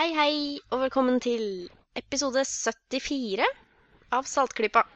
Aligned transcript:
Hei, 0.00 0.14
hei, 0.16 0.36
og 0.72 0.80
velkommen 0.80 1.18
til 1.20 1.42
episode 1.98 2.40
74 2.48 3.44
av 4.16 4.24
Saltklypa. 4.24 4.86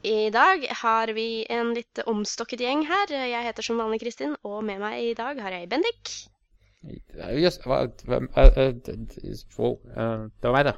I 0.00 0.30
dag 0.32 0.64
har 0.80 1.12
vi 1.12 1.42
en 1.52 1.74
litt 1.76 2.00
omstokket 2.08 2.64
gjeng 2.64 2.86
her. 2.88 3.12
Jeg 3.12 3.44
heter 3.44 3.68
som 3.68 3.76
vanlig 3.82 4.00
Kristin, 4.00 4.32
og 4.40 4.64
med 4.64 4.80
meg 4.80 4.96
i 5.10 5.12
dag 5.18 5.36
har 5.44 5.58
jeg 5.58 5.68
Bendik. 5.68 6.14
Yes, 7.36 7.60
hvem 7.60 8.32
eh, 8.32 8.48
eh, 8.64 8.72
eh, 8.80 8.80
Det 8.80 10.48
var 10.48 10.56
meg, 10.56 10.70
det. 10.70 10.76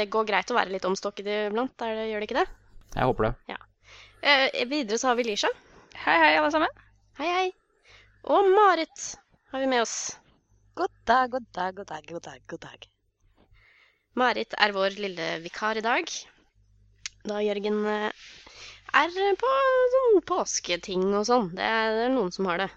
Det 0.00 0.08
går 0.16 0.32
greit 0.32 0.56
å 0.56 0.56
være 0.56 0.78
litt 0.78 0.88
omstokket 0.88 1.28
iblant, 1.36 1.76
er 1.84 2.00
det, 2.00 2.10
gjør 2.14 2.24
det 2.24 2.30
ikke 2.32 2.40
det? 2.40 2.50
Jeg 2.96 3.12
håper 3.12 3.28
det. 3.28 3.62
Eh, 4.24 4.62
videre 4.72 4.96
så 4.96 5.12
har 5.12 5.20
vi 5.20 5.28
Lisha. 5.34 5.52
Hei, 6.06 6.16
hei, 6.16 6.36
alle 6.40 6.48
sammen. 6.48 6.86
Hei, 7.20 7.28
hei. 7.28 7.48
Og 8.24 8.54
Marit 8.56 9.10
har 9.52 9.60
vi 9.60 9.74
med 9.76 9.84
oss. 9.84 10.14
God 10.76 10.92
dag, 11.08 11.30
god 11.30 11.44
dag, 11.56 11.74
god 11.76 11.86
dag, 11.86 12.02
god 12.06 12.20
dag. 12.20 12.40
god 12.46 12.60
dag. 12.60 12.82
Marit 14.12 14.54
er 14.60 14.74
vår 14.76 14.98
lille 15.00 15.28
vikar 15.40 15.78
i 15.80 15.82
dag. 15.84 16.10
Da 17.24 17.38
Jørgen 17.40 17.78
eh, 17.88 18.26
er 19.00 19.14
på 19.40 19.52
sånn 19.94 20.18
påsketing 20.28 21.06
og 21.16 21.24
sånn. 21.30 21.48
Det 21.56 21.64
er, 21.64 22.02
noen 22.12 22.28
som 22.36 22.50
har 22.50 22.60
det. 22.60 22.68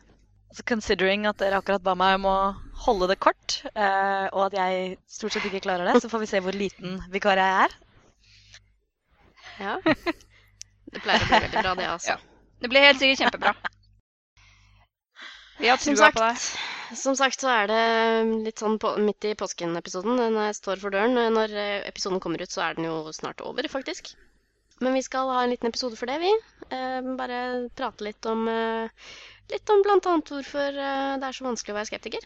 Altså, 0.47 0.63
considering 0.71 1.27
at 1.27 1.43
dere 1.43 1.59
akkurat 1.59 1.83
ba 1.83 1.97
meg 1.99 2.21
om 2.21 2.29
å 2.31 2.37
holde 2.85 3.11
det 3.11 3.19
kort, 3.19 3.59
eh, 3.73 4.31
og 4.31 4.45
at 4.47 4.57
jeg 4.61 4.95
stort 5.19 5.35
sett 5.35 5.51
ikke 5.51 5.65
klarer 5.67 5.91
det, 5.91 5.99
så 5.99 6.07
får 6.15 6.23
vi 6.23 6.31
se 6.31 6.43
hvor 6.47 6.55
liten 6.55 6.97
vikar 7.11 7.43
jeg 7.43 7.67
er. 7.67 7.77
Ja. 9.59 9.77
Det 9.83 11.03
pleier 11.03 11.19
å 11.19 11.27
bli 11.27 11.43
veldig 11.49 11.67
bra, 11.67 11.77
det, 11.83 11.91
altså. 11.99 12.15
Det 12.63 12.71
blir 12.71 12.87
helt 12.87 13.03
sikkert 13.03 13.27
kjempebra. 13.27 13.55
Vi 15.59 15.67
har 15.67 15.83
Som 15.83 15.99
trua 15.99 16.13
på 16.15 16.29
deg. 16.29 16.78
Som 16.97 17.17
sagt 17.17 17.41
så 17.41 17.49
er 17.51 17.69
det 17.69 17.83
litt 18.45 18.61
sånn 18.61 18.79
på, 18.81 18.95
midt 19.03 19.27
i 19.29 19.35
påsken-episoden. 19.37 20.19
Når 20.35 20.55
står 20.57 20.81
for 20.81 20.95
døren. 20.95 21.17
Når 21.35 21.53
eh, 21.53 21.87
episoden 21.89 22.21
kommer 22.23 22.41
ut, 22.41 22.51
så 22.53 22.63
er 22.65 22.77
den 22.77 22.89
jo 22.89 23.13
snart 23.15 23.43
over, 23.45 23.67
faktisk. 23.71 24.13
Men 24.79 24.95
vi 24.95 25.03
skal 25.03 25.29
ha 25.33 25.43
en 25.43 25.51
liten 25.51 25.69
episode 25.69 25.99
for 25.99 26.09
det, 26.09 26.19
vi. 26.23 26.31
Eh, 26.75 27.11
bare 27.19 27.41
prate 27.75 28.05
litt 28.07 28.29
om 28.29 28.47
eh, 28.51 29.09
Litt 29.49 29.71
om 29.73 29.81
annet 29.81 30.29
hvorfor 30.29 30.75
eh, 30.77 31.15
det 31.17 31.25
er 31.25 31.33
så 31.33 31.45
vanskelig 31.47 31.73
å 31.73 31.77
være 31.79 31.89
skeptiker. 31.89 32.25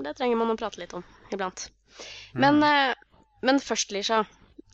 Det 0.00 0.14
trenger 0.16 0.38
man 0.40 0.54
å 0.54 0.56
prate 0.56 0.80
litt 0.80 0.94
om 0.96 1.04
iblant. 1.34 1.66
Men, 2.32 2.62
eh, 2.64 2.94
men 3.44 3.60
først, 3.60 3.92
Lisha, 3.92 4.22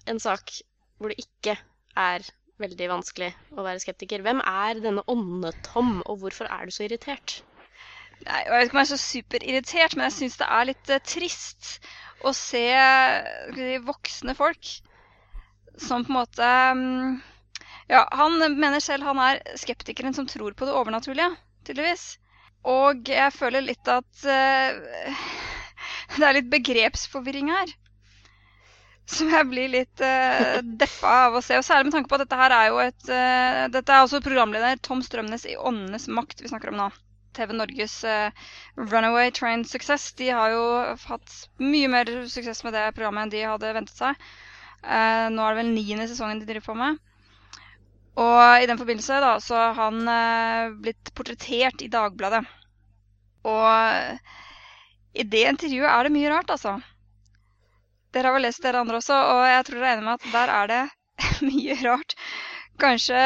en 0.07 0.23
sak 0.23 0.55
hvor 0.99 1.11
det 1.11 1.25
ikke 1.25 1.57
er 1.99 2.27
veldig 2.63 2.89
vanskelig 2.93 3.33
å 3.57 3.67
være 3.67 3.83
skeptiker. 3.83 4.23
Hvem 4.23 4.43
er 4.47 4.83
denne 4.85 5.03
Åndetom, 5.11 5.99
og 6.07 6.23
hvorfor 6.23 6.47
er 6.51 6.67
du 6.67 6.75
så 6.75 6.87
irritert? 6.87 7.41
Nei, 8.27 8.43
jeg 8.45 8.53
vet 8.53 8.67
ikke 8.67 8.77
om 8.77 8.81
jeg 8.81 8.87
er 8.87 8.91
så 8.91 9.01
superirritert, 9.03 9.97
men 9.97 10.09
jeg 10.09 10.17
syns 10.17 10.39
det 10.41 10.49
er 10.59 10.69
litt 10.69 10.93
eh, 10.93 11.03
trist 11.07 11.73
å 12.27 12.33
se 12.35 12.65
si, 13.55 13.75
voksne 13.87 14.35
folk 14.35 14.71
som 15.79 16.05
på 16.05 16.11
en 16.11 16.19
måte 16.19 16.49
mm, 16.75 17.19
Ja, 17.89 18.03
han 18.19 18.39
mener 18.59 18.83
selv 18.85 19.07
han 19.07 19.21
er 19.23 19.43
skeptikeren 19.57 20.17
som 20.17 20.27
tror 20.29 20.57
på 20.59 20.67
det 20.69 20.75
overnaturlige, 20.77 21.31
tydeligvis. 21.65 22.19
Og 22.69 23.09
jeg 23.09 23.33
føler 23.33 23.65
litt 23.65 23.89
at 23.89 24.25
uh, 24.29 25.23
det 26.19 26.27
er 26.27 26.37
litt 26.37 26.51
begrepsforvirring 26.53 27.49
her. 27.55 27.73
Som 29.09 29.31
jeg 29.33 29.49
blir 29.49 29.73
litt 29.73 30.05
uh, 30.05 30.59
deppa 30.61 31.15
av 31.31 31.39
å 31.39 31.45
se. 31.45 31.57
Og 31.57 31.65
særlig 31.65 31.89
med 31.89 31.97
tanke 31.97 32.13
på 32.13 32.19
at 32.19 32.27
dette 32.27 32.41
her 32.43 32.57
er 32.59 32.69
jo 32.69 32.83
et 32.83 33.09
uh, 33.09 33.65
Dette 33.73 33.95
er 33.95 34.05
også 34.05 34.21
programleder 34.27 34.83
Tom 34.85 35.01
Strømnes 35.07 35.49
i 35.49 35.57
Åndenes 35.57 36.11
makt 36.13 36.45
vi 36.45 36.53
snakker 36.53 36.75
om 36.75 36.83
nå. 36.83 36.91
TV 37.39 37.55
Norges 37.57 37.97
eh, 38.05 38.31
Runaway 38.77 39.33
Train 39.35 39.65
Success. 39.65 40.11
De 40.19 40.31
har 40.35 40.53
jo 40.53 40.65
hatt 41.07 41.35
mye 41.63 41.91
mer 41.93 42.11
suksess 42.29 42.65
med 42.67 42.77
det 42.77 42.89
programmet 42.99 43.27
enn 43.27 43.35
de 43.35 43.45
hadde 43.47 43.75
ventet 43.77 44.03
seg. 44.03 44.29
Eh, 44.83 45.27
nå 45.33 45.45
er 45.45 45.55
det 45.55 45.63
vel 45.63 45.73
niende 45.73 46.09
sesongen 46.11 46.43
de 46.43 46.51
driver 46.51 46.73
på 46.73 46.77
med. 46.83 47.01
Og 48.19 48.43
i 48.59 48.67
den 48.67 48.79
forbindelse 48.81 49.23
da, 49.23 49.33
så 49.43 49.59
har 49.63 49.79
han 49.79 50.03
eh, 50.11 50.77
blitt 50.83 51.15
portrettert 51.15 51.87
i 51.87 51.91
Dagbladet. 51.93 52.43
Og 53.49 55.19
i 55.19 55.25
det 55.25 55.45
intervjuet 55.55 55.91
er 55.91 56.07
det 56.07 56.15
mye 56.15 56.31
rart, 56.33 56.51
altså. 56.53 56.77
Dere 58.15 58.31
har 58.31 58.39
vel 58.39 58.47
lest 58.49 58.65
dere 58.65 58.83
andre 58.83 58.99
også, 59.01 59.15
og 59.15 59.43
jeg 59.47 59.65
tror 59.67 59.79
dere 59.79 59.91
er 59.91 59.99
enig 59.99 60.07
med 60.07 60.17
at 60.19 60.33
der 60.35 60.53
er 60.55 60.71
det 60.73 60.83
mye 61.49 61.77
rart. 61.85 62.15
Kanskje 62.79 63.23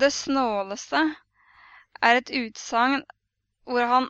det 0.00 0.10
snåleste 0.14 1.00
er 2.04 2.20
et 2.20 2.30
utsagn 2.38 3.02
hvor 3.68 3.86
han, 3.88 4.08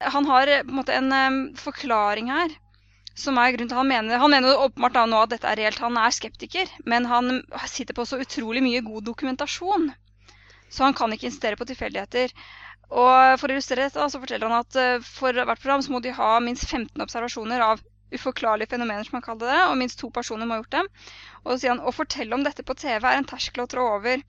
han 0.00 0.28
har 0.30 0.50
eh, 0.50 0.62
på 0.62 0.72
en 0.74 0.80
måte 0.80 0.96
en 0.98 1.12
um, 1.12 1.40
forklaring 1.58 2.30
her. 2.32 2.54
Som 3.14 3.38
er 3.38 3.52
grunnen 3.54 3.70
til 3.70 3.78
Han 3.78 3.86
mener 3.86 4.18
Han 4.18 4.32
mener 4.32 4.58
åpenbart 4.58 4.96
da 4.96 5.04
nå 5.06 5.20
at 5.22 5.30
dette 5.30 5.46
er 5.46 5.60
reelt. 5.60 5.78
Han 5.82 5.98
er 6.00 6.14
skeptiker, 6.14 6.70
men 6.90 7.06
han 7.06 7.44
sitter 7.70 7.94
på 7.94 8.06
så 8.08 8.18
utrolig 8.22 8.62
mye 8.64 8.82
god 8.82 9.06
dokumentasjon. 9.06 9.92
Så 10.66 10.82
han 10.82 10.96
kan 10.98 11.12
ikke 11.14 11.28
insistere 11.30 11.58
på 11.60 11.68
tilfeldigheter. 11.68 12.34
Og 12.90 13.38
For 13.40 13.48
å 13.48 13.54
illustrere 13.54 13.86
dette 13.86 14.08
så 14.10 14.20
forteller 14.20 14.50
han 14.50 14.64
at 14.64 14.78
eh, 14.80 15.06
for 15.06 15.34
hvert 15.34 15.62
program 15.62 15.82
så 15.84 15.94
må 15.94 16.02
de 16.02 16.14
ha 16.14 16.36
minst 16.42 16.66
15 16.66 17.06
observasjoner 17.06 17.62
av 17.64 17.82
uforklarlige 18.16 18.70
fenomener, 18.72 19.04
som 19.06 19.18
han 19.18 19.24
kaller 19.24 19.50
det, 19.50 19.60
og 19.68 19.76
minst 19.80 19.98
to 20.00 20.10
personer 20.14 20.48
må 20.48 20.56
ha 20.56 20.62
gjort 20.62 20.76
dem. 20.76 20.90
Og 21.44 21.52
så 21.52 21.56
sier 21.60 21.74
han 21.74 21.82
å 21.84 21.94
fortelle 21.94 22.36
om 22.36 22.44
dette 22.46 22.64
på 22.66 22.76
TV 22.78 23.08
er 23.10 23.18
en 23.18 23.28
terskel 23.28 23.64
å 23.64 23.70
trå 23.70 23.86
over. 23.96 24.22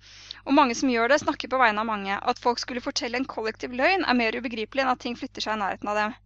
Og 0.46 0.58
mange 0.58 0.78
som 0.78 0.92
gjør 0.92 1.14
det, 1.14 1.22
snakker 1.24 1.52
på 1.52 1.62
vegne 1.62 1.84
av 1.84 1.90
mange. 1.90 2.18
At 2.18 2.42
folk 2.42 2.62
skulle 2.62 2.84
fortelle 2.84 3.20
en 3.22 3.30
kollektiv 3.30 3.76
løgn, 3.78 4.06
er 4.06 4.20
mer 4.20 4.38
ubegripelig 4.38 4.86
enn 4.86 4.94
at 4.94 5.04
ting 5.06 5.18
flytter 5.20 5.46
seg 5.46 5.58
i 5.58 5.62
nærheten 5.64 5.92
av 5.94 6.02
dem. 6.02 6.18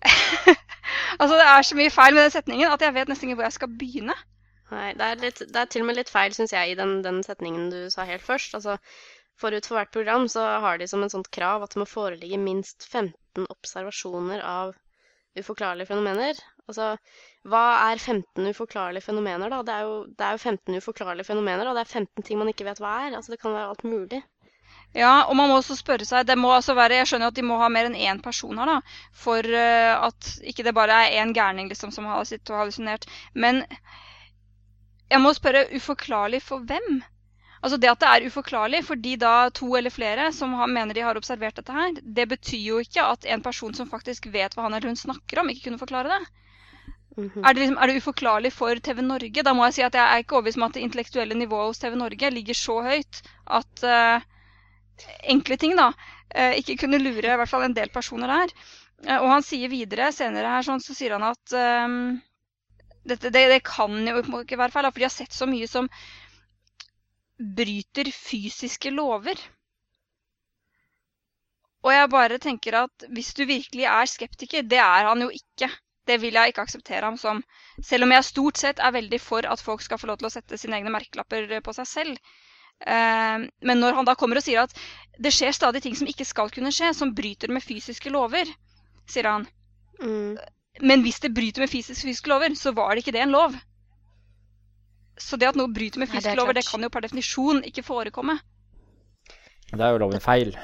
altså, 1.20 1.34
det 1.36 1.46
er 1.46 1.66
så 1.68 1.78
mye 1.78 1.92
feil 1.92 2.16
med 2.16 2.24
den 2.24 2.34
setningen 2.34 2.72
at 2.72 2.84
jeg 2.84 2.96
vet 2.96 3.10
nesten 3.12 3.30
ikke 3.30 3.40
hvor 3.40 3.48
jeg 3.50 3.58
skal 3.58 3.72
begynne. 3.80 4.16
Nei, 4.70 4.90
det 4.94 5.06
er, 5.06 5.16
litt, 5.18 5.40
det 5.42 5.58
er 5.58 5.70
til 5.70 5.82
og 5.82 5.88
med 5.88 5.98
litt 5.98 6.12
feil, 6.12 6.34
syns 6.34 6.54
jeg, 6.54 6.72
i 6.72 6.76
den, 6.78 7.00
den 7.02 7.24
setningen 7.26 7.72
du 7.72 7.80
sa 7.90 8.06
helt 8.06 8.22
først. 8.22 8.54
Altså, 8.58 8.76
forut 9.40 9.66
for 9.66 9.80
hvert 9.80 9.92
program 9.94 10.28
så 10.30 10.44
har 10.62 10.78
de 10.78 10.86
som 10.90 11.02
en 11.02 11.10
sånt 11.12 11.30
krav 11.34 11.64
at 11.64 11.74
det 11.74 11.82
må 11.82 11.88
foreligge 11.88 12.38
minst 12.40 12.86
15 12.86 13.48
observasjoner 13.50 14.44
av 14.46 14.76
uforklarlige 15.38 15.90
fenomener. 15.90 16.38
Altså, 16.70 16.90
hva 17.50 17.64
er 17.90 18.00
15 18.00 18.50
uforklarlige 18.52 19.04
fenomener, 19.06 19.52
da? 19.52 19.62
Det 19.66 19.76
er, 19.76 19.86
jo, 19.88 20.02
det 20.16 20.26
er 20.26 20.36
jo 20.36 20.44
15 20.50 20.80
uforklarlige 20.82 21.28
fenomener, 21.30 21.68
og 21.68 21.78
det 21.78 21.86
er 21.86 21.94
15 22.00 22.26
ting 22.26 22.40
man 22.40 22.52
ikke 22.52 22.68
vet 22.68 22.82
hva 22.82 22.96
er. 23.06 23.16
Altså, 23.18 23.34
det 23.34 23.40
kan 23.42 23.56
være 23.56 23.72
alt 23.72 23.86
mulig. 23.88 24.22
Ja, 24.94 25.24
og 25.28 25.36
man 25.38 25.46
må 25.46 25.60
også 25.60 25.76
spørre 25.78 26.06
seg 26.06 26.26
det 26.26 26.34
må 26.38 26.50
altså 26.50 26.74
være, 26.74 26.98
Jeg 26.98 27.06
skjønner 27.06 27.30
at 27.30 27.36
de 27.38 27.44
må 27.46 27.58
ha 27.60 27.68
mer 27.70 27.86
enn 27.86 27.94
én 27.94 28.22
person 28.22 28.58
her, 28.58 28.72
da. 28.72 28.96
For 29.14 29.46
uh, 29.46 30.08
at 30.08 30.32
ikke 30.50 30.66
det 30.66 30.74
bare 30.74 31.04
er 31.04 31.22
én 31.22 31.34
gærning 31.34 31.70
liksom, 31.70 31.94
som 31.94 32.08
har 32.10 32.26
sittet 32.26 32.50
og 32.50 32.64
hallusinert. 32.64 33.06
Men 33.34 33.62
jeg 35.10 35.22
må 35.22 35.32
spørre 35.34 35.68
uforklarlig 35.78 36.42
for 36.42 36.66
hvem? 36.66 37.00
Altså 37.60 37.76
Det 37.76 37.90
at 37.90 38.02
det 38.02 38.10
er 38.10 38.26
uforklarlig 38.26 38.82
for 38.86 38.98
de 39.06 39.16
da 39.20 39.34
to 39.54 39.68
eller 39.76 39.92
flere 39.94 40.30
som 40.32 40.54
har, 40.58 40.70
mener 40.70 40.96
de 40.96 41.02
har 41.04 41.18
observert 41.18 41.58
dette 41.60 41.74
her, 41.76 41.98
det 42.02 42.28
betyr 42.30 42.62
jo 42.62 42.78
ikke 42.80 43.04
at 43.04 43.26
en 43.28 43.42
person 43.44 43.74
som 43.76 43.90
faktisk 43.90 44.30
vet 44.32 44.56
hva 44.56 44.64
han 44.66 44.74
eller 44.78 44.90
hun 44.90 44.96
snakker 44.96 45.42
om, 45.42 45.50
ikke 45.52 45.68
kunne 45.68 45.82
forklare 45.82 46.14
det. 46.14 46.46
Mhm. 47.20 47.44
Er 47.44 47.54
det, 47.54 47.60
liksom, 47.60 47.78
er 47.78 47.90
det 47.90 48.00
uforklarlig 48.00 48.52
for 48.54 48.80
TV 48.86 49.02
Norge? 49.04 49.44
Da 49.44 49.52
må 49.56 49.66
jeg 49.68 49.76
si 49.76 49.82
at 49.84 49.96
jeg 49.98 50.04
er 50.04 50.22
ikke 50.22 50.38
overbevist 50.38 50.60
om 50.60 50.66
at 50.68 50.76
det 50.76 50.84
intellektuelle 50.86 51.36
nivået 51.36 51.70
hos 51.70 51.82
TV 51.82 51.98
Norge 52.00 52.30
ligger 52.32 52.56
så 52.56 52.76
høyt 52.86 53.20
at 53.60 53.84
uh, 53.84 54.24
enkle 55.34 55.58
ting 55.60 55.76
da, 55.78 55.90
uh, 55.92 56.54
ikke 56.60 56.78
kunne 56.84 57.02
lure 57.02 57.34
i 57.34 57.36
hvert 57.42 57.52
fall 57.52 57.66
en 57.66 57.76
del 57.76 57.92
personer 57.92 58.32
der. 58.32 58.54
Uh, 59.04 59.18
og 59.18 59.28
han 59.34 59.46
sier 59.46 59.72
videre 59.72 60.08
senere 60.16 60.54
her, 60.54 60.66
sånn, 60.66 60.82
så 60.84 60.96
sier 60.96 61.16
han 61.18 61.28
at 61.28 61.56
um, 61.84 62.00
dette, 63.04 63.32
det, 63.32 63.46
det 63.52 63.62
kan 63.66 64.00
jo 64.06 64.20
ikke 64.40 64.60
være 64.60 64.76
feil, 64.76 64.90
for 64.90 65.02
de 65.02 65.08
har 65.08 65.14
sett 65.14 65.36
så 65.36 65.48
mye 65.50 65.68
som 65.68 65.88
bryter 67.40 68.10
fysiske 68.12 68.92
lover. 68.92 69.40
Og 71.80 71.94
jeg 71.94 72.08
bare 72.12 72.40
tenker 72.40 72.76
at 72.82 73.06
hvis 73.08 73.32
du 73.36 73.46
virkelig 73.48 73.86
er 73.88 74.08
skeptiker, 74.08 74.66
det 74.68 74.80
er 74.84 75.08
han 75.08 75.24
jo 75.24 75.30
ikke. 75.32 75.70
Det 76.08 76.16
vil 76.22 76.34
jeg 76.34 76.52
ikke 76.52 76.64
akseptere 76.64 77.04
ham 77.04 77.18
som. 77.20 77.42
Selv 77.84 78.06
om 78.06 78.14
jeg 78.14 78.26
stort 78.26 78.60
sett 78.60 78.80
er 78.80 78.94
veldig 78.94 79.20
for 79.22 79.46
at 79.46 79.62
folk 79.62 79.82
skal 79.84 80.00
få 80.00 80.08
lov 80.10 80.20
til 80.20 80.30
å 80.30 80.32
sette 80.32 80.58
sine 80.58 80.78
egne 80.78 80.92
merkelapper 80.92 81.60
på 81.64 81.74
seg 81.76 81.88
selv. 81.88 82.30
Eh, 82.80 83.46
men 83.68 83.82
når 83.82 83.98
han 83.98 84.08
da 84.08 84.16
kommer 84.18 84.40
og 84.40 84.44
sier 84.46 84.62
at 84.64 84.72
det 85.20 85.32
skjer 85.36 85.52
stadig 85.52 85.82
ting 85.84 85.96
som 85.98 86.08
ikke 86.08 86.24
skal 86.24 86.52
kunne 86.54 86.72
skje, 86.72 86.94
som 86.96 87.12
bryter 87.14 87.52
med 87.52 87.64
fysiske 87.64 88.12
lover, 88.12 88.48
sier 89.10 89.28
han. 89.28 89.46
Mm. 90.00 90.38
Men 90.80 91.04
hvis 91.04 91.20
det 91.20 91.34
bryter 91.36 91.66
med 91.66 91.72
fysiske, 91.72 92.06
fysiske 92.08 92.32
lover, 92.32 92.56
så 92.56 92.72
var 92.72 92.94
det 92.94 93.04
ikke 93.04 93.16
det 93.18 93.26
en 93.26 93.36
lov. 93.36 93.56
Så 95.20 95.36
det 95.36 95.50
at 95.50 95.58
noe 95.58 95.68
bryter 95.68 96.00
med 96.00 96.08
Nei, 96.08 96.14
det 96.14 96.22
fysiske 96.22 96.38
lover, 96.40 96.56
det 96.56 96.64
kan 96.68 96.86
jo 96.86 96.92
per 96.92 97.04
definisjon 97.04 97.64
ikke 97.68 97.84
forekomme. 97.84 98.38
Det 99.70 99.82
er 99.84 99.92
jo 99.92 100.00
loven 100.02 100.22
feil. 100.24 100.56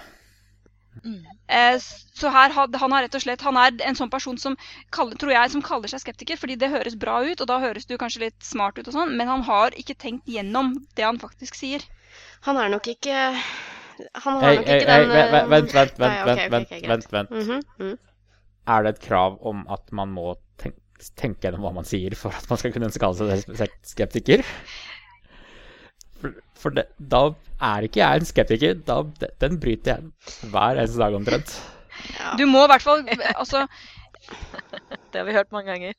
Eh, 1.05 1.77
så 2.17 2.31
her, 2.33 2.55
han 2.55 2.93
har 2.93 3.05
rett 3.05 3.15
og 3.19 3.23
slett, 3.23 3.45
han 3.47 3.59
er 3.61 3.77
en 3.87 3.99
sånn 3.99 4.11
person 4.13 4.39
som 4.41 4.57
kaller, 4.95 5.19
tror 5.21 5.35
jeg, 5.35 5.53
som 5.53 5.65
kaller 5.65 5.93
seg 5.93 6.03
skeptiker, 6.03 6.41
fordi 6.41 6.57
det 6.61 6.73
høres 6.73 6.99
bra 6.99 7.21
ut, 7.27 7.41
og 7.41 7.51
da 7.51 7.61
høres 7.63 7.87
du 7.87 7.97
kanskje 8.01 8.27
litt 8.27 8.39
smart 8.45 8.79
ut 8.79 8.89
og 8.89 8.97
sånn, 8.97 9.15
men 9.19 9.31
han 9.31 9.45
har 9.47 9.77
ikke 9.79 9.99
tenkt 9.99 10.29
gjennom 10.31 10.75
det 10.97 11.07
han 11.07 11.21
faktisk 11.23 11.59
sier. 11.59 11.85
Han 12.47 12.57
er 12.61 12.71
nok 12.73 12.87
ikke 12.89 13.15
Han 14.25 14.39
har 14.39 14.43
hey, 14.45 14.57
nok 14.59 14.67
hey, 14.69 14.81
ikke 14.81 14.93
hey, 14.93 15.05
den 15.05 15.13
vent, 15.13 15.37
eh, 15.37 15.47
vent, 15.51 15.73
vent, 15.75 15.99
Nei, 16.01 16.09
vent, 16.09 16.33
okay, 16.33 16.51
vent, 16.53 16.73
ok, 16.73 16.89
vent, 16.89 17.13
vent, 17.13 17.31
Mm 17.31 17.47
-hmm. 17.49 17.63
mm. 17.79 17.99
Er 18.67 18.83
det 18.83 18.89
et 18.89 19.01
krav 19.01 19.39
om 19.47 19.67
at 19.71 19.93
man 19.93 20.09
må 20.09 20.35
tenke 20.59 20.81
tenke 21.17 21.47
gjennom 21.47 21.61
hva 21.67 21.73
man 21.73 21.85
sier 21.85 22.15
for 22.15 22.35
at 22.37 22.49
man 22.51 22.59
skal 22.59 22.73
kunne 22.73 22.91
kalle 22.91 23.39
seg 23.45 23.71
skeptiker. 23.85 24.45
For, 26.57 26.75
det, 26.77 26.87
da 26.99 27.29
er 27.63 27.87
ikke 27.87 28.03
jeg 28.03 28.23
en 28.23 28.29
skeptiker. 28.29 28.81
Da, 28.89 29.01
den 29.43 29.61
bryter 29.63 29.97
jeg 29.97 30.51
hver 30.53 30.81
eneste 30.81 31.03
dag 31.03 31.17
omtrent. 31.19 31.55
Ja. 32.17 32.35
Du 32.39 32.45
må 32.49 32.65
i 32.65 32.71
hvert 32.71 32.85
fall 32.85 33.07
Altså, 33.35 33.67
Det 35.13 35.21
har 35.21 35.25
vi 35.25 35.37
hørt 35.37 35.53
mange 35.53 35.73
ganger. 35.73 35.95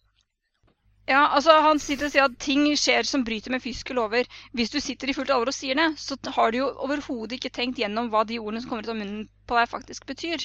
ja, 1.07 1.21
altså 1.36 1.56
han 1.63 1.80
sitter 1.80 2.06
og 2.06 2.12
sier 2.13 2.25
at 2.27 2.38
ting 2.44 2.65
skjer 2.77 3.07
som 3.07 3.24
bryter 3.25 3.54
med 3.54 3.63
fysiske 3.63 3.95
lover. 3.95 4.27
Hvis 4.54 4.74
du 4.74 4.80
sitter 4.83 5.09
i 5.09 5.15
fullt 5.15 5.31
alvor 5.31 5.50
og 5.50 5.56
sier 5.56 5.80
det, 5.80 5.88
så 6.00 6.18
har 6.36 6.51
du 6.51 6.57
jo 6.57 6.68
overhodet 6.86 7.39
ikke 7.39 7.54
tenkt 7.56 7.80
gjennom 7.80 8.12
hva 8.12 8.25
de 8.27 8.39
ordene 8.39 8.62
som 8.62 8.69
kommer 8.69 8.83
ut 8.83 8.92
av 8.92 9.00
munnen 9.00 9.30
på 9.48 9.57
deg, 9.57 9.71
faktisk 9.71 10.06
betyr. 10.09 10.44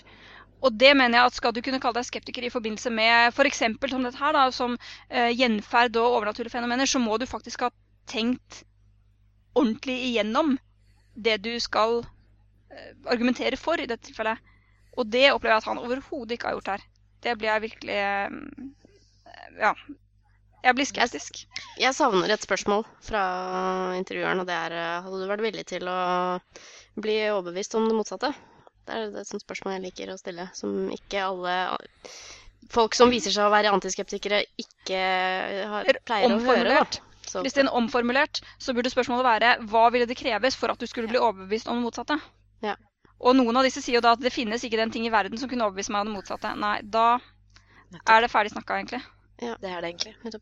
Og 0.62 0.76
det 0.78 0.92
mener 0.94 1.18
jeg 1.18 1.32
at 1.32 1.38
skal 1.38 1.54
du 1.54 1.60
kunne 1.66 1.80
kalle 1.82 1.98
deg 1.98 2.06
skeptiker 2.06 2.46
i 2.46 2.52
forbindelse 2.54 2.90
med 2.94 3.34
f.eks. 3.34 3.64
som 3.90 4.04
dette 4.06 4.20
her, 4.22 4.36
da, 4.36 4.44
som 4.54 4.76
uh, 4.78 5.30
gjenferd 5.34 5.98
og 5.98 6.20
overnaturlige 6.20 6.54
fenomener, 6.54 6.86
så 6.86 7.02
må 7.02 7.18
du 7.18 7.26
faktisk 7.26 7.66
ha 7.66 7.72
tenkt 8.06 8.62
ordentlig 9.54 9.98
igjennom 10.08 10.56
det 11.14 11.38
du 11.44 11.52
skal 11.60 12.00
eh, 12.02 12.92
argumentere 13.06 13.58
for 13.60 13.80
i 13.80 13.88
dette 13.88 14.08
tilfellet. 14.08 14.38
Og 14.96 15.08
det 15.08 15.30
opplever 15.32 15.56
jeg 15.56 15.62
at 15.62 15.70
han 15.70 15.80
overhodet 15.80 16.36
ikke 16.36 16.50
har 16.50 16.58
gjort 16.58 16.72
her. 16.74 16.86
Det 17.22 17.34
blir 17.38 17.52
jeg 17.52 17.66
virkelig 17.68 17.98
eh, 17.98 18.38
Ja. 19.60 19.74
Jeg 20.62 20.76
blir 20.78 20.86
skeptisk. 20.86 21.40
Jeg 21.80 21.94
savner 21.96 22.30
et 22.30 22.44
spørsmål 22.44 22.84
fra 23.02 23.22
intervjueren, 23.98 24.44
og 24.44 24.46
det 24.46 24.54
er 24.54 24.76
eh, 24.78 25.00
Hadde 25.02 25.22
du 25.22 25.30
vært 25.30 25.44
villig 25.48 25.64
til 25.72 25.88
å 25.90 25.98
bli 27.02 27.16
overbevist 27.32 27.74
om 27.78 27.88
det 27.88 27.96
motsatte? 27.98 28.30
Det 28.86 28.94
er 28.94 29.08
et 29.22 29.28
sånt 29.28 29.42
spørsmål 29.42 29.76
jeg 29.76 29.84
liker 29.88 30.12
å 30.12 30.18
stille, 30.18 30.48
som 30.58 30.86
ikke 30.94 31.22
alle 31.22 31.56
folk 32.72 32.94
som 32.98 33.10
viser 33.12 33.34
seg 33.34 33.46
å 33.46 33.52
være 33.52 33.72
antiskeptikere, 33.74 34.42
ikke 34.58 35.00
har, 35.70 35.90
pleier 36.06 36.34
å 36.34 36.40
høre. 36.42 36.78
Da. 36.82 37.11
Så, 37.32 37.42
Kristin, 37.44 37.70
omformulert 37.72 38.42
så 38.60 38.74
burde 38.76 38.92
spørsmålet 38.92 39.24
være 39.24 39.52
hva 39.72 39.86
ville 39.94 40.08
det 40.08 40.18
kreves 40.20 40.58
for 40.58 40.72
at 40.72 40.80
du 40.80 40.88
skulle 40.90 41.08
bli 41.08 41.20
overbevist 41.20 41.70
om 41.70 41.80
det 41.80 41.86
motsatte? 41.86 42.18
Ja. 42.64 42.76
Og 43.22 43.36
noen 43.38 43.56
av 43.56 43.64
disse 43.64 43.80
sier 43.80 44.00
jo 44.00 44.04
da 44.04 44.12
at 44.16 44.22
det 44.22 44.34
finnes 44.34 44.64
ikke 44.66 44.80
den 44.80 44.92
ting 44.92 45.06
i 45.06 45.14
verden 45.14 45.40
som 45.40 45.48
kunne 45.48 45.64
overbevise 45.68 45.94
meg 45.94 46.04
om 46.04 46.10
det 46.10 46.18
motsatte. 46.18 46.52
Nei, 46.58 46.76
da 46.82 47.06
er 48.02 48.24
det 48.24 48.30
ferdig 48.32 48.52
snakka, 48.52 48.80
egentlig. 48.80 49.02
Ja, 49.42 49.56
Det 49.62 49.70
er 49.70 49.80
det 49.80 49.92
egentlig. 49.94 50.40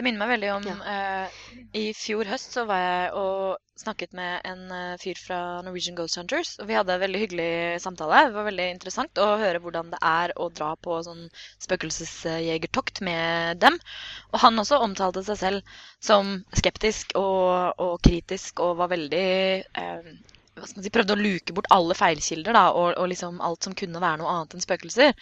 Det 0.00 0.04
minner 0.06 0.22
meg 0.22 0.30
veldig 0.32 0.50
om 0.54 0.82
eh, 0.88 1.40
I 1.76 1.80
fjor 1.92 2.24
høst 2.24 2.54
så 2.56 2.62
var 2.64 2.78
jeg 2.80 3.08
og 3.20 3.82
snakket 3.82 4.14
med 4.16 4.46
en 4.48 4.62
eh, 4.72 4.94
fyr 5.02 5.18
fra 5.20 5.40
Norwegian 5.60 5.98
Ghost 5.98 6.16
Hunters. 6.16 6.54
Og 6.56 6.70
vi 6.70 6.78
hadde 6.78 6.94
en 6.94 7.02
veldig 7.02 7.20
hyggelig 7.20 7.50
samtale. 7.84 8.22
Det 8.30 8.38
var 8.38 8.46
veldig 8.46 8.68
interessant 8.72 9.20
å 9.20 9.26
høre 9.42 9.60
hvordan 9.60 9.92
det 9.92 10.00
er 10.00 10.32
å 10.40 10.48
dra 10.56 10.70
på 10.80 10.96
sånn 11.04 11.26
spøkelsesjegertokt 11.66 13.02
med 13.04 13.60
dem. 13.60 13.76
Og 14.32 14.40
han 14.40 14.64
også 14.64 14.80
omtalte 14.86 15.20
seg 15.26 15.40
selv 15.42 15.76
som 16.00 16.32
skeptisk 16.56 17.12
og, 17.20 17.76
og 17.76 18.00
kritisk 18.06 18.64
og 18.64 18.78
var 18.80 18.94
veldig 18.94 19.28
uh, 19.76 20.14
man 20.56 20.72
si, 20.72 20.94
Prøvde 20.96 21.18
å 21.18 21.20
luke 21.20 21.60
bort 21.60 21.68
alle 21.76 21.98
feilkilder 21.98 22.56
da, 22.56 22.70
og, 22.72 22.94
og 22.96 23.12
liksom 23.12 23.44
alt 23.44 23.68
som 23.68 23.76
kunne 23.76 24.00
være 24.00 24.22
noe 24.22 24.32
annet 24.32 24.56
enn 24.56 24.64
spøkelser. 24.64 25.12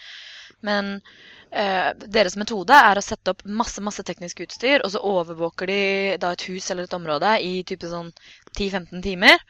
Men 0.66 0.94
eh, 0.96 1.37
deres 1.48 2.36
metode 2.36 2.76
er 2.76 2.98
å 2.98 3.04
sette 3.04 3.32
opp 3.32 3.44
masse 3.48 3.80
masse 3.80 4.02
teknisk 4.04 4.42
utstyr, 4.44 4.82
og 4.84 4.92
så 4.92 5.00
overvåker 5.00 5.70
de 5.70 5.82
da 6.20 6.34
et 6.34 6.44
hus 6.50 6.70
eller 6.70 6.88
et 6.88 6.96
område 6.96 7.30
i 7.40 7.62
type 7.68 7.88
sånn 7.88 8.10
10-15 8.52 9.02
timer. 9.04 9.40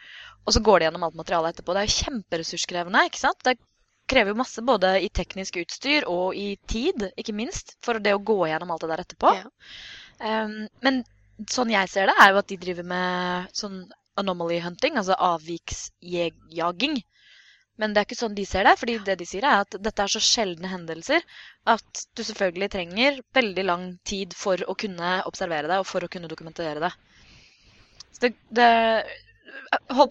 Og 0.46 0.54
så 0.54 0.62
går 0.64 0.80
de 0.80 0.88
gjennom 0.88 1.04
alt 1.04 1.18
materialet 1.18 1.56
etterpå. 1.56 1.74
Det 1.74 1.82
er 1.82 1.90
jo 1.90 1.96
kjemperessurskrevende. 1.98 3.04
ikke 3.10 3.20
sant? 3.20 3.42
Det 3.44 3.58
krever 4.08 4.32
jo 4.32 4.40
masse 4.40 4.64
både 4.64 4.94
i 5.04 5.10
teknisk 5.12 5.58
utstyr 5.60 6.06
og 6.08 6.36
i 6.38 6.54
tid, 6.70 7.10
ikke 7.20 7.36
minst, 7.36 7.76
for 7.84 8.00
det 8.00 8.14
å 8.16 8.22
gå 8.24 8.38
gjennom 8.48 8.72
alt 8.72 8.86
det 8.86 8.92
der 8.94 9.04
etterpå. 9.04 9.34
Ja. 9.36 9.50
Um, 10.18 10.56
men 10.84 11.02
sånn 11.52 11.70
jeg 11.74 11.90
ser 11.92 12.08
det, 12.08 12.16
er 12.16 12.32
jo 12.32 12.40
at 12.40 12.48
de 12.48 12.58
driver 12.60 12.88
med 12.88 13.52
sånn 13.54 13.82
anomaly 14.18 14.58
hunting, 14.64 14.96
altså 14.98 15.18
avviksjaging. 15.28 16.96
Men 17.78 17.94
det 17.94 18.00
er 18.00 18.08
ikke 18.08 18.18
sånn 18.18 18.34
de 18.34 18.44
ser 18.48 18.66
det, 18.66 18.74
fordi 18.80 18.96
det 19.06 19.14
de 19.20 19.26
sier 19.28 19.44
er 19.46 19.62
at 19.62 19.76
dette 19.78 20.02
er 20.02 20.10
så 20.10 20.22
sjeldne 20.22 20.70
hendelser 20.72 21.22
at 21.70 22.02
du 22.18 22.24
selvfølgelig 22.26 22.70
trenger 22.74 23.20
veldig 23.38 23.64
lang 23.68 23.84
tid 24.08 24.34
for 24.34 24.64
å 24.66 24.74
kunne 24.78 25.18
observere 25.30 25.70
det 25.70 25.78
og 25.78 25.86
for 25.86 26.02
å 26.02 26.10
kunne 26.10 26.30
dokumentere 26.30 26.82
det. 26.82 26.90
Så 28.16 28.26
det, 28.26 28.32
det 28.58 28.68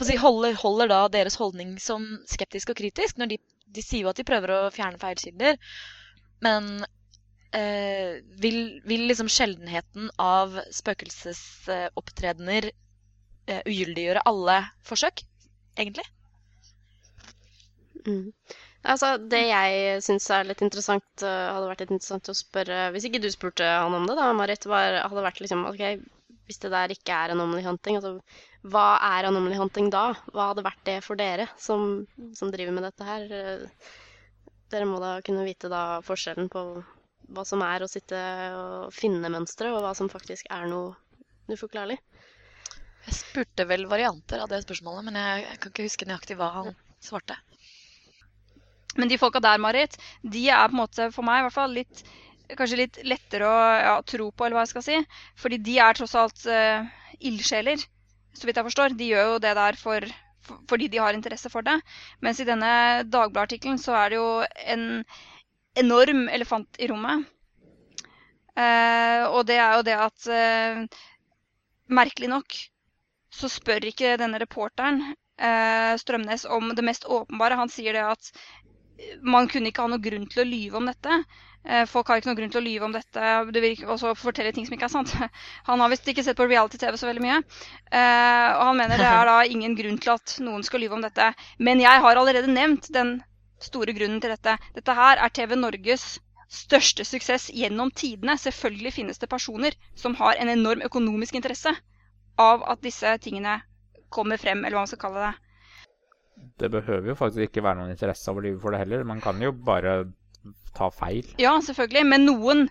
si, 0.07 0.15
holder, 0.21 0.55
holder 0.61 0.91
da 0.93 1.01
deres 1.11 1.35
holdning 1.39 1.75
som 1.81 2.05
skeptisk 2.29 2.71
og 2.71 2.79
kritisk. 2.79 3.17
når 3.19 3.33
De, 3.33 3.39
de 3.75 3.83
sier 3.83 4.05
jo 4.05 4.11
at 4.13 4.19
de 4.19 4.27
prøver 4.27 4.53
å 4.55 4.71
fjerne 4.73 5.01
feilkilder, 5.01 5.59
men 6.47 6.69
eh, 7.51 8.23
vil, 8.43 8.61
vil 8.87 9.07
liksom 9.11 9.27
sjeldenheten 9.31 10.07
av 10.21 10.55
spøkelsesopptredener 10.79 12.69
eh, 12.71 13.63
ugyldiggjøre 13.65 14.23
alle 14.29 14.61
forsøk, 14.87 15.25
egentlig? 15.75 16.07
Mm. 18.07 18.31
Altså, 18.87 19.13
det 19.19 19.41
jeg 19.49 20.03
syns 20.05 20.29
er 20.31 20.47
litt 20.47 20.61
interessant, 20.63 21.07
eh, 21.25 21.47
hadde 21.51 21.67
vært 21.67 21.81
litt 21.83 21.95
interessant 21.97 22.29
å 22.31 22.35
spørre 22.37 22.85
Hvis 22.95 23.07
ikke 23.09 23.19
du 23.19 23.27
spurte 23.33 23.67
han 23.67 23.95
om 23.97 24.05
det, 24.07 24.15
da, 24.15 24.29
Marit, 24.37 24.67
var, 24.69 25.01
hadde 25.03 25.25
vært 25.25 25.41
liksom 25.43 25.65
OK, 25.67 25.81
hvis 26.47 26.61
det 26.63 26.71
der 26.71 26.93
ikke 26.95 27.15
er 27.25 27.33
anomaly 27.33 27.65
hunting, 27.65 27.99
altså 27.99 28.15
hva 28.71 28.85
er 29.09 29.27
anomaly 29.27 29.57
hunting 29.59 29.89
da? 29.91 30.09
Hva 30.31 30.51
hadde 30.53 30.63
vært 30.65 30.83
det 30.87 30.97
for 31.03 31.19
dere 31.19 31.49
som, 31.59 32.05
som 32.35 32.51
driver 32.53 32.75
med 32.77 32.87
dette 32.87 33.07
her? 33.07 33.27
Eh, 33.41 33.89
Dere 34.71 34.87
må 34.87 34.97
da 34.99 35.13
kunne 35.23 35.45
vite 35.47 35.69
da 35.71 36.01
forskjellen 36.03 36.49
på 36.51 36.61
hva 37.35 37.43
som 37.47 37.61
er 37.63 37.83
å 37.83 37.87
sitte 37.91 38.17
og 38.55 38.89
finne 38.95 39.31
mønstre, 39.31 39.71
og 39.71 39.83
hva 39.83 39.93
som 39.95 40.09
faktisk 40.11 40.49
er 40.51 40.65
noe 40.71 40.95
uforklarlig. 41.55 41.95
Jeg 43.07 43.15
spurte 43.15 43.63
vel 43.69 43.85
varianter 43.87 44.43
av 44.43 44.51
det 44.51 44.59
spørsmålet, 44.65 45.07
men 45.07 45.19
jeg, 45.21 45.45
kan 45.63 45.71
ikke 45.71 45.87
huske 45.87 46.07
nøyaktig 46.09 46.35
hva 46.39 46.49
han 46.57 46.73
svarte. 47.03 47.37
Men 48.97 49.11
de 49.11 49.19
folka 49.21 49.41
der, 49.43 49.61
Marit, 49.61 49.97
de 50.23 50.47
er 50.49 50.69
på 50.69 50.75
en 50.75 50.81
måte 50.81 51.11
for 51.13 51.25
meg 51.27 51.41
i 51.41 51.47
hvert 51.47 51.57
fall 51.59 51.77
litt 51.77 52.05
Kanskje 52.47 52.77
litt 52.79 52.97
lettere 53.03 53.43
å 53.43 53.55
ja, 53.75 53.95
tro 54.07 54.29
på, 54.31 54.45
eller 54.45 54.55
hva 54.55 54.61
jeg 54.63 54.71
skal 54.71 54.83
si. 54.85 54.97
Fordi 55.35 55.57
de 55.65 55.73
er 55.83 55.97
tross 55.97 56.13
alt 56.15 56.45
uh, 56.47 56.85
ildsjeler, 57.19 57.81
så 58.31 58.47
vidt 58.47 58.59
jeg 58.61 58.67
forstår. 58.69 58.95
De 58.95 59.09
gjør 59.09 59.33
jo 59.33 59.41
det 59.43 59.51
der 59.57 59.75
for, 59.75 60.07
for, 60.47 60.61
fordi 60.71 60.87
de 60.93 61.01
har 61.03 61.17
interesse 61.17 61.51
for 61.51 61.67
det. 61.67 61.75
Mens 62.23 62.39
i 62.39 62.47
denne 62.47 62.69
Dagbladet-artikkelen 63.03 63.81
så 63.83 63.97
er 63.99 64.13
det 64.13 64.21
jo 64.21 64.29
en 64.63 64.85
enorm 65.83 66.23
elefant 66.31 66.79
i 66.79 66.87
rommet. 66.87 67.27
Uh, 68.55 69.27
og 69.33 69.43
det 69.51 69.59
er 69.59 69.75
jo 69.75 69.85
det 69.89 69.99
at 70.07 70.31
uh, 70.31 71.03
Merkelig 71.99 72.31
nok 72.31 72.55
så 73.31 73.51
spør 73.51 73.85
ikke 73.91 74.15
denne 74.19 74.39
reporteren 74.41 75.03
Strømnes 75.37 76.47
om 76.49 76.71
det 76.75 76.83
mest 76.83 77.05
åpenbare. 77.05 77.55
Han 77.59 77.69
sier 77.69 77.93
det 77.93 78.01
at 78.01 78.31
man 79.21 79.47
kunne 79.51 79.71
ikke 79.71 79.83
ha 79.85 79.91
noe 79.91 80.01
grunn 80.01 80.25
til 80.31 80.43
å 80.43 80.47
lyve 80.47 80.79
om 80.79 80.89
dette. 80.89 81.21
Eh, 81.67 81.83
folk 81.89 82.07
har 82.07 82.19
ikke 82.19 82.29
noe 82.29 82.39
grunn 82.39 82.51
til 82.53 82.61
å 82.61 82.65
lyve 82.65 82.87
om 82.87 82.93
dette 82.95 83.31
det 83.51 83.71
og 83.83 83.97
så 83.99 84.13
fortelle 84.15 84.53
ting 84.55 84.67
som 84.67 84.77
ikke 84.77 84.87
er 84.87 84.93
sant. 84.93 85.13
Han 85.69 85.83
har 85.83 85.91
visst 85.91 86.07
ikke 86.07 86.23
sett 86.23 86.37
på 86.39 86.47
reality-TV 86.47 86.97
så 86.99 87.09
veldig 87.09 87.23
mye. 87.25 87.39
Eh, 87.91 88.49
og 88.53 88.63
han 88.69 88.79
mener 88.79 89.01
det 89.01 89.09
er 89.09 89.27
da 89.27 89.39
ingen 89.55 89.75
grunn 89.77 89.99
til 90.01 90.13
at 90.15 90.37
noen 90.43 90.63
skal 90.65 90.83
lyve 90.83 90.97
om 90.97 91.03
dette. 91.03 91.31
Men 91.59 91.83
jeg 91.83 92.03
har 92.05 92.21
allerede 92.21 92.53
nevnt 92.53 92.87
den 92.95 93.17
store 93.63 93.93
grunnen 93.97 94.21
til 94.23 94.33
dette. 94.35 94.55
Dette 94.77 94.95
her 94.95 95.19
er 95.19 95.33
TV 95.33 95.57
Norges 95.57 96.07
største 96.47 97.03
suksess 97.03 97.49
gjennom 97.51 97.91
tidene. 97.91 98.37
Selvfølgelig 98.39 98.93
finnes 99.01 99.19
det 99.19 99.29
personer 99.31 99.75
som 99.99 100.15
har 100.21 100.39
en 100.39 100.53
enorm 100.53 100.85
økonomisk 100.87 101.35
interesse 101.35 101.73
av 102.39 102.63
at 102.69 102.83
disse 102.85 103.17
tingene 103.23 103.59
kommer 104.13 104.39
frem, 104.39 104.63
eller 104.63 104.77
hva 104.77 104.85
man 104.85 104.91
skal 104.93 105.01
kalle 105.01 105.25
det. 105.25 105.33
Det 106.57 106.69
behøver 106.73 107.11
jo 107.11 107.17
faktisk 107.17 107.49
ikke 107.49 107.63
være 107.65 107.79
noen 107.81 107.93
interesse 107.93 108.33
å 108.33 108.41
lyve 108.41 108.61
for 108.61 108.73
det 108.73 108.81
heller. 108.81 109.05
Man 109.07 109.21
kan 109.21 109.41
jo 109.41 109.51
bare 109.51 109.99
ta 110.77 110.89
feil. 110.93 111.25
Ja, 111.41 111.55
selvfølgelig. 111.63 112.05
Men 112.09 112.25
noen, 112.27 112.63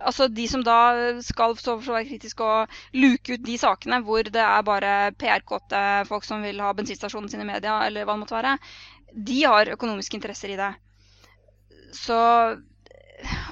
altså 0.00 0.28
de 0.32 0.46
som 0.50 0.64
da 0.66 0.78
skal 1.24 1.56
så 1.60 1.76
være 1.80 2.06
kritiske 2.08 2.44
og 2.44 2.78
luke 2.96 3.36
ut 3.36 3.44
de 3.46 3.56
sakene 3.60 4.00
hvor 4.06 4.26
det 4.28 4.44
er 4.44 4.66
bare 4.66 4.94
PR-kåte 5.20 5.82
folk 6.08 6.26
som 6.28 6.44
vil 6.44 6.60
ha 6.64 6.72
bensinstasjonen 6.76 7.32
sin 7.32 7.44
i 7.44 7.48
media, 7.48 7.80
eller 7.86 8.06
hva 8.06 8.16
det 8.16 8.24
måtte 8.24 8.38
være, 8.38 8.56
de 9.14 9.42
har 9.44 9.72
økonomiske 9.76 10.18
interesser 10.18 10.54
i 10.54 10.60
det. 10.60 10.72
Så 11.94 12.16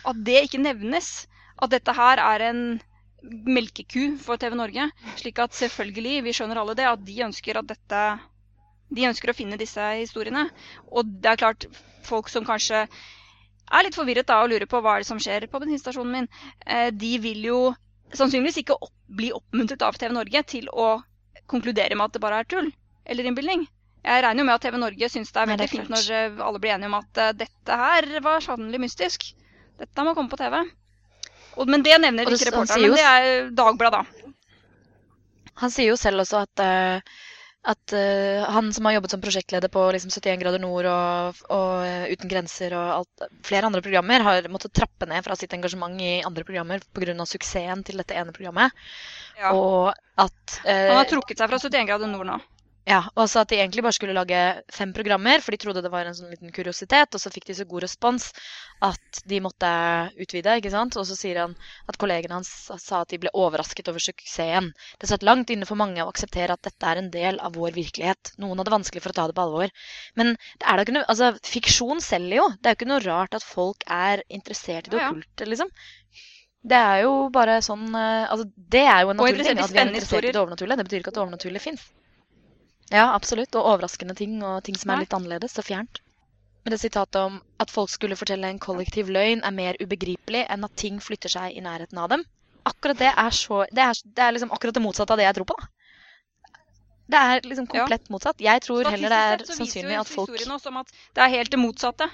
at 0.09 0.25
det 0.27 0.41
ikke 0.47 0.63
nevnes, 0.63 1.13
at 1.63 1.71
dette 1.73 1.95
her 1.95 2.21
er 2.23 2.49
en 2.49 2.63
melkeku 3.23 4.17
for 4.19 4.41
TV 4.41 4.57
Norge, 4.59 4.89
slik 5.21 5.39
at 5.39 5.55
selvfølgelig, 5.55 6.25
vi 6.27 6.35
skjønner 6.35 6.59
alle 6.59 6.75
det, 6.79 6.89
at 6.91 7.05
de 7.07 7.21
ønsker 7.29 7.61
at 7.61 7.69
dette 7.71 8.01
De 8.93 9.09
ønsker 9.09 9.33
å 9.33 9.37
finne 9.37 9.59
disse 9.61 9.89
historiene. 9.99 10.47
Og 10.93 11.09
det 11.23 11.33
er 11.33 11.41
klart, 11.41 11.67
folk 12.07 12.29
som 12.33 12.47
kanskje 12.47 12.85
er 13.73 13.87
litt 13.87 13.97
forvirret 13.97 14.29
da 14.29 14.43
og 14.43 14.51
lurer 14.53 14.69
på 14.69 14.83
hva 14.85 14.97
er 14.97 15.05
det 15.05 15.09
som 15.09 15.21
skjer 15.23 15.47
på 15.49 15.61
bensinstasjonen 15.63 16.17
min, 16.17 16.29
eh, 16.67 16.91
de 16.93 17.13
vil 17.23 17.47
jo 17.49 17.61
sannsynligvis 18.13 18.61
ikke 18.63 18.77
opp, 18.77 18.95
bli 19.09 19.31
oppmuntret 19.33 19.85
av 19.87 19.97
TV 19.97 20.13
Norge 20.13 20.43
til 20.49 20.69
å 20.69 20.99
konkludere 21.49 21.97
med 21.97 22.11
at 22.11 22.17
det 22.17 22.23
bare 22.25 22.43
er 22.43 22.49
tull 22.49 22.69
eller 23.09 23.29
innbilning. 23.29 23.65
Jeg 24.03 24.23
regner 24.25 24.43
jo 24.43 24.49
med 24.49 24.57
at 24.57 24.65
TV 24.67 24.79
Norge 24.83 25.09
syns 25.13 25.31
det 25.33 25.41
er 25.41 25.49
Nei, 25.49 25.57
det 25.57 25.65
veldig 25.65 25.69
er 25.69 25.73
fint 25.79 25.93
når 25.95 26.13
eh, 26.19 26.45
alle 26.47 26.63
blir 26.63 26.75
enige 26.75 26.91
om 26.91 26.99
at 26.99 27.23
eh, 27.23 27.35
dette 27.45 27.81
her 27.83 28.09
var 28.25 28.45
sannelig 28.45 28.81
mystisk. 28.83 29.29
Dette 29.81 30.07
må 30.07 30.15
komme 30.19 30.33
på 30.33 30.39
TV. 30.41 30.59
Og, 31.57 31.69
men 31.69 31.85
det 31.85 31.99
nevner 32.01 32.29
ikke 32.29 32.51
reporteren, 32.51 32.83
men 32.83 32.97
det 32.97 33.07
er 33.07 33.51
Dagbladet, 33.57 34.03
da. 34.03 34.33
Han 35.63 35.73
sier 35.73 35.93
jo 35.93 35.99
selv 36.01 36.25
også 36.25 36.43
at, 36.47 36.63
eh, 36.65 37.21
at 37.63 37.93
uh, 37.95 38.43
han 38.51 38.73
som 38.75 38.87
har 38.89 38.97
jobbet 38.97 39.13
som 39.15 39.21
prosjektleder 39.23 39.71
på 39.71 39.85
liksom 39.95 40.11
71 40.11 40.41
grader 40.41 40.63
nord 40.63 40.89
og, 40.91 41.43
og 41.55 41.85
uh, 41.87 42.07
Uten 42.11 42.31
grenser 42.31 42.75
og 42.75 42.89
alt, 42.97 43.27
flere 43.47 43.69
andre 43.69 43.83
programmer, 43.85 44.25
har 44.27 44.49
måttet 44.51 44.75
trappe 44.75 45.07
ned 45.07 45.23
fra 45.23 45.37
sitt 45.39 45.55
engasjement 45.55 46.01
i 46.03 46.17
andre 46.27 46.43
programmer 46.49 46.83
pga. 46.91 47.15
suksessen 47.23 47.85
til 47.87 48.03
dette 48.03 48.19
ene 48.19 48.35
programmet. 48.35 48.75
Ja. 49.39 49.55
Og 49.55 49.93
at 50.19 50.59
uh, 50.67 50.89
Han 50.91 50.99
har 51.05 51.11
trukket 51.11 51.39
seg 51.39 51.53
fra 51.53 51.63
71 51.63 51.87
grader 51.93 52.11
nord 52.11 52.31
nå. 52.33 52.41
Ja, 52.83 52.99
og 53.15 53.29
så 53.31 53.45
at 53.45 53.51
de 53.53 53.61
egentlig 53.61 53.83
bare 53.87 53.95
skulle 53.95 54.15
lage 54.17 54.39
fem 54.75 54.91
programmer, 54.95 55.39
for 55.39 55.55
de 55.55 55.59
trodde 55.63 55.85
det 55.85 55.91
var 55.93 56.09
en 56.09 56.17
sånn 56.19 56.33
liten 56.33 56.51
kuriositet, 56.55 57.15
og 57.15 57.23
så 57.23 57.31
fikk 57.31 57.45
de 57.47 57.55
så 57.55 57.67
god 57.71 57.85
respons 57.85 58.25
at 58.83 59.21
de 59.31 59.39
måtte 59.45 59.71
utvide, 60.19 60.57
ikke 60.59 60.73
sant. 60.73 60.99
Og 60.99 61.07
så 61.07 61.15
sier 61.15 61.39
han 61.45 61.55
at 61.87 61.99
kollegene 62.03 62.41
hans 62.41 62.51
sa 62.83 63.05
at 63.05 63.15
de 63.15 63.21
ble 63.23 63.31
overrasket 63.39 63.93
over 63.93 64.03
suksessen. 64.03 64.73
Det 64.99 65.11
satt 65.13 65.23
langt 65.23 65.55
inne 65.55 65.69
for 65.69 65.79
mange 65.79 66.03
å 66.03 66.11
akseptere 66.11 66.59
at 66.59 66.67
dette 66.67 66.91
er 66.91 67.05
en 67.05 67.13
del 67.15 67.39
av 67.39 67.55
vår 67.55 67.79
virkelighet. 67.79 68.35
Noen 68.43 68.59
hadde 68.59 68.75
vanskelig 68.75 69.07
for 69.07 69.15
å 69.15 69.19
ta 69.21 69.29
det 69.31 69.39
på 69.39 69.47
alvor. 69.47 69.71
Men 70.19 70.35
det 70.35 70.67
er 70.67 70.75
da 70.75 70.89
ikke 70.89 70.99
noe, 70.99 71.07
altså, 71.15 71.31
fiksjon 71.55 72.03
selger 72.03 72.41
jo. 72.41 72.51
Det 72.59 72.67
er 72.67 72.75
jo 72.75 72.83
ikke 72.83 72.93
noe 72.97 73.07
rart 73.07 73.39
at 73.39 73.47
folk 73.47 73.87
er 73.87 74.27
interessert 74.27 74.91
i 74.91 74.97
det 74.97 75.05
okkulte, 75.05 75.53
liksom. 75.55 75.71
Det 76.63 76.79
er 76.79 77.01
jo 77.03 77.15
bare 77.35 77.57
sånn 77.65 77.89
eh, 77.99 78.29
Altså, 78.31 78.45
det 78.75 78.85
er 78.87 79.01
jo 79.03 79.11
en 79.15 79.19
naturlig 79.23 79.47
ting. 79.49 79.63
At 79.63 79.71
vi 79.75 79.83
er 79.83 79.91
interessert 79.91 80.27
i 80.27 80.35
det 80.35 80.43
overnaturlige. 80.43 80.79
Det 80.83 80.91
betyr 80.91 81.03
ikke 81.03 81.15
at 81.15 81.19
det 81.19 81.29
overnaturlige 81.29 81.71
fins. 81.71 81.91
Ja, 82.93 83.09
absolutt. 83.17 83.55
Og 83.57 83.69
overraskende 83.75 84.15
ting, 84.19 84.39
og 84.45 84.63
ting 84.67 84.77
som 84.79 84.93
er 84.93 85.03
litt 85.03 85.15
annerledes 85.17 85.57
og 85.59 85.65
fjernt. 85.67 86.03
Men 86.63 86.75
det 86.75 86.81
sitatet 86.83 87.19
om 87.19 87.41
at 87.63 87.73
folk 87.75 87.91
skulle 87.91 88.19
fortelle 88.19 88.47
en 88.53 88.61
kollektiv 88.63 89.09
løgn, 89.11 89.43
er 89.43 89.55
mer 89.57 89.79
ubegripelig 89.83 90.45
enn 90.53 90.67
at 90.69 90.77
ting 90.79 91.01
flytter 91.03 91.33
seg 91.33 91.57
i 91.57 91.65
nærheten 91.65 91.99
av 91.99 92.13
dem. 92.13 92.23
Akkurat 92.69 92.99
det 93.01 93.09
er 93.11 93.35
så 93.35 93.65
Det 93.75 93.83
er, 93.83 94.03
det 94.05 94.23
er 94.23 94.35
liksom 94.37 94.53
akkurat 94.55 94.77
det 94.77 94.83
motsatte 94.85 95.17
av 95.17 95.19
det 95.19 95.25
jeg 95.27 95.39
tror 95.41 95.49
på, 95.51 95.57
da. 95.59 95.71
Det 97.13 97.19
er 97.19 97.41
liksom 97.43 97.67
Ja. 97.67 97.81
komplett 97.81 98.09
motsatt. 98.15 98.39
Jeg 98.41 98.63
tror 98.63 98.85
heller 98.89 99.09
det 99.09 99.19
er 99.19 99.39
Statistisk 99.39 99.49
sett 99.49 99.57
så 99.57 99.63
viser 99.65 99.73
sannsynlig 99.73 99.99
at 100.01 100.09
folk 100.09 100.31
historien 100.31 100.55
oss 100.55 100.67
om 100.67 100.77
at 100.77 100.93
det 100.93 101.25
er 101.25 101.29
helt 101.29 101.51
det 101.51 101.59
motsatte. 101.59 102.11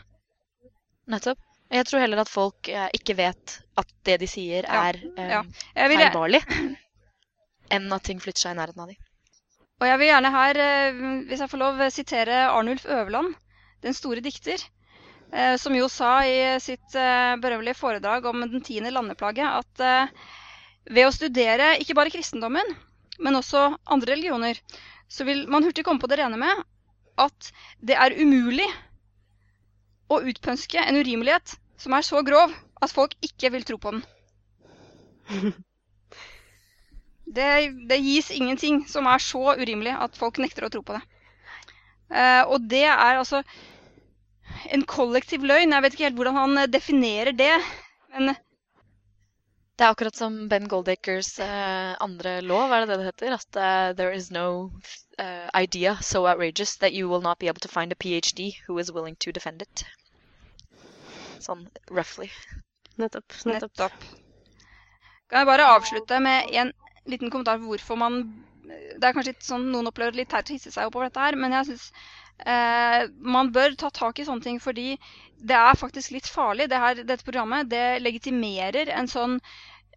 Nettopp. 1.07 1.39
Jeg 1.71 1.85
tror 1.87 2.01
heller 2.01 2.23
at 2.25 2.29
folk 2.33 2.69
eh, 2.69 2.89
ikke 2.97 3.17
vet 3.19 3.59
at 3.77 3.93
det 4.09 4.21
de 4.21 4.27
sier, 4.27 4.65
er 4.65 4.97
eh, 5.19 5.29
ja. 5.29 5.43
Vil, 5.43 5.99
feilbarlig, 6.01 6.41
enn 7.71 7.93
at 7.93 8.03
ting 8.09 8.21
flytter 8.25 8.41
seg 8.41 8.57
i 8.57 8.59
nærheten 8.63 8.81
av 8.81 8.89
dem. 8.89 8.97
Og 9.79 9.87
jeg 9.87 9.99
vil 10.01 10.11
gjerne 10.11 10.33
her, 10.35 10.59
eh, 10.63 10.97
hvis 11.29 11.45
jeg 11.45 11.51
får 11.53 11.61
lov, 11.63 11.85
sitere 11.95 12.41
Arnulf 12.51 12.87
Øverland, 12.87 13.35
den 13.85 13.95
store 13.95 14.23
dikter, 14.25 14.65
eh, 15.31 15.55
som 15.57 15.77
jo 15.77 15.87
sa 15.93 16.25
i 16.27 16.59
sitt 16.63 16.97
eh, 16.99 17.37
berømmelige 17.39 17.79
foredrag 17.79 18.27
om 18.27 18.43
den 18.43 18.65
tiende 18.67 18.91
landeplage 18.91 19.47
at 19.47 19.85
ved 20.89 21.05
å 21.05 21.13
studere 21.15 21.77
ikke 21.79 21.95
bare 21.95 22.11
kristendommen, 22.11 22.75
men 23.21 23.39
også 23.39 23.69
andre 23.87 24.15
religioner, 24.17 24.59
så 25.09 25.25
vil 25.29 25.47
man 25.51 25.63
hurtig 25.67 25.85
komme 25.87 26.01
på 26.03 26.11
det 26.11 26.19
rene 26.21 26.39
med 26.41 26.65
at 27.19 27.51
det 27.83 27.97
er 27.99 28.17
umulig 28.19 28.67
å 30.09 30.21
utpønske 30.25 30.81
en 30.81 30.99
urimelighet 30.99 31.59
som 31.79 31.95
er 31.95 32.07
så 32.07 32.23
grov 32.27 32.55
at 32.83 32.95
folk 32.95 33.15
ikke 33.23 33.53
vil 33.55 33.67
tro 33.69 33.79
på 33.79 33.95
den. 33.95 34.05
Det, 37.35 37.71
det 37.89 37.99
gis 38.01 38.31
ingenting 38.31 38.85
som 38.89 39.07
er 39.07 39.21
så 39.21 39.55
urimelig 39.61 39.93
at 40.01 40.17
folk 40.17 40.39
nekter 40.41 40.67
å 40.67 40.73
tro 40.73 40.83
på 40.83 40.97
det. 40.97 41.03
Uh, 42.09 42.45
og 42.49 42.69
det 42.71 42.87
er 42.89 43.19
altså 43.21 43.43
en 44.73 44.85
kollektiv 44.89 45.45
løgn. 45.45 45.75
Jeg 45.75 45.85
vet 45.85 45.97
ikke 45.97 46.07
helt 46.09 46.21
hvordan 46.21 46.39
han 46.41 46.61
eh, 46.63 46.71
definerer 46.73 47.37
det. 47.37 47.53
Men 48.15 48.33
Det 49.79 49.85
er 49.85 49.93
akkurat 49.93 50.17
som 50.17 50.49
Ben 50.49 50.67
Goldacres 50.69 51.37
uh, 51.39 51.95
andre 52.03 52.41
lov, 52.41 52.73
er 52.73 52.83
det 52.83 52.89
det 52.89 52.97
det 52.99 53.11
heter? 53.11 53.37
At 53.37 53.61
uh, 53.61 53.97
there 53.97 54.15
is 54.15 54.31
no 54.33 54.73
idea 55.55 55.97
so 56.01 56.29
outrageous 56.31 56.77
that 56.79 56.93
you 56.95 57.09
will 57.09 57.21
not 57.21 57.41
be 57.41 57.49
able 57.49 57.61
to 57.61 57.69
find 57.69 57.93
a 57.93 57.97
PhD 57.97 58.53
who 58.67 58.79
is 58.79 58.93
willing 58.93 59.17
to 59.17 59.33
defend 59.33 59.63
it. 59.63 59.85
Sånn 61.43 61.67
roughly. 61.91 62.31
Nettopp. 62.99 63.35
nettopp. 63.45 63.75
nettopp. 63.75 64.05
Kan 65.29 65.43
jeg 65.43 65.51
bare 65.51 65.71
avslutte 65.77 66.21
med 66.23 66.55
en 66.55 66.73
liten 67.09 67.33
kommentar 67.33 67.59
på 67.61 67.73
hvorfor 67.73 67.99
man 68.01 68.21
Det 68.69 69.07
er 69.07 69.15
kanskje 69.17 69.37
sånn 69.41 69.71
noen 69.73 69.89
opplever 69.89 70.13
det 70.13 70.23
litt 70.23 70.33
teit 70.33 70.51
å 70.51 70.57
hisse 70.57 70.71
seg 70.75 70.89
opp 70.89 70.99
over 70.99 71.09
dette 71.09 71.23
her, 71.23 71.37
men 71.41 71.55
jeg 71.57 71.69
syns 71.71 71.85
eh, 72.45 73.07
man 73.37 73.49
bør 73.55 73.77
ta 73.81 73.89
tak 73.95 74.19
i 74.21 74.27
sånne 74.29 74.45
ting 74.45 74.59
fordi 74.61 74.91
det 75.39 75.57
er 75.57 75.79
faktisk 75.79 76.13
litt 76.13 76.29
farlig. 76.29 76.67
Det 76.69 76.81
her, 76.83 77.01
dette 77.09 77.25
programmet 77.25 77.71
det 77.71 78.03
legitimerer 78.03 78.93
en 78.93 79.09
sånn 79.09 79.39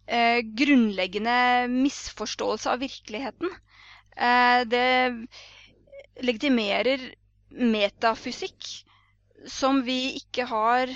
eh, 0.06 0.40
grunnleggende 0.56 1.68
misforståelse 1.74 2.72
av 2.72 2.80
virkeligheten. 2.80 3.52
Eh, 4.16 4.62
det 4.72 4.88
legitimerer 6.24 7.10
metafysikk 7.52 8.72
som 9.50 9.82
vi 9.84 10.14
ikke 10.20 10.46
har 10.48 10.92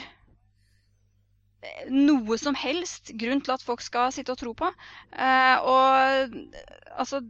noe 1.93 2.39
som 2.41 2.57
helst 2.59 3.13
grunn 3.19 3.43
til 3.45 3.55
at 3.55 3.65
folk 3.65 3.83
skal 3.85 4.13
sitte 4.15 4.35
og 4.35 4.41
tro 4.41 4.53
på. 4.57 4.71
Eh, 5.13 5.57
og 5.63 6.37
altså 6.97 7.23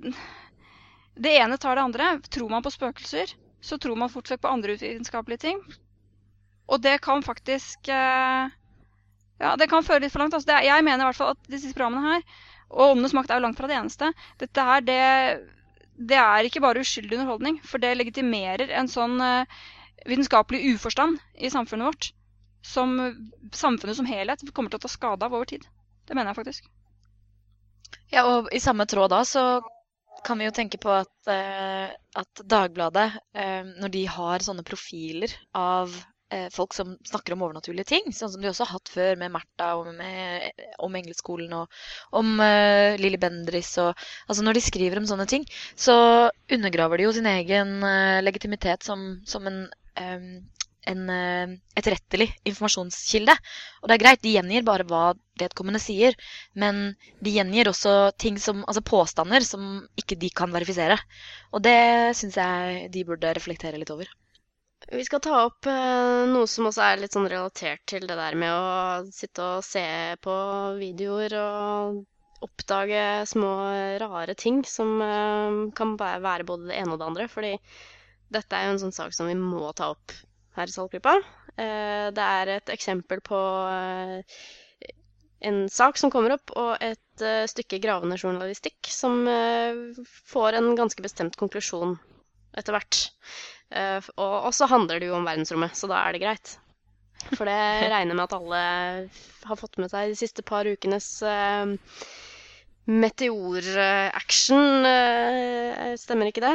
Det 1.16 1.32
ene 1.40 1.56
tar 1.56 1.76
det 1.76 1.84
andre. 1.86 2.10
Tror 2.28 2.50
man 2.52 2.64
på 2.64 2.72
spøkelser, 2.74 3.32
så 3.60 3.78
tror 3.78 3.96
man 3.96 4.12
fort 4.12 4.30
vekk 4.30 4.42
på 4.44 4.52
andre 4.52 4.76
uvitenskapelige 4.76 5.44
ting. 5.48 5.60
Og 6.66 6.82
det 6.82 6.98
kan 7.00 7.22
faktisk 7.22 7.88
eh, 7.88 8.52
Ja, 9.38 9.56
det 9.56 9.68
kan 9.68 9.84
føre 9.84 10.00
litt 10.04 10.12
for 10.12 10.24
langt. 10.24 10.34
Altså, 10.34 10.48
det, 10.52 10.64
jeg 10.66 10.84
mener 10.84 11.04
i 11.04 11.08
hvert 11.10 11.18
fall 11.18 11.34
at 11.34 11.50
disse 11.52 11.72
programmene 11.76 12.14
her, 12.14 12.22
og 12.72 12.94
Åndenes 12.94 13.14
makt 13.14 13.30
er 13.30 13.38
jo 13.38 13.44
langt 13.44 13.58
fra 13.60 13.68
det 13.70 13.76
eneste, 13.76 14.08
dette 14.40 14.62
her, 14.64 14.80
det, 14.82 15.02
det 16.10 16.16
er 16.18 16.48
ikke 16.48 16.62
bare 16.64 16.82
uskyldig 16.82 17.18
underholdning. 17.18 17.60
For 17.64 17.82
det 17.82 17.94
legitimerer 17.98 18.72
en 18.80 18.88
sånn 18.90 19.20
eh, 19.22 19.58
vitenskapelig 20.08 20.74
uforstand 20.74 21.20
i 21.36 21.52
samfunnet 21.52 21.90
vårt 21.90 22.10
som 22.64 22.96
samfunnet 23.52 23.96
som 23.98 24.08
helhet 24.08 24.42
kommer 24.54 24.72
til 24.72 24.80
å 24.80 24.86
ta 24.86 24.90
skade 24.92 25.26
av 25.26 25.34
over 25.34 25.48
tid. 25.50 25.66
Det 26.06 26.14
mener 26.14 26.32
jeg 26.32 26.40
faktisk. 26.40 26.68
Ja, 28.10 28.24
og 28.26 28.50
i 28.54 28.62
samme 28.62 28.86
tråd 28.86 29.10
da 29.14 29.22
så 29.26 29.46
kan 30.26 30.38
vi 30.38 30.46
jo 30.48 30.54
tenke 30.54 30.78
på 30.82 30.90
at, 30.90 31.14
eh, 31.30 31.92
at 32.18 32.42
Dagbladet, 32.42 33.06
eh, 33.34 33.62
når 33.78 33.92
de 33.94 34.04
har 34.10 34.42
sånne 34.42 34.64
profiler 34.66 35.32
av 35.54 35.92
eh, 36.30 36.48
folk 36.50 36.74
som 36.74 36.96
snakker 37.06 37.34
om 37.34 37.44
overnaturlige 37.46 37.90
ting, 37.92 38.08
sånn 38.14 38.32
som 38.32 38.42
de 38.42 38.50
også 38.50 38.66
har 38.66 38.78
hatt 38.78 38.90
før 38.90 39.20
med 39.20 39.34
Märtha 39.34 39.68
og 39.78 39.92
med, 39.94 40.64
om 40.82 40.98
Engleskolen 40.98 41.54
og 41.60 42.18
om 42.18 42.40
eh, 42.42 42.96
Lilly 42.98 43.20
Bendriss 43.22 43.76
og 43.82 43.92
Altså 44.26 44.42
når 44.42 44.58
de 44.58 44.64
skriver 44.66 45.00
om 45.00 45.06
sånne 45.08 45.28
ting, 45.30 45.46
så 45.78 45.96
undergraver 46.50 46.98
de 46.98 47.06
jo 47.06 47.14
sin 47.14 47.30
egen 47.30 47.78
eh, 47.86 48.22
legitimitet 48.24 48.86
som, 48.86 49.06
som 49.28 49.46
en 49.46 49.62
eh, 49.94 50.30
en 50.90 51.02
eh, 51.12 51.54
etterrettelig 51.78 52.28
informasjonskilde. 52.48 53.34
Og 53.82 53.88
det 53.88 53.96
er 53.96 54.02
greit, 54.02 54.22
de 54.24 54.34
gjengir 54.36 54.66
bare 54.66 54.86
hva 54.88 55.04
vedkommende 55.40 55.80
sier, 55.82 56.16
men 56.54 56.94
de 57.20 57.34
gjengir 57.34 57.70
også 57.70 57.96
ting 58.22 58.38
som, 58.42 58.62
altså 58.66 58.84
påstander 58.86 59.46
som 59.46 59.82
ikke 60.00 60.18
de 60.20 60.30
kan 60.30 60.54
verifisere. 60.54 60.98
Og 61.52 61.64
det 61.66 61.78
syns 62.18 62.38
jeg 62.40 62.88
de 62.94 63.04
burde 63.08 63.34
reflektere 63.36 63.80
litt 63.80 63.92
over. 63.94 64.10
Vi 64.92 65.04
skal 65.06 65.22
ta 65.24 65.38
opp 65.48 65.66
eh, 65.70 66.24
noe 66.30 66.46
som 66.50 66.68
også 66.68 66.84
er 66.84 67.00
litt 67.00 67.16
sånn 67.16 67.26
relatert 67.30 67.82
til 67.90 68.04
det 68.06 68.18
der 68.18 68.36
med 68.38 68.52
å 68.52 69.14
sitte 69.14 69.42
og 69.56 69.64
se 69.66 69.86
på 70.22 70.36
videoer 70.78 71.34
og 71.40 72.04
oppdage 72.44 73.24
små 73.26 73.50
rare 74.02 74.36
ting 74.38 74.60
som 74.68 75.00
eh, 75.02 75.58
kan 75.74 75.96
være 75.98 76.46
både 76.46 76.70
det 76.70 76.78
ene 76.78 76.94
og 76.94 77.00
det 77.00 77.08
andre. 77.10 77.28
Fordi 77.32 77.54
dette 78.36 78.58
er 78.58 78.68
jo 78.68 78.76
en 78.76 78.82
sånn 78.86 78.96
sak 78.96 79.16
som 79.16 79.30
vi 79.30 79.36
må 79.38 79.72
ta 79.76 79.90
opp 79.94 80.14
her 80.56 80.70
i 80.70 80.74
Saltklypa. 80.74 81.18
Eh, 81.56 82.08
det 82.12 82.24
er 82.24 82.52
et 82.56 82.72
eksempel 82.72 83.22
på 83.24 83.38
eh, 83.70 84.42
en 85.48 85.62
sak 85.72 85.98
som 86.00 86.12
kommer 86.12 86.36
opp, 86.36 86.52
og 86.56 86.76
et 86.84 87.24
eh, 87.24 87.48
stykke 87.48 87.80
gravende 87.82 88.18
journalistikk 88.20 88.90
som 88.92 89.24
får 90.32 90.58
en 90.58 90.74
ganske 90.78 91.04
bestemt 91.04 91.38
konklusjon 91.40 91.96
etter 92.56 92.76
hvert. 92.76 93.00
Og 94.22 94.52
så 94.54 94.68
handler 94.70 95.02
det 95.02 95.08
jo 95.10 95.16
om 95.16 95.26
verdensrommet, 95.26 95.74
så 95.76 95.88
da 95.90 96.04
er 96.04 96.14
det 96.14 96.22
greit. 96.22 96.52
For 97.34 97.48
det 97.48 97.90
regner 97.92 98.14
med 98.14 98.28
at 98.28 98.36
alle 98.36 98.60
har 99.48 99.58
fått 99.58 99.80
med 99.82 99.90
seg 99.92 100.12
de 100.12 100.20
siste 100.20 100.44
par 100.46 100.68
ukenes 100.68 101.08
meteoraction. 102.86 104.86
Stemmer 105.98 106.30
ikke 106.30 106.46
det? 106.46 106.54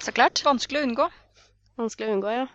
Så 0.00 0.14
klart. 0.16 0.40
Vanskelig 0.46 0.80
å 0.80 0.86
unngå. 0.86 1.10
Vanskelig 1.80 2.08
å 2.08 2.14
unngå, 2.14 2.38
ja. 2.38 2.46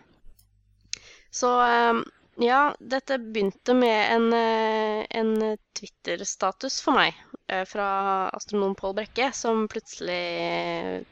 Så 1.36 1.50
eh, 1.62 2.00
ja, 2.46 2.60
dette 2.80 3.18
begynte 3.20 3.76
med 3.76 3.98
en, 4.14 4.28
eh, 4.36 5.02
en 5.20 5.34
Twitter-status 5.76 6.80
for 6.84 6.96
meg 6.96 7.16
eh, 7.48 7.64
fra 7.68 7.88
astronom 8.36 8.76
Pål 8.78 8.96
Brekke, 9.00 9.30
som 9.36 9.66
plutselig 9.72 11.04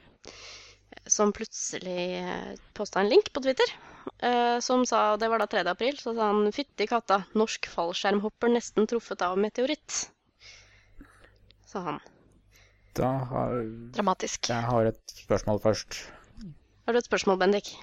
som 1.06 1.32
plutselig 1.36 2.24
posta 2.72 3.02
en 3.02 3.10
link 3.12 3.28
på 3.32 3.42
Twitter 3.44 3.68
eh, 4.24 4.58
som 4.60 4.86
sa 4.86 5.16
Det 5.16 5.28
var 5.28 5.38
da 5.38 5.46
3. 5.46 5.64
april. 5.70 5.98
Så 5.98 6.14
sa 6.14 6.30
han 6.32 6.52
fytti 6.52 6.86
katta, 6.86 7.22
norsk 7.34 7.68
fallskjermhopper 7.68 8.52
nesten 8.52 8.88
truffet 8.90 9.22
av 9.22 9.38
meteoritt. 9.38 10.10
Sa 11.66 11.84
han. 11.88 12.00
Da 12.94 13.10
har 13.30 13.56
Dramatisk. 13.96 14.48
Jeg 14.48 14.68
har 14.70 14.92
et 14.92 15.16
spørsmål 15.24 15.60
først. 15.64 16.04
Har 16.86 16.94
du 16.94 17.00
et 17.00 17.08
spørsmål, 17.08 17.40
Bendik? 17.40 17.74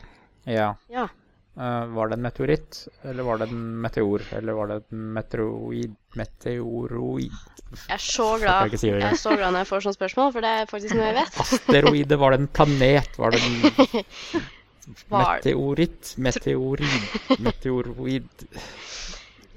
Ja. 0.46 0.76
Ja. 0.90 1.10
Eh, 1.58 1.86
var 1.86 2.08
det 2.08 2.16
en 2.16 2.22
meteoritt, 2.22 2.88
eller 3.04 3.24
var 3.24 3.38
det 3.38 3.50
en 3.52 3.64
meteor, 3.82 4.22
eller 4.32 4.54
var 4.56 4.68
det 4.68 4.76
en 4.90 5.02
meteoroid 5.14 5.96
Meteoroid 6.16 7.26
Jeg 7.28 7.96
er 7.98 8.04
så 8.04 8.28
glad 8.40 8.72
jeg, 8.72 8.80
si 8.80 8.88
Jeg 8.88 9.04
er 9.04 9.18
så 9.20 9.34
glad 9.36 9.52
når 9.52 9.66
jeg 9.66 9.68
får 9.68 9.84
sånne 9.84 9.98
spørsmål, 9.98 10.30
for 10.32 10.46
det 10.46 10.52
er 10.62 10.70
faktisk 10.70 10.96
noe 10.96 11.10
jeg 11.10 11.18
vet. 11.18 11.40
Asteroide, 11.44 12.18
var 12.22 12.32
det 12.32 12.40
en 12.40 12.48
planet? 12.56 13.20
Var 13.20 13.36
det 13.36 13.42
en 13.44 14.06
meteoritt? 15.12 16.14
Meteorid 16.24 17.42
Meteoroid 17.44 18.46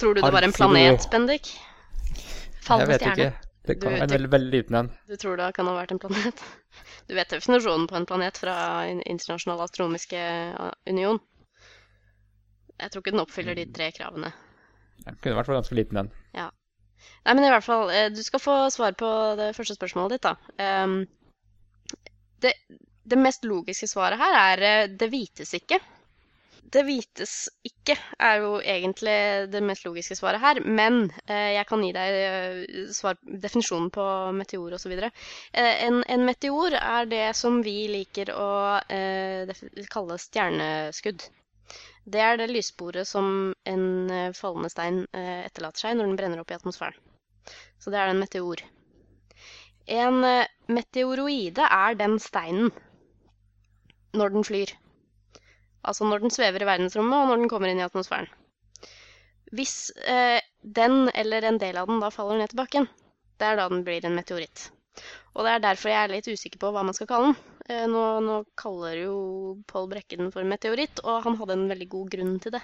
Tror 0.02 0.18
du 0.18 0.20
det 0.24 0.32
var 0.34 0.46
en 0.48 0.54
planet, 0.56 1.06
Bendik? 1.12 1.52
Jeg 2.64 2.88
vet 2.90 3.06
ikke. 3.06 3.28
Det 3.64 3.76
kan 3.78 3.94
være 3.94 4.18
en 4.18 4.26
veldig, 4.32 4.50
liten 4.50 4.80
en. 4.80 4.90
Du 5.06 5.14
tror 5.16 5.38
det 5.38 5.52
kan 5.54 5.70
ha 5.70 5.76
vært 5.76 5.94
en 5.94 6.02
planet? 6.02 6.42
Du 7.06 7.14
vet 7.14 7.30
definisjonen 7.30 7.86
på 7.86 7.96
en 7.96 8.06
planet 8.08 8.40
fra 8.42 8.56
Internasjonal 8.90 9.62
astronomiske 9.62 10.18
union? 10.90 11.22
Jeg 12.80 12.90
tror 12.90 13.04
ikke 13.04 13.14
den 13.14 13.22
oppfyller 13.22 13.58
de 13.58 13.68
tre 13.72 13.90
kravene. 13.94 14.32
Den 15.04 15.18
kunne 15.22 15.38
vært 15.38 15.52
ganske 15.54 15.76
liten 15.78 16.00
en. 16.02 16.12
Nei, 17.24 17.34
men 17.34 17.46
i 17.46 17.50
hvert 17.52 17.64
fall, 17.64 17.90
eh, 17.92 18.10
du 18.12 18.22
skal 18.24 18.42
få 18.42 18.54
svar 18.72 18.96
på 19.00 19.10
det 19.40 19.52
første 19.56 19.76
spørsmålet 19.78 20.16
ditt, 20.16 20.28
da. 20.28 20.84
Um, 20.84 21.02
det, 22.44 22.54
det 23.08 23.20
mest 23.20 23.44
logiske 23.48 23.88
svaret 23.88 24.20
her 24.20 24.38
er 24.40 24.64
eh, 24.68 24.86
det 25.00 25.10
vites 25.12 25.54
ikke. 25.56 25.80
Det 26.74 26.82
vites 26.88 27.34
ikke 27.62 27.94
er 28.18 28.40
jo 28.42 28.56
egentlig 28.58 29.16
det 29.52 29.60
mest 29.62 29.84
logiske 29.86 30.16
svaret 30.18 30.42
her, 30.42 30.58
men 30.64 31.04
uh, 31.28 31.50
jeg 31.54 31.68
kan 31.68 31.84
gi 31.84 31.92
deg 31.94 32.90
svar, 32.96 33.20
definisjonen 33.44 33.92
på 33.94 34.06
meteor 34.34 34.74
osv. 34.74 34.96
Uh, 34.96 35.12
en, 35.54 36.00
en 36.02 36.26
meteor 36.26 36.74
er 36.80 37.08
det 37.12 37.28
som 37.38 37.60
vi 37.62 37.76
liker 37.92 38.32
å 38.34 38.50
uh, 38.90 39.54
kalle 39.92 40.18
stjerneskudd. 40.24 41.28
Det 42.04 42.20
er 42.20 42.36
det 42.36 42.50
lyssporet 42.52 43.08
som 43.08 43.54
en 43.64 43.84
eh, 44.12 44.32
fallende 44.36 44.68
stein 44.72 45.02
eh, 45.16 45.46
etterlater 45.46 45.86
seg 45.86 45.96
når 45.96 46.10
den 46.10 46.18
brenner 46.20 46.42
opp 46.42 46.52
i 46.52 46.56
atmosfæren. 46.58 46.96
Så 47.80 47.92
det 47.92 48.00
er 48.00 48.12
en 48.12 48.20
meteor. 48.20 48.60
En 49.86 50.24
eh, 50.24 50.50
meteoroide 50.68 51.64
er 51.64 51.96
den 52.00 52.18
steinen 52.20 52.72
når 54.14 54.36
den 54.36 54.44
flyr. 54.44 54.74
Altså 55.84 56.04
når 56.08 56.24
den 56.24 56.32
svever 56.32 56.64
i 56.64 56.68
verdensrommet, 56.68 57.18
og 57.18 57.28
når 57.28 57.42
den 57.42 57.52
kommer 57.52 57.72
inn 57.72 57.80
i 57.80 57.86
atmosfæren. 57.86 58.28
Hvis 59.54 59.92
eh, 60.08 60.40
den 60.76 61.10
eller 61.14 61.44
en 61.44 61.60
del 61.60 61.76
av 61.80 61.88
den 61.88 62.00
da 62.02 62.12
faller 62.12 62.40
ned 62.40 62.52
til 62.52 62.60
bakken, 62.62 62.88
det 63.38 63.48
er 63.48 63.58
da 63.60 63.68
den 63.72 63.84
blir 63.86 64.04
en 64.04 64.16
meteoritt. 64.16 64.68
Og 65.34 65.44
det 65.44 65.52
er 65.52 65.66
derfor 65.66 65.92
jeg 65.92 66.02
er 66.04 66.14
litt 66.14 66.30
usikker 66.30 66.60
på 66.62 66.72
hva 66.72 66.84
man 66.86 66.96
skal 66.96 67.10
kalle 67.10 67.32
den. 67.32 67.53
Eh, 67.68 67.86
nå, 67.88 68.00
nå 68.20 68.38
kaller 68.60 68.98
jo 69.06 69.14
Pål 69.70 69.86
Brekke 69.92 70.18
den 70.20 70.32
for 70.34 70.44
meteoritt, 70.44 71.00
og 71.04 71.22
han 71.24 71.38
hadde 71.40 71.56
en 71.56 71.68
veldig 71.70 71.86
god 71.94 72.10
grunn 72.12 72.34
til 72.44 72.52
det. 72.58 72.60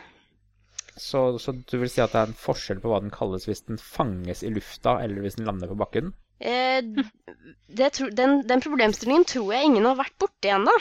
Så, 1.00 1.22
så 1.40 1.54
du 1.56 1.76
vil 1.80 1.88
si 1.88 2.02
at 2.04 2.12
det 2.12 2.20
er 2.20 2.32
en 2.32 2.36
forskjell 2.36 2.80
på 2.82 2.90
hva 2.92 2.98
den 3.00 3.12
kalles 3.14 3.46
hvis 3.48 3.62
den 3.70 3.78
fanges 3.80 4.42
i 4.44 4.50
lufta, 4.52 4.98
eller 5.00 5.22
hvis 5.24 5.38
den 5.38 5.46
lander 5.48 5.70
på 5.72 5.78
bakken? 5.80 6.10
Eh, 6.40 6.82
det, 7.68 7.92
tro- 7.96 8.10
den, 8.16 8.42
den 8.48 8.60
problemstillingen 8.64 9.24
tror 9.28 9.54
jeg 9.54 9.70
ingen 9.70 9.88
har 9.88 9.96
vært 10.02 10.18
borti 10.20 10.52
ennå. 10.52 10.74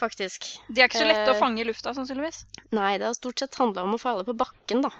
Faktisk. 0.00 0.46
De 0.72 0.80
er 0.80 0.88
ikke 0.88 1.02
så 1.02 1.06
lette 1.06 1.28
å 1.30 1.36
Eh, 1.36 1.40
fange 1.42 1.60
i 1.62 1.66
lufta, 1.68 1.92
sannsynligvis. 1.94 2.42
Nei, 2.72 2.94
det 2.98 3.06
har 3.10 3.14
stort 3.18 3.42
sett 3.42 3.58
handla 3.60 3.84
om 3.84 3.94
å 3.98 4.00
falle 4.00 4.24
på 4.26 4.34
bakken, 4.38 4.80
da. 4.86 4.90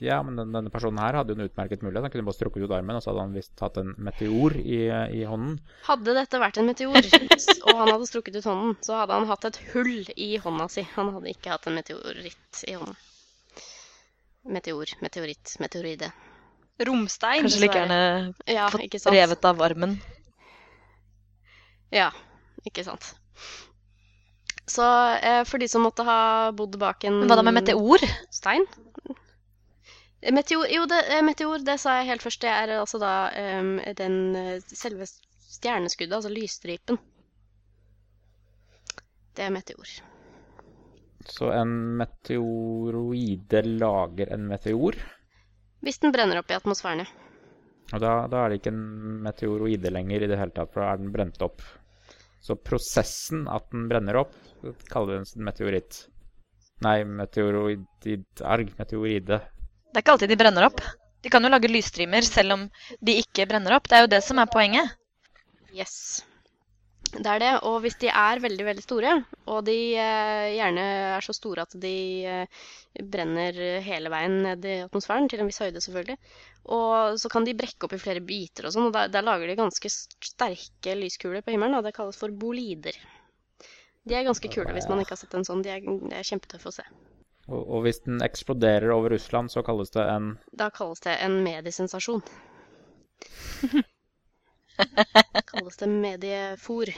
Ja, 0.00 0.18
men 0.22 0.36
den, 0.36 0.52
denne 0.52 0.70
personen 0.72 1.00
her 1.00 1.16
hadde 1.18 1.32
jo 1.32 1.38
en 1.38 1.46
utmerket 1.46 1.82
mulighet. 1.84 2.04
Han 2.04 2.12
kunne 2.12 2.26
bare 2.28 2.36
strukket 2.36 2.66
ut 2.66 2.74
armen, 2.76 2.98
og 2.98 3.04
så 3.04 3.12
hadde 3.12 3.24
han 3.24 3.36
visst 3.36 3.62
hatt 3.64 3.78
en 3.80 3.94
meteor 4.02 4.56
i, 4.60 4.80
i 5.20 5.24
hånden. 5.28 5.58
Hadde 5.86 6.16
dette 6.18 6.40
vært 6.42 6.60
en 6.60 6.68
meteor, 6.68 7.08
og 7.66 7.72
han 7.80 7.92
hadde 7.94 8.08
strukket 8.10 8.38
ut 8.40 8.48
hånden, 8.50 8.76
så 8.84 9.00
hadde 9.00 9.18
han 9.18 9.28
hatt 9.30 9.48
et 9.48 9.60
hull 9.72 10.10
i 10.14 10.30
hånda 10.42 10.68
si. 10.72 10.84
Han 10.96 11.14
hadde 11.16 11.32
ikke 11.32 11.54
hatt 11.54 11.68
en 11.70 11.78
meteoritt 11.78 12.64
i 12.68 12.76
hånden. 12.76 12.98
Meteor, 14.56 14.92
meteoritt, 15.02 15.56
meteoride. 15.62 16.12
Romstein. 16.86 17.46
Kanskje 17.46 17.62
like 17.64 17.80
gjerne 17.80 18.00
Ja, 18.46 18.68
fått 18.70 19.08
revet 19.10 19.48
av 19.48 19.62
armen. 19.64 19.96
Ja, 21.94 22.10
ikke 22.66 22.84
sant. 22.86 23.14
Så 24.66 24.84
eh, 25.22 25.42
for 25.46 25.62
de 25.62 25.68
som 25.70 25.84
måtte 25.86 26.04
ha 26.06 26.50
bodd 26.56 26.74
bak 26.80 27.04
en 27.06 27.22
hva 27.30 27.38
da 27.38 27.44
med 27.46 27.60
meteor? 27.60 28.02
stein? 28.34 28.66
Meteor, 30.32 30.66
jo, 30.72 30.86
det, 30.90 31.02
eh, 31.12 31.22
meteor, 31.22 31.62
det 31.62 31.76
sa 31.78 32.00
jeg 32.00 32.10
helt 32.10 32.24
først. 32.24 32.42
Det 32.42 32.50
er 32.50 32.72
altså 32.80 32.98
da 32.98 33.12
um, 33.60 33.76
den 33.98 34.16
eh, 34.38 34.64
selve 34.66 35.06
stjerneskuddet, 35.06 36.16
altså 36.16 36.32
lysstripen. 36.32 36.98
Det 39.36 39.44
er 39.44 39.52
meteor. 39.54 39.92
Så 41.26 41.50
en 41.54 41.76
meteoroide 42.00 43.62
lager 43.66 44.32
en 44.34 44.48
meteor. 44.50 44.98
Hvis 45.84 46.00
den 46.02 46.14
brenner 46.14 46.40
opp 46.40 46.50
i 46.50 46.58
atmosfæren, 46.58 47.04
ja. 47.04 47.24
Og 47.94 48.02
da, 48.02 48.12
da 48.30 48.42
er 48.42 48.50
det 48.50 48.60
ikke 48.60 48.72
en 48.74 49.20
meteoroide 49.22 49.92
lenger 49.94 50.24
i 50.24 50.28
det 50.30 50.38
hele 50.40 50.54
tatt, 50.54 50.72
for 50.72 50.82
da 50.82 50.90
er 50.90 51.02
den 51.02 51.12
brent 51.14 51.42
opp. 51.44 51.62
Så 52.42 52.56
prosessen 52.58 53.44
at 53.50 53.68
den 53.70 53.86
brenner 53.90 54.18
opp, 54.22 54.34
kaller 54.90 55.12
vi 55.12 55.18
en 55.22 55.46
meteoritt. 55.46 56.00
Nei, 56.82 56.98
meteoroidarg, 57.08 58.72
meteoride. 58.78 59.38
Det 59.90 60.00
er 60.00 60.04
ikke 60.04 60.16
alltid 60.16 60.32
de 60.32 60.40
brenner 60.40 60.68
opp. 60.68 60.80
De 61.24 61.32
kan 61.32 61.42
jo 61.42 61.50
lage 61.50 61.70
lysstrimer 61.70 62.24
selv 62.26 62.54
om 62.54 62.64
de 63.02 63.18
ikke 63.22 63.48
brenner 63.50 63.76
opp. 63.78 63.88
Det 63.88 63.98
er 63.98 64.06
jo 64.06 64.14
det 64.14 64.22
som 64.24 64.38
er 64.42 64.50
poenget. 64.52 64.96
Yes. 65.74 66.24
Det 67.14 67.26
er 67.30 67.40
det. 67.40 67.52
Og 67.68 67.78
hvis 67.84 67.96
de 68.02 68.10
er 68.10 68.42
veldig, 68.42 68.64
veldig 68.66 68.84
store, 68.84 69.12
og 69.52 69.64
de 69.66 69.76
eh, 70.00 70.52
gjerne 70.56 70.84
er 71.16 71.24
så 71.24 71.34
store 71.36 71.64
at 71.66 71.76
de 71.80 71.96
eh, 72.28 72.64
brenner 73.12 73.60
hele 73.84 74.12
veien 74.12 74.40
ned 74.44 74.66
i 74.68 74.76
atmosfæren, 74.84 75.28
til 75.30 75.42
en 75.42 75.50
viss 75.50 75.62
høyde 75.62 75.82
selvfølgelig, 75.84 76.18
og 76.76 77.18
så 77.22 77.30
kan 77.32 77.46
de 77.46 77.56
brekke 77.56 77.86
opp 77.86 77.94
i 77.96 78.02
flere 78.02 78.24
biter 78.26 78.68
og 78.68 78.74
sånn, 78.74 78.88
og 78.90 78.96
der, 79.14 79.26
lager 79.26 79.50
de 79.50 79.58
ganske 79.58 79.92
sterke 79.92 80.96
lyskuler 80.98 81.44
på 81.46 81.54
himmelen, 81.54 81.78
og 81.78 81.86
det 81.86 81.94
kalles 81.96 82.18
for 82.20 82.34
bolider. 82.34 82.98
De 84.06 84.14
er 84.14 84.26
ganske 84.26 84.50
kule 84.52 84.74
hvis 84.74 84.88
man 84.90 85.02
ikke 85.02 85.16
har 85.16 85.22
sett 85.22 85.34
en 85.34 85.46
sånn. 85.46 85.64
De 85.66 85.72
er, 85.72 85.82
de 85.82 86.14
er 86.14 86.26
kjempetøffe 86.26 86.70
å 86.70 86.76
se. 86.76 86.84
Og, 87.46 87.62
og 87.76 87.84
hvis 87.86 88.00
den 88.06 88.22
eksploderer 88.26 88.90
over 88.94 89.14
Russland, 89.14 89.50
så 89.54 89.62
kalles 89.66 89.92
det 89.94 90.06
en 90.10 90.32
Da 90.58 90.70
kalles 90.74 91.02
det 91.06 91.14
en 91.26 91.38
mediesensasjon. 91.46 92.24
kalles 95.50 95.76
det 95.76 95.88
mediefor. 95.88 96.90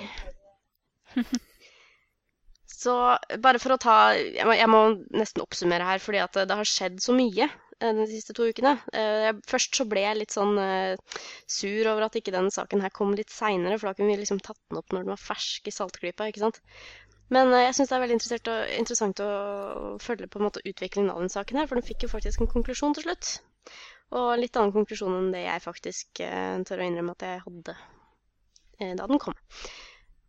Så 2.79 2.95
bare 3.43 3.59
for 3.63 3.75
å 3.75 3.81
ta 3.83 3.95
Jeg 4.15 4.47
må, 4.47 4.55
jeg 4.55 4.71
må 4.71 4.81
nesten 5.19 5.43
oppsummere 5.45 5.87
her, 5.89 6.03
fordi 6.03 6.21
at 6.23 6.37
det 6.49 6.59
har 6.61 6.69
skjedd 6.69 7.01
så 7.03 7.15
mye 7.17 7.49
eh, 7.49 7.95
de 7.99 8.07
siste 8.11 8.37
to 8.39 8.47
ukene. 8.51 8.77
Eh, 8.95 9.31
Først 9.51 9.81
så 9.81 9.87
ble 9.91 10.05
jeg 10.05 10.21
litt 10.21 10.35
sånn 10.37 10.55
eh, 10.63 11.19
sur 11.59 11.91
over 11.93 12.07
at 12.07 12.19
ikke 12.21 12.35
denne 12.35 12.55
saken 12.55 12.85
her 12.85 12.95
kom 12.95 13.15
litt 13.19 13.35
seinere, 13.35 13.81
for 13.81 13.91
da 13.91 13.99
kunne 13.99 14.15
vi 14.15 14.21
liksom 14.23 14.43
tatt 14.45 14.61
den 14.71 14.79
opp 14.83 14.95
når 14.95 15.07
den 15.09 15.15
var 15.17 15.23
fersk 15.25 15.71
i 15.71 15.75
saltklypa, 15.75 16.31
ikke 16.31 16.45
sant. 16.47 16.63
Men 17.35 17.53
eh, 17.53 17.67
jeg 17.67 17.77
syns 17.77 17.91
det 17.91 17.97
er 17.97 18.03
veldig 18.05 18.17
interessant 18.79 19.21
å 19.25 19.29
følge 20.03 20.29
på 20.31 20.41
en 20.41 20.47
måte 20.49 20.65
utviklingen 20.65 21.13
av 21.13 21.21
den 21.23 21.33
saken 21.33 21.61
her, 21.61 21.69
for 21.69 21.79
den 21.79 21.87
fikk 21.87 22.07
jo 22.07 22.13
faktisk 22.13 22.43
en 22.43 22.51
konklusjon 22.51 22.97
til 22.97 23.09
slutt. 23.09 23.35
Og 24.17 24.31
litt 24.41 24.57
annen 24.57 24.73
konklusjon 24.73 25.17
enn 25.19 25.33
det 25.35 25.45
jeg 25.45 25.65
faktisk 25.65 26.23
eh, 26.25 26.57
tør 26.69 26.81
å 26.83 26.89
innrømme 26.89 27.15
at 27.17 27.27
jeg 27.27 27.43
hadde 27.45 27.77
eh, 28.81 28.95
da 28.97 29.07
den 29.07 29.23
kom. 29.23 29.37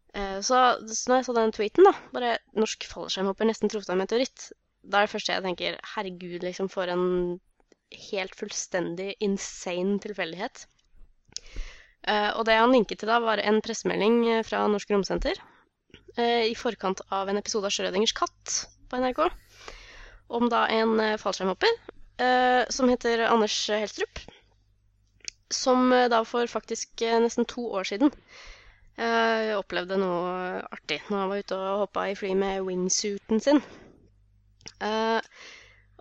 Så, 0.10 0.58
så 0.90 1.12
når 1.12 1.20
jeg 1.20 1.26
så 1.28 1.34
den 1.38 1.52
tweeten, 1.54 1.86
da, 1.86 1.92
bare 2.16 2.30
'norsk 2.58 2.88
fallskjermhopper 2.90 3.46
nesten 3.46 3.70
truffet 3.70 3.92
av 3.94 4.00
meteoritt', 4.00 4.48
da 4.82 5.04
er 5.04 5.06
det 5.06 5.12
første 5.12 5.36
jeg 5.36 5.44
tenker 5.46 5.78
'herregud, 5.92 6.42
liksom, 6.48 6.70
for 6.74 6.90
en 6.90 7.38
helt 8.10 8.34
fullstendig 8.40 9.12
insane 9.22 10.00
tilfeldighet'. 10.02 10.66
Og 12.10 12.42
det 12.50 12.58
han 12.58 12.74
linket 12.74 13.04
til 13.04 13.12
da, 13.14 13.20
var 13.22 13.38
en 13.38 13.62
pressemelding 13.62 14.42
fra 14.50 14.66
Norsk 14.74 14.90
Romsenter 14.98 15.38
i 16.18 16.56
forkant 16.58 17.02
av 17.14 17.30
en 17.30 17.38
episode 17.38 17.70
av 17.70 17.74
Schrødingers 17.76 18.16
katt 18.18 18.56
på 18.90 18.98
NRK, 18.98 19.22
om 20.30 20.50
da 20.50 20.66
en 20.74 21.00
eh, 21.00 21.18
fallskjermhopper 21.22 21.72
eh, 22.22 22.64
som 22.70 22.90
heter 22.90 23.26
Anders 23.28 23.56
Helstrup, 23.70 24.22
som 25.50 25.94
eh, 25.94 26.08
da 26.12 26.24
for 26.26 26.50
faktisk 26.50 27.02
eh, 27.02 27.20
nesten 27.22 27.48
to 27.50 27.66
år 27.80 27.88
siden 27.90 28.12
eh, 29.00 29.54
opplevde 29.58 29.98
noe 30.02 30.60
artig 30.70 31.00
når 31.08 31.24
han 31.24 31.32
var 31.32 31.44
ute 31.44 31.60
og 31.60 31.86
hoppa 31.86 32.10
i 32.10 32.18
fly 32.20 32.34
med 32.38 32.66
wingsuiten 32.68 33.42
sin. 33.44 33.62
Eh, 34.84 35.20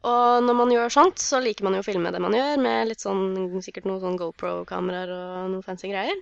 og 0.09 0.45
når 0.47 0.55
man 0.55 0.73
gjør 0.73 0.93
sånt, 0.95 1.19
så 1.19 1.41
liker 1.43 1.67
man 1.67 1.75
jo 1.75 1.83
å 1.83 1.87
filme 1.87 2.13
det 2.15 2.21
man 2.23 2.37
gjør, 2.37 2.61
med 2.63 2.91
litt 2.91 3.03
sånn, 3.03 3.59
sikkert 3.65 3.89
noen 3.89 4.03
sånn 4.05 4.19
GoPro-kameraer 4.21 5.11
og 5.11 5.49
noen 5.55 5.65
fancy 5.67 5.91
greier. 5.91 6.21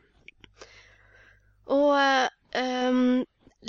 Og 1.74 1.90
eh, 1.98 2.28
em, 2.56 3.02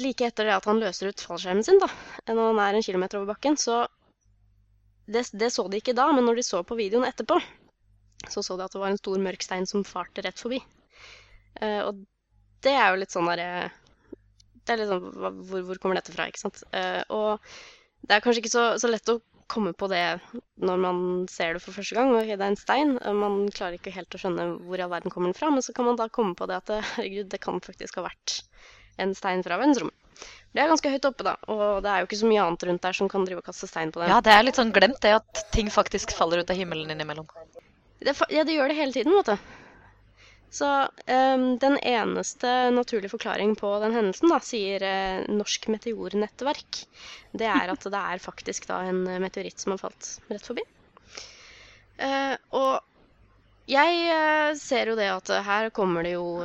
like 0.02 0.26
etter 0.28 0.48
det 0.48 0.56
at 0.58 0.68
han 0.70 0.82
løser 0.82 1.12
ut 1.12 1.24
fallskjermen 1.26 1.66
sin, 1.66 1.80
da, 1.82 1.88
når 2.30 2.52
han 2.52 2.62
er 2.64 2.78
en 2.78 2.86
kilometer 2.86 3.20
over 3.20 3.34
bakken, 3.34 3.58
så 3.60 3.86
det, 5.08 5.24
det 5.34 5.52
så 5.54 5.68
de 5.72 5.80
ikke 5.80 5.96
da, 5.98 6.10
men 6.14 6.28
når 6.28 6.40
de 6.40 6.46
så 6.46 6.62
på 6.68 6.78
videoen 6.80 7.08
etterpå, 7.08 7.40
så 8.28 8.44
så 8.44 8.58
de 8.58 8.66
at 8.66 8.74
det 8.76 8.82
var 8.82 8.92
en 8.92 9.00
stor 9.00 9.22
mørk 9.24 9.46
stein 9.46 9.68
som 9.70 9.86
farte 9.88 10.24
rett 10.26 10.40
forbi. 10.42 10.60
Uh, 11.62 11.82
og 11.88 12.04
det 12.66 12.74
er 12.76 12.92
jo 12.92 13.00
litt 13.02 13.14
sånn 13.14 13.26
derre 13.30 13.70
Det 14.66 14.74
er 14.74 14.82
litt 14.82 14.90
sånn 14.92 15.06
hvor, 15.48 15.64
hvor 15.66 15.80
kommer 15.82 15.98
dette 15.98 16.14
fra, 16.14 16.28
ikke 16.30 16.44
sant? 16.44 16.62
Uh, 16.76 17.02
og 17.14 17.48
det 18.06 18.18
er 18.18 18.24
kanskje 18.26 18.44
ikke 18.44 18.54
så, 18.54 18.66
så 18.82 18.92
lett 18.92 19.10
å 19.14 19.22
komme 19.48 19.72
på 19.78 19.88
det 19.90 20.04
når 20.68 20.82
man 20.84 21.00
ser 21.32 21.56
det 21.56 21.64
for 21.64 21.76
første 21.78 21.96
gang. 21.96 22.12
Okay, 22.18 22.36
det 22.36 22.44
er 22.44 22.52
en 22.52 22.60
stein. 22.60 22.98
eh, 23.00 23.16
Man 23.16 23.46
klarer 23.56 23.78
ikke 23.78 23.94
helt 23.96 24.14
å 24.14 24.20
skjønne 24.22 24.48
hvor 24.68 24.78
i 24.80 24.84
all 24.84 24.92
verden 24.92 25.14
kommer 25.14 25.32
den 25.32 25.38
fra. 25.40 25.50
Men 25.54 25.64
så 25.64 25.74
kan 25.76 25.88
man 25.88 26.00
da 26.00 26.10
komme 26.12 26.36
på 26.38 26.50
det 26.52 26.58
at 26.60 26.74
herregud, 26.76 27.30
det 27.32 27.40
kan 27.44 27.64
faktisk 27.64 28.02
ha 28.02 28.10
vært 28.10 28.42
en 28.98 29.16
stein 29.18 29.44
fra 29.46 29.60
verdensrommet. 29.60 29.96
Det 30.56 30.64
er 30.64 30.72
ganske 30.72 30.90
høyt 30.90 31.06
oppe, 31.06 31.26
da, 31.28 31.36
og 31.54 31.84
det 31.86 31.92
er 31.92 32.02
jo 32.02 32.08
ikke 32.08 32.18
så 32.18 32.30
mye 32.30 32.42
annet 32.42 32.64
rundt 32.66 32.86
der 32.88 32.96
som 32.98 33.10
kan 33.12 33.28
drive 33.28 33.44
og 33.44 33.46
kaste 33.46 33.68
stein 33.70 33.92
på 33.94 34.02
det. 34.02 34.08
Ja, 34.10 34.18
det 34.26 34.34
er 34.34 34.46
litt 34.48 34.58
sånn 34.58 34.74
glemt 34.74 34.98
det 35.04 35.14
at 35.20 35.44
ting 35.54 35.70
faktisk 35.74 36.16
faller 36.18 36.42
ut 36.42 36.50
av 36.50 36.58
himmelen 36.58 36.90
innimellom. 36.94 37.28
Det, 38.02 38.16
ja, 38.34 38.46
det 38.48 38.56
gjør 38.56 38.72
det 38.72 38.78
hele 38.80 38.96
tiden, 38.96 39.14
vet 39.20 39.36
du. 39.36 39.54
Så 40.58 40.68
um, 40.88 41.46
den 41.60 41.76
eneste 41.84 42.52
naturlige 42.72 43.12
forklaring 43.12 43.56
på 43.60 43.70
den 43.84 43.94
hendelsen, 43.94 44.32
da, 44.32 44.40
sier 44.42 44.86
uh, 44.86 45.26
Norsk 45.30 45.68
Meteornettverk, 45.74 46.84
det 47.38 47.50
er 47.52 47.74
at 47.74 47.84
det 47.84 48.04
er 48.16 48.24
faktisk 48.24 48.70
da 48.70 48.80
en 48.88 49.04
meteoritt 49.22 49.60
som 49.60 49.76
har 49.76 49.84
falt 49.84 50.14
rett 50.32 50.48
forbi. 50.48 50.64
Uh, 52.00 52.34
og 52.56 53.70
jeg 53.70 54.08
uh, 54.08 54.56
ser 54.58 54.94
jo 54.94 54.98
det 54.98 55.12
at 55.12 55.34
her 55.46 55.70
kommer 55.76 56.08
det 56.08 56.16
jo 56.16 56.40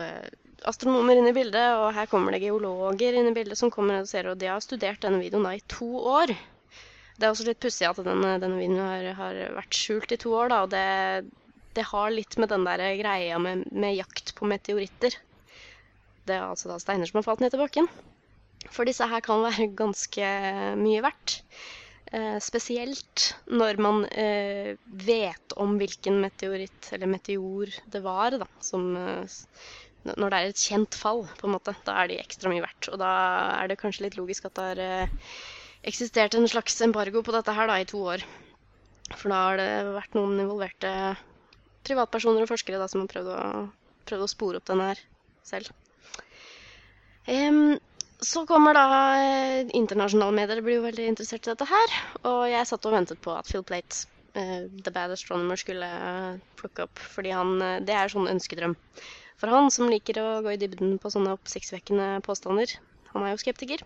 astronomer 0.69 1.19
inn 1.19 1.29
i 1.31 1.35
bildet, 1.37 1.77
og 1.81 1.93
her 1.97 2.09
kommer 2.11 2.35
det 2.35 2.43
geologer 2.45 3.19
inn 3.19 3.31
i 3.31 3.35
bildet 3.37 3.59
som 3.59 3.73
kommer 3.73 4.01
og 4.01 4.09
ser, 4.11 4.31
og 4.31 4.39
de 4.41 4.51
har 4.51 4.63
studert 4.65 5.03
denne 5.05 5.21
videoen 5.23 5.49
da 5.49 5.55
i 5.57 5.65
to 5.71 5.91
år. 5.99 6.35
Det 7.19 7.27
er 7.27 7.31
også 7.31 7.47
litt 7.47 7.61
pussig 7.63 7.87
at 7.89 8.01
denne, 8.03 8.37
denne 8.43 8.61
videoen 8.61 8.81
har, 8.83 9.11
har 9.19 9.43
vært 9.59 9.77
skjult 9.77 10.15
i 10.15 10.21
to 10.23 10.33
år, 10.39 10.53
da, 10.53 10.63
og 10.65 10.73
det, 10.73 10.87
det 11.77 11.89
har 11.91 12.15
litt 12.15 12.39
med 12.41 12.53
den 12.53 12.65
der 12.69 12.87
greia 13.01 13.43
med, 13.43 13.67
med 13.71 13.99
jakt 13.99 14.35
på 14.39 14.49
meteoritter. 14.51 15.19
Det 16.27 16.39
er 16.39 16.47
altså 16.47 16.71
da 16.71 16.79
steiner 16.83 17.09
som 17.11 17.21
har 17.21 17.27
falt 17.27 17.43
ned 17.43 17.53
til 17.55 17.63
bakken. 17.63 17.91
For 18.71 18.87
disse 18.87 19.07
her 19.11 19.23
kan 19.25 19.43
være 19.43 19.73
ganske 19.79 20.27
mye 20.79 21.03
verdt. 21.05 21.41
Eh, 22.13 22.37
spesielt 22.45 23.33
når 23.49 23.79
man 23.81 24.03
eh, 24.07 24.75
vet 24.85 25.55
om 25.57 25.79
hvilken 25.81 26.21
meteoritt, 26.21 26.91
eller 26.93 27.09
meteor, 27.09 27.73
det 27.89 28.03
var, 28.05 28.37
da, 28.43 28.49
som 28.61 28.91
eh, 29.01 29.39
Når 30.03 30.33
det 30.33 30.39
er 30.39 30.51
et 30.51 30.63
kjent 30.63 30.97
fall, 30.99 31.23
på 31.39 31.47
en 31.47 31.55
måte, 31.55 31.75
da 31.87 31.95
er 32.03 32.11
de 32.11 32.19
ekstra 32.19 32.51
mye 32.51 32.65
verdt. 32.65 32.89
Og 32.91 32.99
da 32.99 33.11
er 33.61 33.71
det 33.71 33.79
kanskje 33.79 34.09
litt 34.09 34.19
logisk 34.19 34.49
at 34.49 34.57
det 34.59 34.65
har 34.71 34.81
eh, 34.83 35.37
eksistert 35.87 36.35
en 36.35 36.49
slags 36.51 36.81
embargo 36.83 37.23
på 37.23 37.35
dette 37.35 37.55
her 37.55 37.71
da, 37.71 37.79
i 37.79 37.87
to 37.89 38.01
år. 38.15 38.25
For 39.13 39.31
da 39.31 39.45
har 39.47 39.61
det 39.61 39.71
vært 39.95 40.19
noen 40.19 40.41
involverte 40.43 40.91
privatpersoner 41.87 42.45
og 42.45 42.51
forskere 42.51 42.81
da, 42.83 42.89
som 42.91 43.05
har 43.05 43.13
prøvd 43.13 43.31
å, 43.31 43.47
prøvd 44.11 44.27
å 44.27 44.31
spore 44.31 44.59
opp 44.59 44.69
denne 44.71 44.91
her 44.91 45.03
selv. 45.47 45.71
Um, 47.31 47.79
så 48.23 48.43
kommer 48.47 48.75
da 48.75 48.87
eh, 49.19 49.71
internasjonale 49.79 50.35
medier 50.35 50.63
blir 50.63 50.81
jo 50.81 50.87
veldig 50.89 51.09
interessert 51.13 51.47
i 51.47 51.53
dette 51.53 51.71
her. 51.71 51.97
Og 52.27 52.45
jeg 52.51 52.71
satt 52.71 52.91
og 52.91 52.99
ventet 52.99 53.23
på 53.23 53.35
at 53.35 53.47
Phil 53.51 53.63
Plate, 53.67 54.07
uh, 54.35 54.67
The 54.67 54.91
Bad 54.95 55.15
Astronomer, 55.15 55.59
skulle 55.63 55.91
plukke 56.59 56.89
opp. 56.89 57.03
Fordi 57.15 57.35
han, 57.35 57.59
det 57.87 57.95
er 57.95 58.11
sånn 58.11 58.31
ønskedrøm 58.35 58.79
for 59.43 59.51
han 59.51 59.73
som 59.75 59.89
liker 59.91 60.21
å 60.23 60.27
gå 60.45 60.53
i 60.55 60.59
dybden 60.61 61.01
på 61.03 61.11
sånne 61.11 61.33
oppsiktsvekkende 61.35 62.21
påstander. 62.23 62.71
Han 63.11 63.25
er 63.27 63.33
jo 63.33 63.41
skeptiker. 63.43 63.81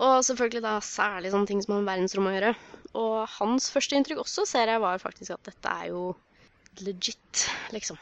Og 0.00 0.14
selvfølgelig 0.24 0.62
da 0.64 0.78
særlig 0.80 1.34
sånne 1.34 1.50
ting 1.50 1.60
som 1.60 1.74
har 1.74 1.82
med 1.82 1.90
verdensrommet 1.92 2.32
å 2.32 2.38
gjøre. 2.38 2.52
Og 3.02 3.16
hans 3.34 3.68
første 3.74 3.98
inntrykk 3.98 4.22
også, 4.24 4.46
ser 4.48 4.72
jeg, 4.72 4.80
var 4.80 5.02
faktisk 5.02 5.36
at 5.36 5.50
dette 5.50 5.74
er 5.82 5.90
jo 5.92 6.06
legit, 6.80 7.44
liksom. 7.76 8.00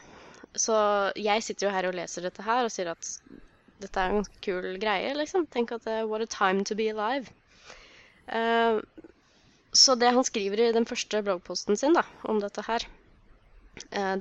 Så 0.55 0.79
jeg 1.19 1.43
sitter 1.43 1.67
jo 1.67 1.73
her 1.75 1.89
og 1.89 1.99
leser 1.99 2.23
dette 2.23 2.47
her 2.47 2.63
og 2.63 2.71
sier 2.71 2.93
at 2.93 3.11
dette 3.83 3.99
er 3.99 4.13
en 4.13 4.21
ganske 4.21 4.41
kul 4.47 4.79
greie, 4.79 5.11
liksom. 5.19 5.49
Tenk 5.51 5.75
at 5.75 5.91
uh, 5.91 6.05
what 6.07 6.23
a 6.23 6.29
time 6.31 6.63
to 6.63 6.79
be 6.79 6.87
alive. 6.93 7.35
Uh, 8.31 8.79
så 9.75 9.99
det 9.99 10.15
han 10.15 10.23
skriver 10.23 10.69
i 10.69 10.73
den 10.73 10.87
første 10.87 11.19
bloggposten 11.25 11.75
sin 11.75 11.99
da, 11.99 12.07
om 12.31 12.39
dette 12.39 12.63
her, 12.63 12.87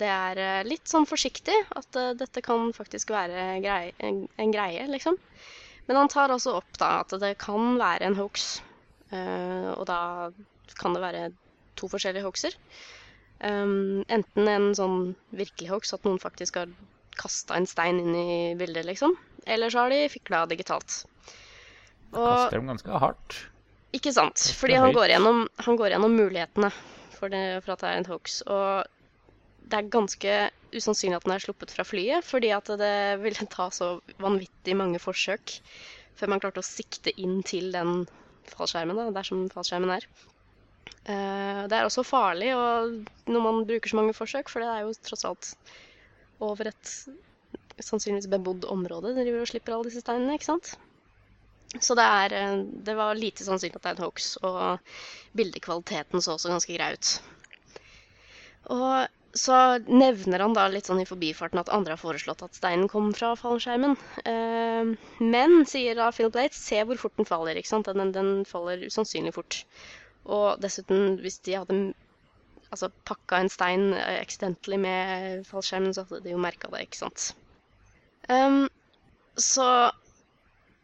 det 0.00 0.08
er 0.08 0.40
eh, 0.40 0.64
litt 0.64 0.88
sånn 0.88 1.06
forsiktig 1.08 1.56
at 1.76 1.98
eh, 1.98 2.14
dette 2.16 2.42
kan 2.44 2.70
faktisk 2.76 3.12
være 3.12 3.60
grei, 3.64 3.92
en, 4.04 4.24
en 4.40 4.54
greie, 4.54 4.86
liksom. 4.88 5.18
Men 5.88 5.98
han 5.98 6.10
tar 6.12 6.32
også 6.32 6.56
opp 6.60 6.78
da 6.80 6.94
at 7.02 7.12
det 7.20 7.34
kan 7.42 7.76
være 7.80 8.08
en 8.08 8.16
hoax. 8.16 8.62
Eh, 9.12 9.70
og 9.74 9.84
da 9.90 10.30
kan 10.78 10.96
det 10.96 11.02
være 11.02 11.22
to 11.76 11.88
forskjellige 11.90 12.24
hoaxer. 12.24 12.56
Um, 13.42 14.04
enten 14.12 14.46
en 14.46 14.68
sånn 14.78 14.98
virkelig 15.34 15.72
hoax, 15.72 15.92
at 15.96 16.04
noen 16.06 16.20
faktisk 16.22 16.60
har 16.60 16.70
kasta 17.18 17.56
en 17.58 17.66
stein 17.66 17.98
inn 17.98 18.14
i 18.14 18.34
bildet, 18.58 18.86
liksom. 18.86 19.16
Eller 19.50 19.72
så 19.72 19.84
har 19.84 19.92
de 19.92 20.06
fikla 20.12 20.44
digitalt. 20.48 21.02
Og 22.12 22.22
Kaster 22.22 22.60
dem 22.60 22.70
ganske 22.70 23.02
hardt. 23.04 23.38
ikke 23.96 24.12
sant? 24.14 24.46
Fordi 24.56 24.78
han 24.78 24.94
går, 24.94 25.16
gjennom, 25.16 25.44
han 25.66 25.80
går 25.80 25.96
gjennom 25.96 26.14
mulighetene 26.14 26.70
for, 27.16 27.32
det, 27.32 27.62
for 27.64 27.74
at 27.74 27.82
det 27.82 27.90
er 27.90 28.00
en 28.00 28.10
hoax. 28.12 28.40
Og 28.46 29.01
det 29.72 29.78
er 29.78 29.92
ganske 29.92 30.32
usannsynlig 30.72 31.16
at 31.16 31.24
den 31.24 31.32
er 31.34 31.42
sluppet 31.42 31.72
fra 31.72 31.84
flyet, 31.86 32.26
fordi 32.28 32.50
at 32.52 32.68
det 32.80 32.96
ville 33.22 33.46
ta 33.52 33.70
så 33.72 33.94
vanvittig 34.20 34.76
mange 34.76 35.00
forsøk 35.00 35.56
før 36.18 36.28
man 36.28 36.42
klarte 36.42 36.60
å 36.60 36.66
sikte 36.66 37.14
inn 37.20 37.40
til 37.46 37.70
den 37.72 38.04
fallskjermen, 38.52 38.98
da, 38.98 39.08
der 39.16 39.26
som 39.26 39.46
fallskjermen 39.52 39.94
er. 39.94 40.06
Eh, 41.08 41.62
det 41.70 41.78
er 41.78 41.86
også 41.86 42.04
farlig 42.06 42.52
når 42.52 43.42
man 43.42 43.64
bruker 43.66 43.90
så 43.90 43.98
mange 43.98 44.14
forsøk, 44.16 44.52
for 44.52 44.62
det 44.62 44.68
er 44.70 44.84
jo 44.84 44.92
tross 45.08 45.24
alt 45.26 45.52
over 46.42 46.68
et 46.68 46.92
sannsynligvis 47.82 48.28
bebodd 48.30 48.66
område 48.70 49.14
de 49.14 49.24
driver 49.24 49.46
og 49.46 49.50
slipper 49.50 49.74
alle 49.74 49.88
disse 49.88 50.02
steinene, 50.04 50.36
ikke 50.36 50.50
sant? 50.50 50.74
Så 51.80 51.96
det, 51.96 52.04
er, 52.04 52.36
eh, 52.36 52.60
det 52.84 52.98
var 52.98 53.16
lite 53.16 53.48
sannsynlig 53.48 53.80
at 53.80 53.86
det 53.86 53.94
er 53.94 53.98
en 53.98 54.04
hoax, 54.04 54.34
og 54.44 55.38
bildekvaliteten 55.38 56.20
så 56.20 56.36
også 56.36 56.52
ganske 56.52 56.76
grei 56.76 56.92
ut. 56.98 57.16
Og 58.76 59.21
så 59.32 59.56
nevner 59.88 60.44
han 60.44 60.52
da 60.56 60.66
litt 60.68 60.88
sånn 60.88 61.00
i 61.00 61.08
forbifarten 61.08 61.60
at 61.62 61.70
andre 61.72 61.94
har 61.94 62.00
foreslått 62.02 62.44
at 62.44 62.58
steinen 62.58 62.90
kom 62.92 63.12
fra 63.16 63.32
fallskjermen. 63.38 63.96
Eh, 64.28 64.92
men, 65.24 65.54
sier 65.68 65.96
da 65.96 66.10
Phil 66.12 66.32
Blate, 66.32 66.58
se 66.58 66.82
hvor 66.84 67.00
fort 67.00 67.16
den 67.16 67.28
faller. 67.28 67.56
ikke 67.56 67.72
sant? 67.72 67.88
Den, 67.88 68.12
den 68.12 68.32
faller 68.48 68.84
usannsynlig 68.84 69.32
fort. 69.38 69.62
Og 70.28 70.60
dessuten, 70.62 71.16
hvis 71.24 71.40
de 71.48 71.56
hadde 71.56 71.78
altså, 72.72 72.90
pakka 73.08 73.40
en 73.40 73.50
stein 73.52 73.88
eh, 73.96 74.20
accidentally 74.20 74.78
med 74.84 75.48
fallskjermen, 75.48 75.96
så 75.96 76.04
hadde 76.04 76.22
de 76.26 76.36
jo 76.36 76.42
merka 76.42 76.70
det, 76.72 76.84
ikke 76.86 77.02
sant. 77.04 77.32
Um, 78.28 78.66
så 79.40 79.66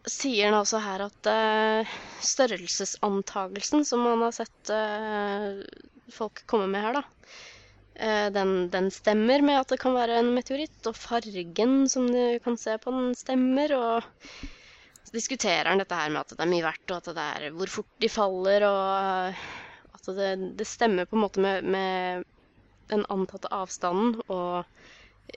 sier 0.09 0.49
han 0.49 0.57
også 0.57 0.81
her 0.83 1.05
at 1.05 1.29
uh, 1.29 1.99
størrelsesantagelsen 2.25 3.85
som 3.87 4.03
man 4.07 4.25
har 4.25 4.35
sett 4.35 4.73
uh, 4.73 5.61
folk 6.13 6.43
komme 6.51 6.69
med 6.73 6.87
her, 6.87 6.97
da, 7.01 7.05
den, 7.99 8.53
den 8.71 8.93
stemmer 8.95 9.43
med 9.43 9.59
at 9.59 9.73
det 9.73 9.81
kan 9.83 9.97
være 9.97 10.21
en 10.21 10.31
meteoritt, 10.37 10.79
og 10.87 10.95
fargen 10.95 11.81
som 11.91 12.07
du 12.07 12.39
kan 12.45 12.59
se 12.61 12.77
på 12.79 12.93
den 12.95 13.15
stemmer, 13.19 13.75
og 13.75 14.45
så 15.03 15.15
diskuterer 15.17 15.71
han 15.71 15.83
dette 15.83 15.99
her 15.99 16.13
med 16.15 16.21
at 16.23 16.37
det 16.37 16.45
er 16.45 16.51
mye 16.53 16.67
verdt, 16.67 16.93
og 16.93 17.01
at 17.01 17.11
det 17.17 17.25
er 17.25 17.57
hvor 17.57 17.73
fort 17.73 17.91
de 18.05 18.11
faller, 18.13 18.67
og 18.69 19.99
at 19.99 20.11
det, 20.19 20.31
det 20.61 20.69
stemmer 20.69 21.09
på 21.09 21.19
en 21.19 21.25
måte 21.25 21.43
med, 21.43 21.67
med 21.67 22.29
den 22.93 23.05
antatte 23.13 23.51
avstanden, 23.53 24.21
og 24.29 24.65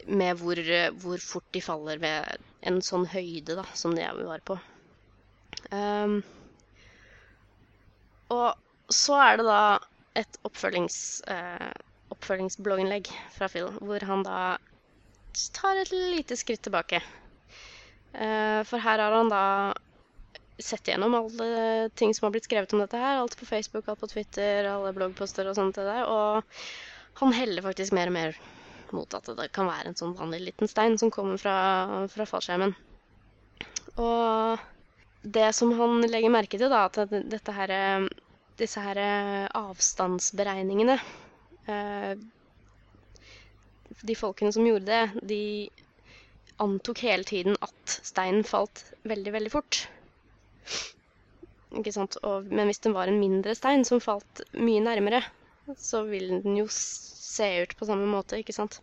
med 0.08 0.38
hvor, 0.40 0.60
hvor 1.04 1.24
fort 1.24 1.48
de 1.56 1.62
faller 1.64 2.02
ved 2.04 2.44
en 2.68 2.82
sånn 2.86 3.08
høyde 3.12 3.58
da, 3.60 3.66
som 3.76 3.96
vi 3.98 4.06
var 4.28 4.44
på. 4.48 4.60
Um, 5.72 6.22
og 8.32 8.92
så 8.92 9.18
er 9.24 9.40
det 9.40 9.48
da 9.48 9.64
et 10.20 10.38
oppfølgings, 10.48 10.98
eh, 11.32 11.72
oppfølgingsblogginnlegg 12.14 13.10
fra 13.36 13.50
Phil, 13.52 13.70
hvor 13.80 14.04
han 14.08 14.26
da 14.28 14.42
tar 15.56 15.80
et 15.82 15.92
lite 15.94 16.38
skritt 16.40 16.64
tilbake. 16.66 17.02
Eh, 18.14 18.62
for 18.68 18.84
her 18.84 19.00
har 19.00 19.16
han 19.16 19.32
da 19.32 19.44
sett 20.62 20.88
gjennom 20.88 21.16
alle 21.16 21.90
ting 21.96 22.14
som 22.14 22.28
har 22.28 22.34
blitt 22.36 22.48
skrevet 22.50 22.74
om 22.76 22.84
dette 22.84 23.00
her. 23.00 23.20
Alt 23.22 23.38
på 23.40 23.48
Facebook, 23.50 23.88
alt 23.88 24.02
på 24.02 24.10
Twitter, 24.12 24.68
alle 24.70 24.94
bloggposter 24.96 25.48
og 25.50 25.58
sånt 25.58 25.80
Der. 25.80 26.04
Og 26.06 26.44
han 27.22 27.34
heller 27.36 27.66
faktisk 27.66 27.96
mer 27.98 28.12
og 28.12 28.18
mer 28.18 28.38
mot 28.92 29.14
at 29.16 29.30
det 29.38 29.52
kan 29.56 29.70
være 29.70 29.92
en 29.92 29.98
sånn 29.98 30.18
vanlig 30.18 30.42
liten 30.50 30.68
stein 30.68 30.98
som 31.00 31.12
kommer 31.14 31.40
fra, 31.40 31.56
fra 32.12 32.28
fallskjermen. 32.28 32.76
Og 34.02 34.60
det 35.22 35.48
som 35.56 35.72
han 35.80 36.04
legger 36.12 36.34
merke 36.34 36.60
til, 36.60 36.72
da, 36.72 36.86
at 36.90 37.00
dette 37.32 37.56
her, 37.56 38.08
disse 38.60 38.84
her 38.84 39.00
avstandsberegningene 39.56 41.00
De 44.02 44.16
folkene 44.18 44.52
som 44.56 44.66
gjorde 44.66 44.88
det, 44.90 45.28
de 45.30 45.44
antok 46.62 47.02
hele 47.06 47.26
tiden 47.28 47.58
at 47.62 47.98
steinen 48.06 48.46
falt 48.48 48.84
veldig, 49.08 49.34
veldig 49.34 49.52
fort. 49.54 49.84
Ikke 51.78 51.94
sant? 51.96 52.18
Og, 52.28 52.50
men 52.52 52.70
hvis 52.70 52.82
det 52.84 52.94
var 52.96 53.10
en 53.10 53.20
mindre 53.22 53.56
stein 53.58 53.86
som 53.88 54.02
falt 54.04 54.44
mye 54.58 54.84
nærmere, 54.84 55.22
så 55.80 56.04
vil 56.10 56.42
den 56.44 56.58
jo 56.60 56.68
se 56.72 57.48
ut 57.64 57.76
på 57.80 57.88
samme 57.88 58.08
måte, 58.10 58.42
ikke 58.42 58.56
sant? 58.56 58.82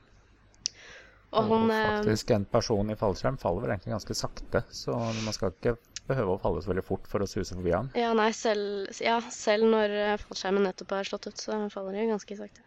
Og 1.29 1.43
Og 1.43 1.51
han 1.51 1.71
eh, 1.75 1.87
faktisk, 1.99 2.31
en 2.33 2.47
person 2.49 2.91
i 2.91 2.97
fallskjerm 2.97 3.37
faller 3.41 3.67
vel 3.67 3.75
egentlig 3.75 3.93
ganske 3.93 4.17
sakte, 4.17 4.63
så 4.73 4.97
man 4.97 5.37
skal 5.37 5.53
ikke 5.53 5.77
behøve 6.09 6.35
å 6.35 6.41
falle 6.43 6.63
så 6.65 6.73
veldig 6.73 6.87
fort 6.87 7.09
for 7.11 7.25
å 7.25 7.29
suse 7.29 7.57
forbi 7.57 7.75
han. 7.75 7.91
Ja, 7.99 8.15
nei, 8.17 8.31
selv, 8.37 8.89
ja, 9.05 9.19
selv 9.35 9.69
når 9.71 9.95
eh, 9.97 10.17
fallskjermen 10.25 10.67
nettopp 10.69 10.97
er 10.97 11.09
slått 11.11 11.29
ut, 11.31 11.39
så 11.41 11.61
faller 11.73 11.99
de 11.99 12.09
ganske 12.13 12.39
sakte. 12.39 12.65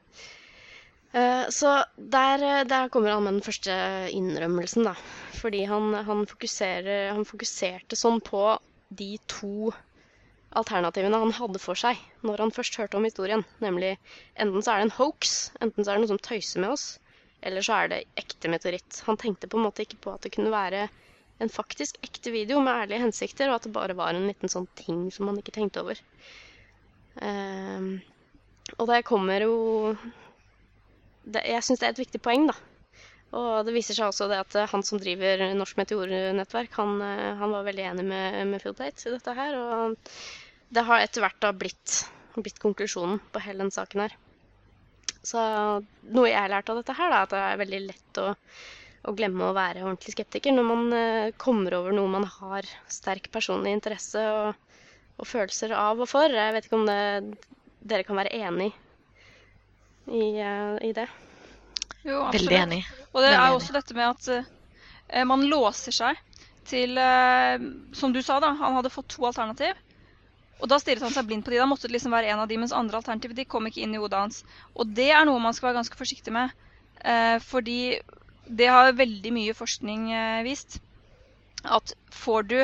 Uh, 1.11 1.43
så 1.51 1.73
der, 1.97 2.43
eh, 2.47 2.63
der 2.63 2.91
kommer 2.91 3.11
han 3.11 3.25
med 3.25 3.39
den 3.39 3.45
første 3.45 3.73
innrømmelsen, 4.15 4.87
da. 4.87 4.95
Fordi 5.41 5.65
han, 5.67 5.91
han, 6.07 6.25
han 6.25 7.25
fokuserte 7.27 7.99
sånn 7.99 8.21
på 8.23 8.45
de 8.95 9.15
to 9.31 9.73
alternativene 10.59 11.19
han 11.19 11.33
hadde 11.35 11.59
for 11.63 11.79
seg 11.79 11.99
når 12.27 12.45
han 12.45 12.53
først 12.55 12.77
hørte 12.79 12.99
om 12.99 13.07
historien. 13.07 13.43
Nemlig 13.63 13.95
enten 14.35 14.63
så 14.63 14.73
er 14.73 14.81
det 14.81 14.89
en 14.89 14.97
hoax, 14.97 15.51
enten 15.63 15.83
så 15.83 15.91
er 15.91 15.99
det 15.99 16.05
noe 16.05 16.13
som 16.13 16.23
tøyser 16.23 16.63
med 16.63 16.75
oss, 16.75 16.87
eller 17.41 17.65
så 17.65 17.77
er 17.77 17.91
det 17.91 18.01
ekte 18.19 18.51
meteoritt. 18.51 19.03
Han 19.07 19.19
tenkte 19.19 19.49
på 19.51 19.59
en 19.59 19.65
måte 19.67 19.85
ikke 19.85 19.99
på 20.03 20.15
at 20.15 20.25
det 20.25 20.33
kunne 20.35 20.53
være 20.53 20.87
en 21.41 21.51
faktisk 21.51 21.99
ekte 22.05 22.33
video 22.33 22.61
med 22.63 22.85
ærlige 22.85 23.01
hensikter, 23.03 23.49
og 23.49 23.59
at 23.59 23.67
det 23.67 23.75
bare 23.75 23.97
var 23.97 24.15
en 24.15 24.27
liten 24.29 24.51
sånn 24.51 24.67
ting 24.79 25.07
som 25.13 25.27
man 25.29 25.39
ikke 25.41 25.55
tenkte 25.55 25.83
over. 25.83 25.99
Um, 27.21 27.95
og 28.77 28.87
det 28.87 29.01
kommer 29.03 29.43
jo 29.43 29.55
det, 31.27 31.41
Jeg 31.43 31.63
syns 31.65 31.81
det 31.81 31.89
er 31.89 31.95
et 31.95 32.03
viktig 32.05 32.21
poeng, 32.23 32.47
da. 32.49 32.55
Og 33.37 33.65
det 33.67 33.73
viser 33.75 33.95
seg 33.95 34.09
også 34.09 34.27
det 34.31 34.39
at 34.43 34.55
eh, 34.59 34.67
han 34.67 34.83
som 34.83 34.99
driver 34.99 35.43
Norsk 35.55 35.77
Meteornettverk, 35.79 36.73
han, 36.75 36.97
eh, 37.05 37.37
han 37.39 37.53
var 37.55 37.67
veldig 37.67 37.85
enig 37.93 38.03
med, 38.09 38.39
med 38.49 38.63
Fieldate 38.63 39.07
i 39.07 39.13
dette 39.13 39.35
her. 39.37 39.55
Og 39.55 40.17
det 40.75 40.83
har 40.87 41.03
etter 41.03 41.23
hvert 41.23 41.39
da 41.43 41.53
blitt, 41.55 42.01
blitt 42.35 42.59
konklusjonen 42.59 43.21
på 43.31 43.43
hele 43.45 43.63
den 43.63 43.71
saken 43.71 44.03
her. 44.03 44.17
Så 45.23 45.39
noe 46.11 46.27
jeg 46.27 46.39
har 46.41 46.51
lært 46.51 46.71
av 46.73 46.81
dette 46.81 46.97
her, 46.97 47.13
da, 47.13 47.23
at 47.23 47.31
det 47.31 47.41
er 47.45 47.61
veldig 47.61 47.81
lett 47.85 48.19
å, 48.19 48.27
å 49.01 49.13
glemme 49.17 49.47
å 49.47 49.55
være 49.57 49.81
ordentlig 49.83 50.13
skeptiker 50.13 50.53
når 50.53 50.67
man 50.67 50.93
eh, 50.93 51.31
kommer 51.41 51.73
over 51.79 51.95
noe 51.95 52.11
man 52.11 52.27
har 52.29 52.67
sterk 52.91 53.31
personlig 53.33 53.73
interesse 53.77 54.21
og, 54.29 54.77
og 55.17 55.27
følelser 55.29 55.73
av 55.77 56.01
og 56.03 56.09
for. 56.09 56.29
Jeg 56.29 56.55
vet 56.55 56.67
ikke 56.67 56.79
om 56.79 56.85
det, 56.89 56.99
dere 57.81 58.05
kan 58.07 58.19
være 58.21 58.33
enig 58.37 58.69
i, 60.05 60.25
eh, 60.37 60.75
i 60.85 60.91
det. 60.97 61.07
Jo, 62.05 62.23
Veldig 62.33 62.57
enig. 62.57 62.81
Og 63.11 63.21
det 63.21 63.29
Veldig 63.31 63.37
er 63.37 63.45
enig. 63.47 63.57
også 63.59 63.77
dette 63.77 63.97
med 63.97 64.09
at 64.09 64.29
eh, 64.35 65.25
man 65.29 65.45
låser 65.49 65.97
seg 65.97 66.27
til 66.71 66.93
Som 67.97 68.13
du 68.13 68.21
sa, 68.23 68.37
da. 68.39 68.51
Han 68.55 68.77
hadde 68.77 68.91
fått 68.93 69.09
to 69.11 69.25
alternativ. 69.27 69.75
Og 70.61 70.69
da 70.69 70.77
stirret 70.79 71.01
han 71.03 71.11
seg 71.13 71.25
blind 71.27 71.43
på 71.43 71.51
de. 71.51 71.57
Da 71.59 71.65
måtte 71.67 71.89
det 71.89 71.95
liksom 71.95 72.13
være 72.13 72.29
en 72.31 72.43
av 72.43 72.47
de, 72.47 72.57
mens 72.61 72.73
andre 72.75 72.99
alternativ 73.01 73.33
de 73.35 73.47
kom 73.49 73.65
ikke 73.67 73.81
inn 73.83 73.95
i 73.97 73.99
hodet 73.99 74.19
hans. 74.21 74.43
Og 74.77 74.93
det 74.95 75.09
er 75.11 75.25
noe 75.27 75.41
man 75.41 75.57
skal 75.57 75.71
være 75.71 75.79
ganske 75.81 75.97
forsiktig 75.99 76.33
med. 76.35 76.53
Eh, 77.01 77.37
fordi 77.43 77.97
det 78.51 78.67
har 78.71 78.97
veldig 78.97 79.31
mye 79.33 79.55
forskning 79.57 80.11
eh, 80.15 80.43
vist. 80.47 80.79
At 81.63 81.93
får 82.11 82.47
du 82.49 82.57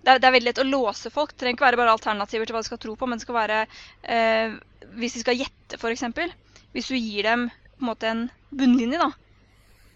det 0.00 0.14
er, 0.14 0.20
det 0.20 0.28
er 0.28 0.32
veldig 0.32 0.48
lett 0.48 0.62
å 0.62 0.68
låse 0.68 1.10
folk. 1.12 1.32
Det 1.34 1.42
trenger 1.42 1.58
ikke 1.58 1.66
være 1.66 1.80
bare 1.80 1.94
alternativer 1.94 2.48
til 2.48 2.56
hva 2.56 2.62
de 2.62 2.70
skal 2.70 2.80
tro 2.80 2.94
på, 2.96 3.08
men 3.08 3.20
det 3.20 3.26
skal 3.26 3.36
være 3.36 3.58
eh, 4.02 4.54
Hvis 4.96 5.18
de 5.18 5.24
skal 5.24 5.36
gjette, 5.42 5.76
f.eks. 5.76 6.06
Hvis 6.72 6.88
du 6.88 6.96
gir 6.96 7.26
dem 7.28 7.50
på 7.50 7.84
en 7.84 7.90
måte 7.90 8.08
en 8.08 8.22
bunnlinje, 8.50 9.00
da, 9.00 9.10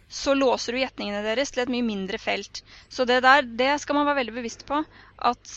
så 0.09 0.35
låser 0.37 0.75
du 0.77 0.83
gjetningene 0.83 1.25
deres 1.25 1.53
til 1.53 1.65
et 1.65 1.73
mye 1.73 1.87
mindre 1.87 2.21
felt. 2.21 2.63
Så 2.93 3.07
det 3.09 3.23
der, 3.25 3.45
det 3.45 3.73
skal 3.83 3.99
man 3.99 4.07
være 4.09 4.21
veldig 4.23 4.37
bevisst 4.37 4.67
på. 4.69 4.83
At 5.19 5.57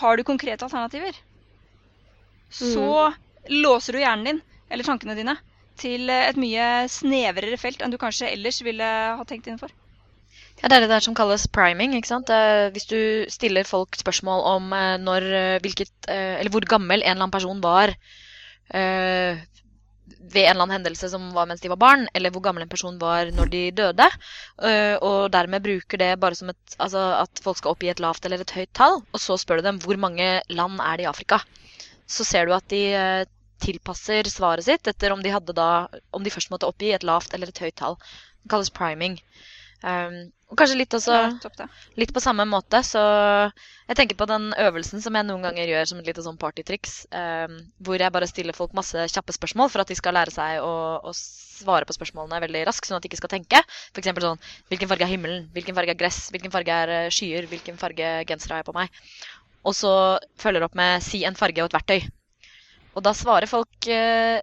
har 0.00 0.16
du 0.16 0.24
konkrete 0.24 0.64
alternativer, 0.64 1.16
så 2.52 3.12
låser 3.48 3.96
du 3.96 4.00
hjernen 4.00 4.28
din, 4.28 4.42
eller 4.72 4.88
tankene 4.88 5.16
dine, 5.16 5.36
til 5.80 6.10
eh, 6.10 6.28
et 6.30 6.40
mye 6.40 6.66
snevrere 6.90 7.58
felt 7.60 7.82
enn 7.82 7.92
du 7.92 8.00
kanskje 8.00 8.30
ellers 8.32 8.60
ville 8.64 8.88
ha 9.18 9.24
tenkt 9.28 9.48
innenfor. 9.48 9.72
Ja, 10.60 10.68
det 10.68 10.76
er 10.76 10.84
det 10.84 10.92
der 10.92 11.04
som 11.04 11.16
kalles 11.16 11.48
priming. 11.50 11.94
ikke 11.96 12.10
sant? 12.10 12.30
Hvis 12.74 12.86
du 12.90 13.24
stiller 13.32 13.66
folk 13.68 13.96
spørsmål 13.98 14.44
om 14.56 14.74
eh, 14.76 14.98
når, 15.02 15.30
eh, 15.38 15.60
hvilket, 15.64 15.92
eller 16.08 16.52
hvor 16.52 16.66
gammel 16.68 17.00
en 17.00 17.08
eller 17.08 17.24
annen 17.24 17.34
person 17.34 17.62
var 17.64 17.96
ved 18.72 20.46
en 20.46 20.54
eller 20.54 20.62
annen 20.62 20.72
hendelse 20.78 21.10
som 21.12 21.26
var 21.34 21.48
mens 21.50 21.60
de 21.60 21.68
var 21.68 21.80
barn, 21.80 22.06
eller 22.16 22.32
hvor 22.32 22.40
gammel 22.44 22.62
en 22.64 22.70
person 22.70 22.94
var 23.00 23.28
når 23.34 23.50
de 23.52 23.60
døde, 23.76 24.06
og 25.04 25.18
dermed 25.34 25.64
bruker 25.66 26.00
det 26.00 26.08
bare 26.22 26.38
som 26.38 26.48
et, 26.48 26.76
altså 26.78 27.02
at 27.18 27.42
folk 27.44 27.58
skal 27.58 27.74
oppgi 27.74 27.90
et 27.92 28.00
lavt 28.00 28.24
eller 28.24 28.40
et 28.40 28.54
høyt 28.56 28.70
tall, 28.72 29.02
og 29.02 29.20
så 29.20 29.36
spør 29.36 29.60
du 29.60 29.66
dem 29.66 29.82
hvor 29.82 30.00
mange 30.00 30.30
land 30.48 30.80
er 30.80 30.96
det 30.96 31.04
i 31.04 31.10
Afrika. 31.10 31.42
Så 32.08 32.24
ser 32.24 32.48
du 32.48 32.54
at 32.56 32.64
de 32.72 32.80
tilpasser 33.62 34.28
svaret 34.30 34.66
sitt 34.66 34.90
etter 34.90 35.14
om 35.14 35.22
de, 35.24 35.32
da, 35.56 35.70
om 36.12 36.22
de 36.24 36.34
først 36.34 36.52
måtte 36.52 36.68
oppgi 36.68 36.92
et 36.96 37.06
lavt 37.06 37.34
eller 37.34 37.52
et 37.52 37.64
høyt 37.64 37.78
tall. 37.78 37.98
Det 38.42 38.52
kalles 38.52 38.72
priming. 38.74 39.18
Um, 39.82 40.30
og 40.52 40.58
kanskje 40.60 40.76
litt 40.78 40.94
også 40.94 41.14
Ja, 41.16 41.66
litt 41.98 42.12
på 42.14 42.20
samme 42.22 42.44
måte, 42.46 42.82
så 42.86 43.00
jeg 43.88 43.96
tenker 43.98 44.18
på 44.20 44.28
den 44.30 44.52
øvelsen 44.60 45.02
som 45.02 45.16
jeg 45.18 45.26
noen 45.26 45.42
ganger 45.42 45.70
gjør 45.70 45.88
som 45.90 46.02
et 46.02 46.10
lite 46.10 46.22
sånn 46.22 46.38
partytriks, 46.38 47.00
um, 47.10 47.56
hvor 47.82 47.98
jeg 47.98 48.14
bare 48.14 48.28
stiller 48.30 48.54
folk 48.54 48.76
masse 48.78 49.08
kjappe 49.10 49.34
spørsmål 49.34 49.72
for 49.72 49.82
at 49.82 49.90
de 49.90 49.96
skal 49.98 50.14
lære 50.14 50.34
seg 50.34 50.62
å, 50.62 50.72
å 51.02 51.14
svare 51.16 51.88
på 51.88 51.96
spørsmålene 51.96 52.42
veldig 52.44 52.64
raskt, 52.68 52.86
sånn 52.86 53.00
at 53.00 53.06
de 53.06 53.10
ikke 53.10 53.22
skal 53.24 53.34
tenke. 53.34 53.62
Eksempel 53.98 54.28
sånn 54.28 54.42
Hvilken 54.70 54.90
farge 54.92 55.08
er 55.08 55.14
himmelen? 55.14 55.48
Hvilken 55.56 55.78
farge 55.78 55.96
er 55.96 56.00
gress? 56.04 56.24
Hvilken 56.34 56.54
farge 56.54 56.78
er 56.84 56.96
eh, 57.00 57.12
skyer? 57.14 57.48
Hvilken 57.50 57.80
farge 57.80 58.14
genser 58.28 58.54
har 58.54 58.62
jeg 58.62 58.70
på 58.70 58.76
meg? 58.76 59.02
Og 59.66 59.76
så 59.78 59.92
følger 60.42 60.66
opp 60.66 60.78
med 60.78 61.02
si 61.06 61.24
en 61.26 61.38
farge 61.38 61.62
og 61.64 61.70
et 61.70 61.78
verktøy. 61.80 62.10
Og 62.92 63.04
da 63.04 63.14
svarer 63.16 63.48
folk 63.50 63.88
eh, 63.88 64.40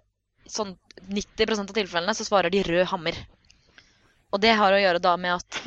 sånn 0.50 0.74
90% 1.10 1.70
av 1.70 1.76
tilfellene 1.76 2.14
så 2.16 2.26
svarer 2.26 2.52
de 2.52 2.62
rød 2.66 2.88
hammer. 2.92 3.18
Og 4.30 4.42
det 4.42 4.54
har 4.58 4.74
å 4.74 4.80
gjøre 4.80 5.02
da 5.02 5.16
med 5.18 5.38
at 5.38 5.58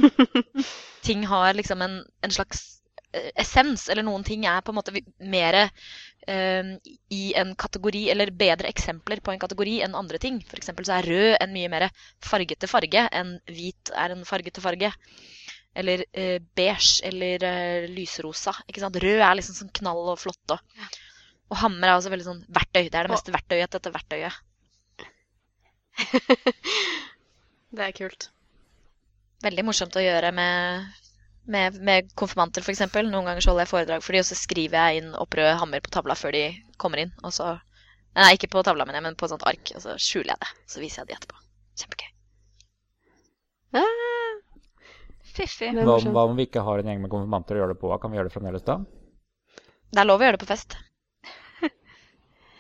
ting 1.07 1.25
har 1.27 1.55
liksom 1.57 1.83
en, 1.83 1.99
en 2.23 2.33
slags 2.33 2.63
eh, 3.11 3.31
essens, 3.43 3.89
eller 3.91 4.05
noen 4.07 4.23
ting 4.27 4.45
er 4.47 4.63
på 4.63 4.71
en 4.71 4.79
måte 4.79 4.95
mer 5.19 5.59
eh, 5.63 6.73
i 7.11 7.23
en 7.39 7.53
kategori, 7.59 8.05
eller 8.13 8.35
bedre 8.43 8.71
eksempler 8.71 9.23
på 9.23 9.33
en 9.33 9.41
kategori 9.41 9.79
enn 9.87 9.99
andre 9.99 10.19
ting. 10.23 10.39
Eksempel 10.55 10.87
så 10.87 10.99
er 10.99 11.11
rød 11.11 11.29
en 11.39 11.55
mye 11.55 11.71
mer 11.71 11.89
fargete 12.23 12.71
farge 12.71 13.07
enn 13.11 13.37
hvit 13.51 13.93
er 13.95 14.15
en 14.15 14.27
fargete 14.27 14.63
farge. 14.63 14.91
Eller 15.75 16.05
eh, 16.13 16.37
beige 16.55 17.01
eller 17.09 17.87
lysrosa. 17.89 18.53
Ikke 18.69 18.83
sant? 18.83 18.99
Rød 19.01 19.23
er 19.25 19.39
liksom 19.39 19.57
sånn 19.57 19.73
knall 19.81 20.13
og 20.13 20.21
flott. 20.21 20.55
Og, 20.55 20.83
og 21.53 21.59
hammer 21.61 21.91
er 21.91 21.99
også 21.99 22.09
veldig 22.09 22.25
sånn 22.25 22.41
verktøy. 22.55 22.87
Det 22.89 22.97
er 22.97 23.05
det 23.05 23.13
meste 23.13 23.33
verktøyet 23.35 23.75
dette 23.75 23.93
verktøyet. 23.93 24.41
Det 27.73 27.81
er 27.81 27.93
kult. 27.97 28.27
veldig 29.41 29.63
morsomt 29.65 29.95
å 29.97 30.01
gjøre 30.01 30.29
med, 30.33 30.89
med, 31.49 31.77
med 31.81 32.11
konfirmanter, 32.17 32.61
f.eks. 32.61 32.83
Noen 32.95 33.25
ganger 33.29 33.41
så 33.41 33.51
holder 33.51 33.65
jeg 33.65 33.71
foredrag 33.71 34.03
for 34.05 34.13
dem, 34.13 34.23
og 34.25 34.29
så 34.29 34.37
skriver 34.37 34.77
jeg 34.77 35.01
inn 35.01 35.15
opprød 35.17 35.57
hammer 35.61 35.81
på 35.81 35.93
tavla 35.93 36.17
før 36.17 36.35
de 36.37 36.43
kommer 36.81 37.01
inn. 37.03 37.13
Og 37.25 37.33
så 37.35 37.55
Nei, 38.13 38.35
ikke 38.37 38.51
på 38.53 38.61
tavla, 38.61 38.85
men, 38.85 38.93
jeg, 38.93 39.01
men 39.07 39.15
på 39.17 39.25
et 39.25 39.31
sånt 39.31 39.45
ark. 39.49 39.71
Og 39.73 39.81
så 39.81 39.95
skjuler 39.97 40.35
jeg 40.35 40.41
det. 40.43 40.49
Så 40.69 40.81
viser 40.83 41.01
jeg 41.01 41.09
de 41.09 41.15
etterpå. 41.15 41.39
Kjempegøy. 41.81 42.11
Ah, 43.81 44.35
Fiffig. 45.33 45.71
Hva, 45.79 45.95
hva 46.13 46.25
om 46.29 46.37
vi 46.37 46.45
ikke 46.45 46.61
har 46.61 46.83
en 46.83 46.91
gjeng 46.91 47.01
med 47.01 47.09
konfirmanter 47.09 47.57
å 47.57 47.63
gjøre 47.63 47.73
det 47.73 47.81
på? 47.81 47.89
Kan 47.97 48.13
vi 48.13 48.19
gjøre 48.19 48.29
det 48.29 48.35
fremdeles 48.35 48.65
da? 48.67 48.75
Det 49.89 50.03
er 50.03 50.05
lov 50.05 50.21
å 50.21 50.27
gjøre 50.27 50.37
det 50.37 50.43
på 50.45 50.51
fest. 50.51 50.77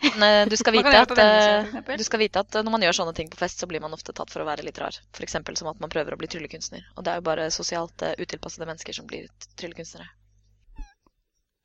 Men 0.03 0.23
eh, 0.23 0.49
du 0.49 0.55
skal 0.59 0.75
vite 0.75 0.91
at 0.99 1.11
vennefest, 1.15 1.89
eh, 1.89 1.97
du 1.97 2.03
skal 2.03 2.19
vite 2.19 2.41
at 2.43 2.55
eh, 2.55 2.65
når 2.65 2.75
man 2.75 2.83
gjør 2.83 2.97
sånne 2.99 3.13
ting 3.17 3.29
på 3.31 3.39
fest, 3.39 3.61
så 3.61 3.69
blir 3.69 3.83
man 3.83 3.95
ofte 3.95 4.15
tatt 4.15 4.33
for 4.33 4.43
å 4.43 4.47
være 4.47 4.65
litt 4.67 4.79
rar. 4.81 4.97
F.eks. 5.15 5.37
som 5.59 5.69
at 5.71 5.79
man 5.83 5.91
prøver 5.93 6.15
å 6.15 6.19
bli 6.19 6.29
tryllekunstner. 6.31 6.83
Og 6.97 7.05
det 7.05 7.13
er 7.13 7.21
jo 7.21 7.25
bare 7.29 7.47
sosialt 7.53 8.03
eh, 8.05 8.17
utilpassede 8.19 8.67
mennesker 8.69 8.99
som 8.99 9.07
blir 9.09 9.29
tryllekunstnere. 9.59 10.09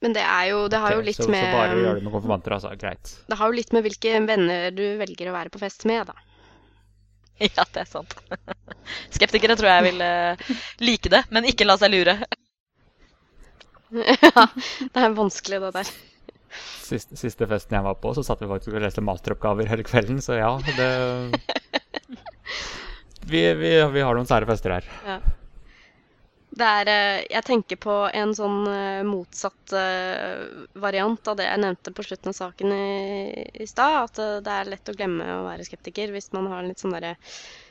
Men 0.05 0.15
det 0.15 0.23
er 0.23 0.45
jo 0.53 0.59
Det 0.71 0.79
har 0.79 0.95
jo 0.95 1.03
litt 1.03 1.19
så, 1.19 1.27
så 1.27 1.33
bare 1.35 1.75
gjøre 1.75 1.99
det 1.99 2.07
med 2.07 2.15
konfirmanter, 2.15 2.55
altså. 2.55 2.71
Greit. 2.79 3.15
Det 3.27 3.39
har 3.41 3.51
jo 3.51 3.59
litt 3.59 3.73
med 3.75 3.87
hvilke 3.87 4.19
venner 4.29 4.71
du 4.71 4.85
velger 5.01 5.31
å 5.33 5.35
være 5.35 5.55
på 5.55 5.63
fest 5.63 5.89
med, 5.91 6.07
da. 6.07 6.15
Ja, 7.57 7.65
det 7.75 7.83
er 7.85 7.89
sant. 7.91 8.15
Skeptikere 9.15 9.59
tror 9.59 9.73
jeg 9.73 9.89
vil 9.91 10.05
eh, 10.05 10.53
like 10.83 11.11
det, 11.11 11.25
men 11.35 11.47
ikke 11.51 11.67
la 11.67 11.79
seg 11.81 11.95
lure. 11.95 12.19
ja, 14.29 14.47
det 14.95 15.03
er 15.03 15.15
vanskelig, 15.17 15.61
det 15.67 15.75
der. 15.81 15.93
Siste, 16.89 17.19
siste 17.21 17.49
festen 17.51 17.77
jeg 17.77 17.85
var 17.85 17.99
på, 18.01 18.15
så 18.17 18.25
satt 18.25 18.41
vi 18.43 18.49
faktisk 18.49 18.73
og 18.75 18.85
leste 18.85 19.05
masteroppgaver 19.05 19.69
hele 19.69 19.85
kvelden, 19.87 20.23
så 20.25 20.39
ja, 20.39 20.53
det 20.79 20.91
Vi, 23.29 23.43
vi, 23.55 23.73
vi 23.93 24.01
har 24.01 24.17
noen 24.17 24.29
sære 24.29 24.49
fester 24.49 24.73
her. 24.73 24.87
Ja. 25.05 25.19
Det 26.59 26.67
er 26.81 26.91
eh, 26.91 27.27
Jeg 27.29 27.45
tenker 27.47 27.79
på 27.81 27.95
en 28.09 28.33
sånn 28.35 28.63
eh, 28.73 29.05
motsatt 29.07 29.75
eh, 29.77 30.47
variant 30.81 31.31
av 31.31 31.37
det 31.39 31.47
jeg 31.47 31.63
nevnte 31.63 31.93
på 31.95 32.07
slutten 32.07 32.33
av 32.33 32.39
saken 32.39 32.73
i, 32.75 33.45
i 33.53 33.69
stad. 33.69 33.99
At 34.09 34.45
det 34.47 34.55
er 34.55 34.73
lett 34.73 34.91
å 34.91 34.97
glemme 34.97 35.29
å 35.37 35.45
være 35.47 35.67
skeptiker 35.69 36.15
hvis 36.15 36.33
man 36.35 36.49
har 36.51 36.63
en 36.63 36.73
litt 36.73 36.83
sånn 36.83 36.97
derre 36.97 37.15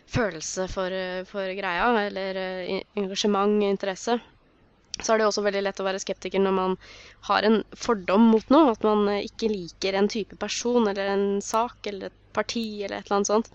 følelse 0.08 0.70
for, 0.72 0.94
for 1.28 1.52
greia, 1.58 1.90
eller 2.06 2.38
engasjement 2.40 2.94
og 2.94 3.02
engasjement, 3.02 3.58
interesse. 3.68 4.20
Så 5.04 5.14
er 5.14 5.20
det 5.22 5.28
også 5.28 5.44
veldig 5.46 5.64
lett 5.66 5.82
å 5.82 5.86
være 5.88 6.02
skeptiker 6.02 6.42
når 6.42 6.56
man 6.58 6.78
har 7.30 7.46
en 7.48 7.60
fordom 7.78 8.30
mot 8.34 8.54
noe. 8.54 8.72
At 8.74 8.86
man 8.88 9.08
eh, 9.14 9.26
ikke 9.30 9.52
liker 9.52 9.98
en 10.00 10.10
type 10.12 10.38
person 10.42 10.88
eller 10.90 11.14
en 11.14 11.28
sak 11.44 11.90
eller 11.92 12.10
et 12.10 12.24
parti 12.38 12.66
eller 12.84 13.00
et 13.00 13.06
eller 13.08 13.20
annet 13.20 13.32
sånt. 13.34 13.52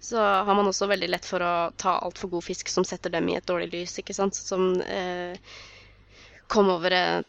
Så 0.00 0.18
har 0.22 0.54
man 0.54 0.68
også 0.70 0.86
veldig 0.86 1.08
lett 1.10 1.26
for 1.26 1.42
å 1.42 1.54
ta 1.76 1.96
altfor 2.06 2.30
god 2.36 2.46
fisk 2.46 2.70
som 2.70 2.84
setter 2.86 3.10
dem 3.10 3.28
i 3.28 3.36
et 3.38 3.46
dårlig 3.48 3.72
lys, 3.72 3.96
ikke 3.98 4.14
sant. 4.14 4.36
Som 4.38 4.76
eh, 4.84 5.34
kom 6.46 6.70
over 6.70 6.94
en, 6.94 7.24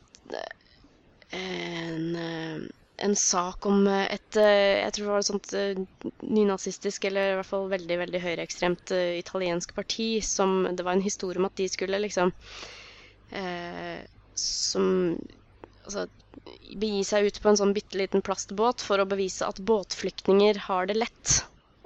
eh, 1.34 2.60
en 3.08 3.16
sak 3.16 3.66
om 3.66 3.88
et 3.88 4.38
eh, 4.38 4.84
Jeg 4.84 4.94
tror 4.94 5.06
det 5.06 5.12
var 5.14 5.24
et 5.24 5.30
sånt 5.30 5.54
eh, 5.58 5.82
nynazistisk, 6.22 7.08
eller 7.10 7.32
i 7.32 7.38
hvert 7.40 7.50
fall 7.50 7.70
veldig 7.72 7.98
veldig 8.04 8.22
høyreekstremt 8.26 8.94
eh, 8.96 9.18
italiensk 9.22 9.74
parti 9.78 10.10
som 10.26 10.68
Det 10.76 10.86
var 10.86 10.98
en 10.98 11.06
historie 11.06 11.42
om 11.42 11.48
at 11.50 11.58
de 11.60 11.70
skulle 11.72 12.02
liksom 12.06 12.34
eh, 13.36 14.00
Som 14.40 15.18
altså 15.84 16.08
begi 16.80 17.04
seg 17.08 17.28
ut 17.28 17.40
på 17.42 17.50
en 17.52 17.58
sånn 17.60 17.76
bitte 17.76 17.98
liten 18.00 18.24
plastbåt 18.26 18.84
for 18.86 19.02
å 19.02 19.08
bevise 19.10 19.48
at 19.48 19.60
båtflyktninger 19.66 20.62
har 20.70 20.90
det 20.90 21.00
lett. 21.00 21.40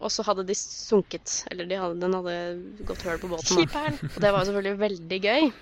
Og 0.03 0.11
så 0.11 0.25
hadde 0.27 0.43
de 0.47 0.55
sunket. 0.57 1.43
Eller 1.51 1.69
de 1.69 1.79
hadde, 1.79 1.99
den 2.01 2.15
hadde 2.17 2.85
gått 2.87 3.05
høl 3.07 3.21
på 3.21 3.31
båten. 3.31 3.63
Da. 3.71 3.85
Og 4.09 4.19
det 4.19 4.33
var 4.33 4.43
jo 4.43 4.49
selvfølgelig 4.49 4.81
veldig 4.81 5.21
gøy 5.23 5.53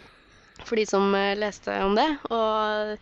for 0.65 0.77
de 0.77 0.85
som 0.85 1.15
eh, 1.15 1.35
leste 1.37 1.75
om 1.85 1.95
det. 1.97 2.07
Og 2.29 2.95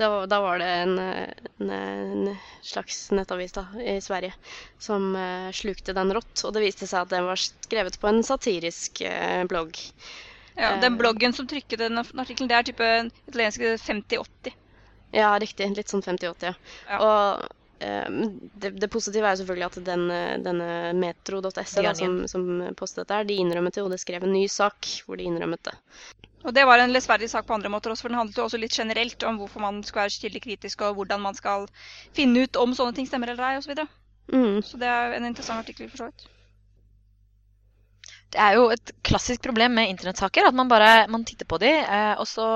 da, 0.00 0.08
da 0.28 0.40
var 0.42 0.60
det 0.60 0.70
en, 0.82 0.98
en, 0.98 1.70
en 1.76 2.36
slags 2.64 3.06
nettavis 3.16 3.56
da, 3.56 3.66
i 3.80 3.98
Sverige 4.04 4.34
som 4.82 5.12
eh, 5.16 5.50
slukte 5.56 5.96
den 5.96 6.12
rått. 6.16 6.44
Og 6.44 6.54
det 6.56 6.64
viste 6.64 6.88
seg 6.88 7.04
at 7.04 7.14
den 7.14 7.28
var 7.28 7.40
skrevet 7.40 8.00
på 8.00 8.10
en 8.10 8.22
satirisk 8.26 9.04
eh, 9.06 9.42
blogg. 9.48 9.80
Ja, 10.56 10.76
den 10.80 10.96
bloggen 10.96 11.34
som 11.36 11.48
trykket 11.48 11.82
den 11.82 12.00
artikkelen, 12.00 12.48
det 12.48 12.56
er 12.56 12.66
type 12.70 12.88
italienske 13.28 13.76
50-80. 13.82 14.54
Ja, 15.16 15.34
riktig. 15.40 15.68
Litt 15.76 15.92
sånn 15.92 16.04
50-80, 16.04 16.46
ja. 16.48 16.54
Ja. 16.88 17.00
Og 17.00 17.84
eh, 17.84 18.20
det, 18.56 18.72
det 18.80 18.90
positive 18.92 19.28
er 19.28 19.36
jo 19.36 19.42
selvfølgelig 19.42 19.66
at 19.68 19.80
den, 19.86 20.06
eh, 20.12 20.36
denne 20.44 20.70
metro.se 20.96 21.66
som, 22.00 22.22
som 22.30 22.46
postet 22.78 23.04
dette 23.04 23.20
her, 23.20 23.28
de 23.28 23.40
innrømmet 23.42 23.76
det, 23.76 23.84
og 23.84 23.92
det 23.92 24.00
skrev 24.02 24.24
en 24.24 24.34
ny 24.36 24.46
sak 24.52 24.88
hvor 25.06 25.20
de 25.20 25.28
innrømmet 25.28 25.62
det. 25.68 25.76
Og 26.46 26.54
det 26.54 26.62
var 26.68 26.78
en 26.78 26.92
lesverdig 26.94 27.28
sak 27.32 27.46
på 27.48 27.56
andre 27.56 27.70
måter 27.72 27.90
også, 27.90 28.06
for 28.06 28.12
den 28.12 28.20
handlet 28.20 28.38
jo 28.38 28.46
også 28.46 28.60
litt 28.62 28.76
generelt 28.76 29.24
om 29.26 29.40
hvorfor 29.40 29.64
man 29.64 29.80
skal 29.86 30.04
være 30.04 30.20
kildekritisk, 30.24 30.84
og 30.86 31.00
hvordan 31.00 31.24
man 31.24 31.36
skal 31.38 31.66
finne 32.14 32.46
ut 32.46 32.60
om 32.60 32.74
sånne 32.76 32.94
ting 32.96 33.08
stemmer 33.08 33.32
eller 33.32 33.50
ei, 33.50 33.58
osv. 33.58 33.66
Så, 33.66 33.74
videre. 33.74 33.88
Mm. 34.26 34.62
så 34.66 34.78
det 34.80 34.88
er 34.90 35.12
en 35.14 35.28
interessant 35.28 35.62
artikkel 35.62 35.90
for 35.90 36.02
så 36.02 36.10
vidt. 36.10 36.26
Det 38.34 38.40
er 38.42 38.56
jo 38.58 38.68
et 38.74 38.92
klassisk 39.06 39.44
problem 39.46 39.76
med 39.78 39.92
internettsaker 39.92 40.48
at 40.48 40.56
man 40.56 40.70
bare 40.70 41.06
man 41.12 41.24
titter 41.24 41.48
på 41.48 41.58
de, 41.62 41.70
eh, 41.70 42.14
og 42.18 42.26
så 42.28 42.46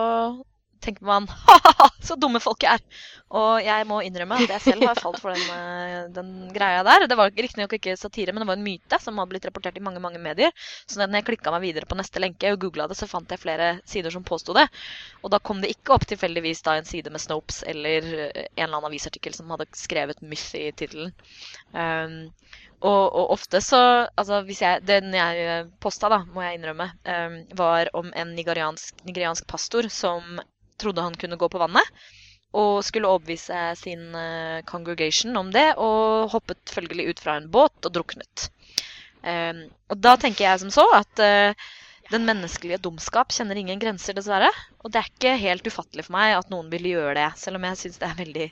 tenker 0.80 1.04
man 1.04 1.28
ha-ha-ha, 1.28 1.88
så 2.02 2.16
dumme 2.20 2.40
folk 2.42 2.64
er. 2.68 2.82
Og 3.30 3.62
jeg 3.62 3.86
må 3.86 4.00
innrømme 4.02 4.40
at 4.42 4.52
jeg 4.56 4.64
selv 4.64 4.88
har 4.88 4.98
falt 4.98 5.20
for 5.22 5.36
den, 5.36 5.44
eh, 5.54 6.08
den 6.14 6.30
greia 6.54 6.82
der. 6.86 7.06
Det 7.10 7.18
var 7.18 7.30
riktignok 7.30 7.76
ikke 7.76 7.96
satire, 8.00 8.34
men 8.34 8.42
det 8.42 8.48
var 8.48 8.58
en 8.58 8.66
myte 8.66 8.98
som 9.02 9.20
hadde 9.20 9.30
blitt 9.34 9.46
rapportert 9.46 9.78
i 9.78 9.84
mange 9.86 10.02
mange 10.02 10.18
medier. 10.22 10.50
Så 10.86 10.98
når 10.98 11.20
jeg 11.20 11.28
klikka 11.28 11.54
meg 11.54 11.62
videre 11.68 11.86
på 11.90 11.98
neste 12.00 12.22
lenke 12.22 12.50
og 12.54 12.60
googla 12.64 12.88
det, 12.90 12.98
så 12.98 13.08
fant 13.10 13.30
jeg 13.30 13.42
flere 13.42 13.72
sider 13.88 14.14
som 14.14 14.26
påsto 14.26 14.56
det. 14.56 14.66
Og 15.22 15.30
da 15.34 15.38
kom 15.38 15.62
det 15.62 15.70
ikke 15.76 15.94
opp 15.94 16.08
tilfeldigvis 16.10 16.64
da 16.66 16.78
en 16.78 16.88
side 16.88 17.12
med 17.14 17.22
Snopes 17.22 17.62
eller 17.70 18.10
eh, 18.16 18.48
en 18.56 18.64
eller 18.66 18.80
annen 18.80 18.90
avisartikkel 18.90 19.36
som 19.36 19.52
hadde 19.54 19.70
skrevet 19.78 20.24
myth 20.26 20.50
i 20.58 20.70
tittelen. 20.74 21.14
Um, 21.70 22.32
og, 22.80 23.12
og 23.12 23.32
ofte 23.36 23.60
så 23.60 23.80
Altså, 24.16 24.40
hvis 24.48 24.62
jeg 24.62 24.86
Den 24.88 25.12
jeg 25.14 25.66
posta, 25.84 26.08
da, 26.12 26.22
må 26.32 26.42
jeg 26.44 26.58
innrømme, 26.58 26.88
um, 27.04 27.36
var 27.56 27.90
om 27.94 28.10
en 28.16 28.34
nigeriansk, 28.36 29.04
nigeriansk 29.06 29.46
pastor 29.46 29.88
som 29.92 30.40
trodde 30.80 31.04
han 31.04 31.18
kunne 31.18 31.38
gå 31.40 31.48
på 31.52 31.60
vannet. 31.62 31.86
Og 32.56 32.80
skulle 32.82 33.06
overbevise 33.06 33.58
sin 33.78 34.08
eh, 34.18 34.62
congregation 34.66 35.36
om 35.38 35.52
det, 35.54 35.68
og 35.78 36.32
hoppet 36.32 36.72
følgelig 36.74 37.12
ut 37.12 37.20
fra 37.22 37.36
en 37.38 37.46
båt 37.52 37.86
og 37.86 37.94
druknet. 37.94 38.48
Um, 39.20 39.66
og 39.92 39.98
da 40.00 40.14
tenker 40.16 40.46
jeg 40.46 40.60
som 40.62 40.70
så 40.72 40.86
at 40.96 41.20
uh, 41.20 41.68
den 42.10 42.24
menneskelige 42.26 42.80
dumskap 42.82 43.34
kjenner 43.34 43.58
ingen 43.60 43.80
grenser, 43.82 44.16
dessverre. 44.16 44.48
Og 44.80 44.92
det 44.92 45.02
er 45.02 45.10
ikke 45.10 45.34
helt 45.42 45.68
ufattelig 45.68 46.06
for 46.06 46.16
meg 46.16 46.38
at 46.38 46.48
noen 46.52 46.70
ville 46.72 46.94
gjøre 46.94 47.18
det, 47.20 47.28
selv 47.38 47.60
om 47.60 47.66
jeg 47.68 47.80
syns 47.82 48.00
det 48.00 48.08
er 48.08 48.22
veldig 48.22 48.48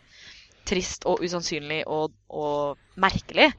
trist 0.69 1.09
og 1.09 1.25
usannsynlig 1.25 1.81
og, 1.89 2.13
og 2.29 3.01
merkelig. 3.01 3.51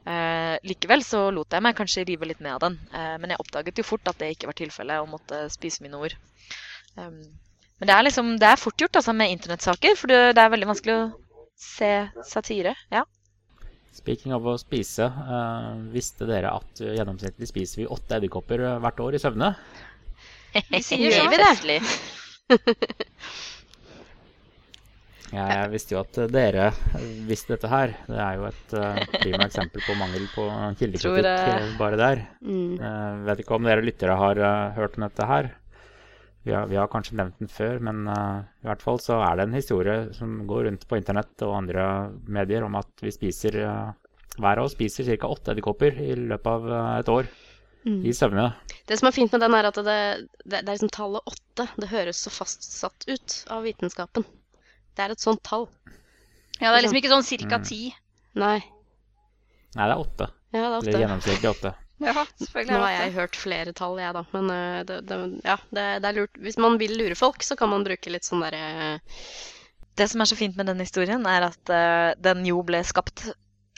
Uh, 0.00 0.56
likevel 0.64 1.04
så 1.04 1.26
lot 1.34 1.52
jeg 1.52 1.62
meg 1.62 1.76
kanskje 1.76 2.06
rive 2.08 2.26
litt 2.30 2.40
med 2.40 2.56
av 2.56 2.64
den. 2.64 2.80
uh, 2.94 3.14
men 3.20 3.34
jeg 3.34 3.42
oppdaget 3.44 3.82
jo 3.82 3.86
fort 3.86 4.08
at 4.10 4.18
det 4.22 4.32
ikke 4.34 4.50
var 4.50 4.58
tilfellet, 4.58 5.04
og 5.04 5.12
måtte 5.12 5.44
spise 5.52 5.84
mine 5.84 6.00
ord. 6.00 6.16
Um, 6.96 7.20
men 7.80 7.88
det 7.88 7.94
er 7.96 8.04
liksom, 8.04 8.34
det 8.40 8.48
er 8.50 8.60
fort 8.60 8.82
gjort 8.82 9.00
altså, 9.00 9.14
med 9.16 9.32
internettsaker, 9.32 9.96
for 9.96 10.12
det, 10.12 10.20
det 10.36 10.42
er 10.42 10.52
veldig 10.52 10.68
vanskelig 10.68 10.96
å 10.98 11.04
se 11.60 11.92
satire. 12.28 12.74
Ja. 12.92 13.06
Speaking 13.96 14.34
of 14.36 14.44
å 14.46 14.58
spise, 14.60 15.08
uh, 15.08 15.80
visste 15.92 16.28
dere 16.28 16.52
at 16.60 16.82
gjennomsnittlig 16.84 17.48
spiser 17.48 17.82
vi 17.82 17.88
åtte 17.90 18.20
edderkopper 18.20 18.62
eh, 18.62 18.76
hvert 18.84 19.00
år 19.02 19.16
i 19.16 19.22
søvne? 19.22 19.54
Vi 20.70 20.80
sier 20.82 21.12
Gjør 21.14 21.28
vi 21.30 21.38
det? 21.40 21.78
Jeg 25.30 25.70
visste 25.70 25.94
jo 25.94 26.00
at 26.00 26.16
dere 26.34 26.72
visste 27.28 27.54
dette 27.54 27.70
her. 27.70 27.92
Det 28.08 28.18
er 28.18 28.38
jo 28.40 28.48
et 28.48 28.72
uh, 28.74 28.98
prima 29.14 29.46
eksempel 29.46 29.84
på 29.86 29.94
mangel 29.94 30.24
på 30.34 30.46
kildekritikk 30.80 31.76
bare 31.78 32.00
der. 32.00 32.24
Mm. 32.42 32.72
Uh, 32.82 33.22
vet 33.28 33.44
ikke 33.44 33.54
om 33.54 33.68
dere 33.68 33.86
lyttere 33.86 34.16
har 34.18 34.42
uh, 34.42 34.74
hørt 34.74 34.98
om 34.98 35.06
dette 35.06 35.28
her. 35.30 35.52
Vi 36.44 36.52
har, 36.56 36.66
vi 36.70 36.76
har 36.80 36.88
kanskje 36.88 37.18
nevnt 37.18 37.38
den 37.38 37.50
før, 37.52 37.78
men 37.84 38.06
uh, 38.08 38.40
i 38.62 38.68
hvert 38.68 38.80
fall 38.82 39.00
så 39.02 39.18
er 39.26 39.36
det 39.36 39.44
en 39.48 39.56
historie 39.58 39.96
som 40.16 40.46
går 40.48 40.64
rundt 40.70 40.86
på 40.88 40.96
internett 40.96 41.42
og 41.44 41.56
andre 41.58 41.84
medier 42.32 42.64
om 42.64 42.78
at 42.80 42.88
vi 43.04 43.12
spiser 43.12 43.58
uh, 43.60 43.90
hver 44.40 44.62
av 44.62 44.70
oss 44.70 44.72
spiser 44.76 45.10
ca. 45.20 45.28
åtte 45.28 45.52
edderkopper 45.52 45.98
i 46.00 46.14
løpet 46.16 46.46
av 46.48 46.68
eh, 46.70 46.98
et 47.02 47.08
år 47.12 47.30
Mm. 47.80 48.02
i 48.04 48.12
søvne. 48.12 48.42
Det 48.84 48.98
som 49.00 49.08
er 49.08 49.14
fint 49.16 49.32
med 49.32 49.40
den, 49.40 49.54
er 49.56 49.64
at 49.70 49.78
det, 49.80 49.84
det, 50.44 50.50
det 50.50 50.58
er 50.68 50.74
liksom 50.74 50.90
tallet 50.92 51.24
åtte. 51.30 51.64
Det 51.80 51.88
høres 51.88 52.18
så 52.20 52.28
fastsatt 52.28 53.06
ut 53.08 53.36
av 53.48 53.62
vitenskapen. 53.64 54.26
Det 54.92 55.00
er 55.06 55.14
et 55.14 55.22
sånt 55.22 55.40
tall. 55.48 55.64
Ja, 56.60 56.68
det 56.68 56.74
er 56.74 56.82
liksom 56.84 56.98
ikke 57.00 57.12
sånn 57.14 57.24
cirka 57.24 57.56
Mm. 57.56 57.64
ti. 57.64 57.78
Nei. 58.36 58.58
Nei, 59.78 59.86
det 59.86 59.94
er 59.94 60.02
åtte. 60.02 60.28
Ja, 60.52 60.58
det 60.58 60.60
er 60.66 60.76
åtte. 60.76 60.90
Eller 60.90 61.04
gjennomsnittlig 61.06 61.50
åtte. 61.54 61.72
Ja, 62.00 62.14
selvfølgelig 62.40 62.72
Nå 62.72 62.80
har 62.80 62.94
jeg 62.94 63.12
hørt 63.18 63.36
flere 63.36 63.72
tall, 63.76 63.98
jeg, 64.00 64.14
da. 64.16 64.22
Men 64.32 64.50
eh, 64.54 64.78
det, 64.88 64.98
det, 65.10 65.18
ja, 65.44 65.56
det, 65.68 65.84
det 66.00 66.08
er 66.10 66.16
lurt. 66.16 66.40
Hvis 66.40 66.56
man 66.60 66.78
vil 66.80 66.96
lure 66.96 67.16
folk, 67.18 67.44
så 67.44 67.56
kan 67.60 67.68
man 67.72 67.84
bruke 67.84 68.12
litt 68.12 68.24
sånn 68.24 68.40
derre 68.44 68.90
Det 69.98 70.06
som 70.08 70.22
er 70.24 70.30
så 70.30 70.38
fint 70.38 70.56
med 70.56 70.70
den 70.70 70.80
historien, 70.80 71.26
er 71.28 71.50
at 71.50 71.72
uh, 71.72 72.10
den 72.24 72.46
jo 72.48 72.62
ble 72.64 72.80
skapt 72.88 73.26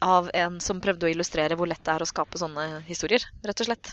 av 0.02 0.30
en 0.34 0.58
som 0.62 0.80
prøvde 0.82 1.06
å 1.06 1.10
illustrere 1.12 1.56
hvor 1.58 1.70
lett 1.70 1.82
det 1.86 1.94
er 1.94 2.02
å 2.02 2.08
skape 2.08 2.38
sånne 2.38 2.82
historier, 2.86 3.24
rett 3.46 3.62
og 3.62 3.68
slett. 3.68 3.92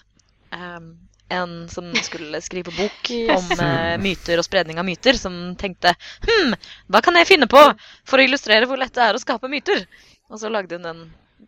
Um, 0.53 0.91
en 1.29 1.55
som 1.69 1.89
skulle 2.01 2.41
skrive 2.47 2.73
bok 2.77 3.09
Yes. 3.13 3.49
om 3.49 3.61
uh, 3.61 3.97
myter 4.01 4.41
og 4.41 4.45
spredning 4.45 4.81
av 4.81 4.85
myter, 4.85 5.17
som 5.17 5.55
tenkte 5.57 5.95
hm, 6.25 6.53
hva 6.89 7.01
kan 7.05 7.17
jeg 7.17 7.29
finne 7.29 7.49
på 7.49 7.61
for 8.05 8.21
å 8.21 8.25
illustrere 8.25 8.69
hvor 8.69 8.77
lett 8.81 8.93
det 8.93 9.05
er 9.07 9.17
å 9.17 9.21
skape 9.21 9.49
myter? 9.49 9.85
Og 10.29 10.37
så 10.41 10.49
lagde 10.53 10.77
hun 10.77 10.85
den 10.85 11.01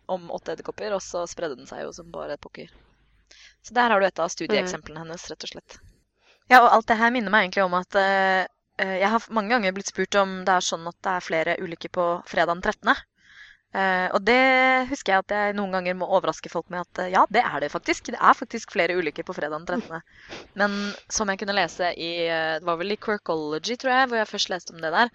om 0.06 0.30
åtte 0.34 0.54
edderkopper, 0.54 0.94
og 0.96 1.02
så 1.04 1.24
spredde 1.30 1.58
den 1.60 1.68
seg 1.68 1.84
jo 1.84 1.92
som 1.96 2.10
bare 2.12 2.38
pokker. 2.40 2.72
Så 3.62 3.74
der 3.76 3.92
har 3.92 4.00
du 4.00 4.06
et 4.06 4.22
av 4.22 4.30
studieeksemplene 4.32 5.04
hennes, 5.04 5.28
rett 5.30 5.46
og 5.46 5.52
slett. 5.54 5.78
Ja, 6.50 6.62
og 6.64 6.72
alt 6.72 6.88
det 6.90 6.98
her 7.00 7.12
minner 7.14 7.32
meg 7.32 7.46
egentlig 7.46 7.64
om 7.64 7.76
at 7.78 7.96
eh, 7.96 8.42
jeg 8.82 9.08
har 9.14 9.26
mange 9.30 9.54
ganger 9.54 9.74
blitt 9.76 9.92
spurt 9.92 10.16
om 10.18 10.40
det 10.46 10.56
er 10.56 10.66
sånn 10.66 10.88
at 10.90 10.98
det 11.04 11.14
er 11.14 11.26
flere 11.28 11.56
ulykker 11.62 11.92
på 11.94 12.06
fredag 12.28 12.56
den 12.56 12.64
13. 12.64 13.02
Eh, 13.72 14.08
og 14.12 14.20
det 14.20 14.36
husker 14.90 15.14
jeg 15.14 15.24
at 15.24 15.32
jeg 15.32 15.54
noen 15.56 15.72
ganger 15.72 15.96
må 15.96 16.04
overraske 16.12 16.50
folk 16.52 16.66
med 16.72 16.82
at 16.82 16.98
eh, 17.00 17.12
ja, 17.14 17.22
det 17.32 17.40
er 17.40 17.62
det 17.64 17.70
faktisk. 17.72 18.10
Det 18.12 18.18
er 18.20 18.36
faktisk 18.36 18.74
flere 18.74 18.96
ulykker 18.98 19.24
på 19.24 19.36
fredag 19.36 19.62
den 19.62 19.80
13. 19.80 20.02
Men 20.60 20.74
som 21.08 21.32
jeg 21.32 21.40
kunne 21.40 21.56
lese 21.56 21.88
i 21.96 22.10
eh, 22.26 22.58
Det 22.60 22.68
var 22.68 22.76
vel 22.82 22.92
i 22.92 22.98
Quirkology, 23.00 23.78
tror 23.80 23.94
jeg, 23.94 24.10
hvor 24.10 24.20
jeg 24.20 24.28
først 24.28 24.52
leste 24.52 24.76
om 24.76 24.82
det 24.82 24.92
der, 24.92 25.12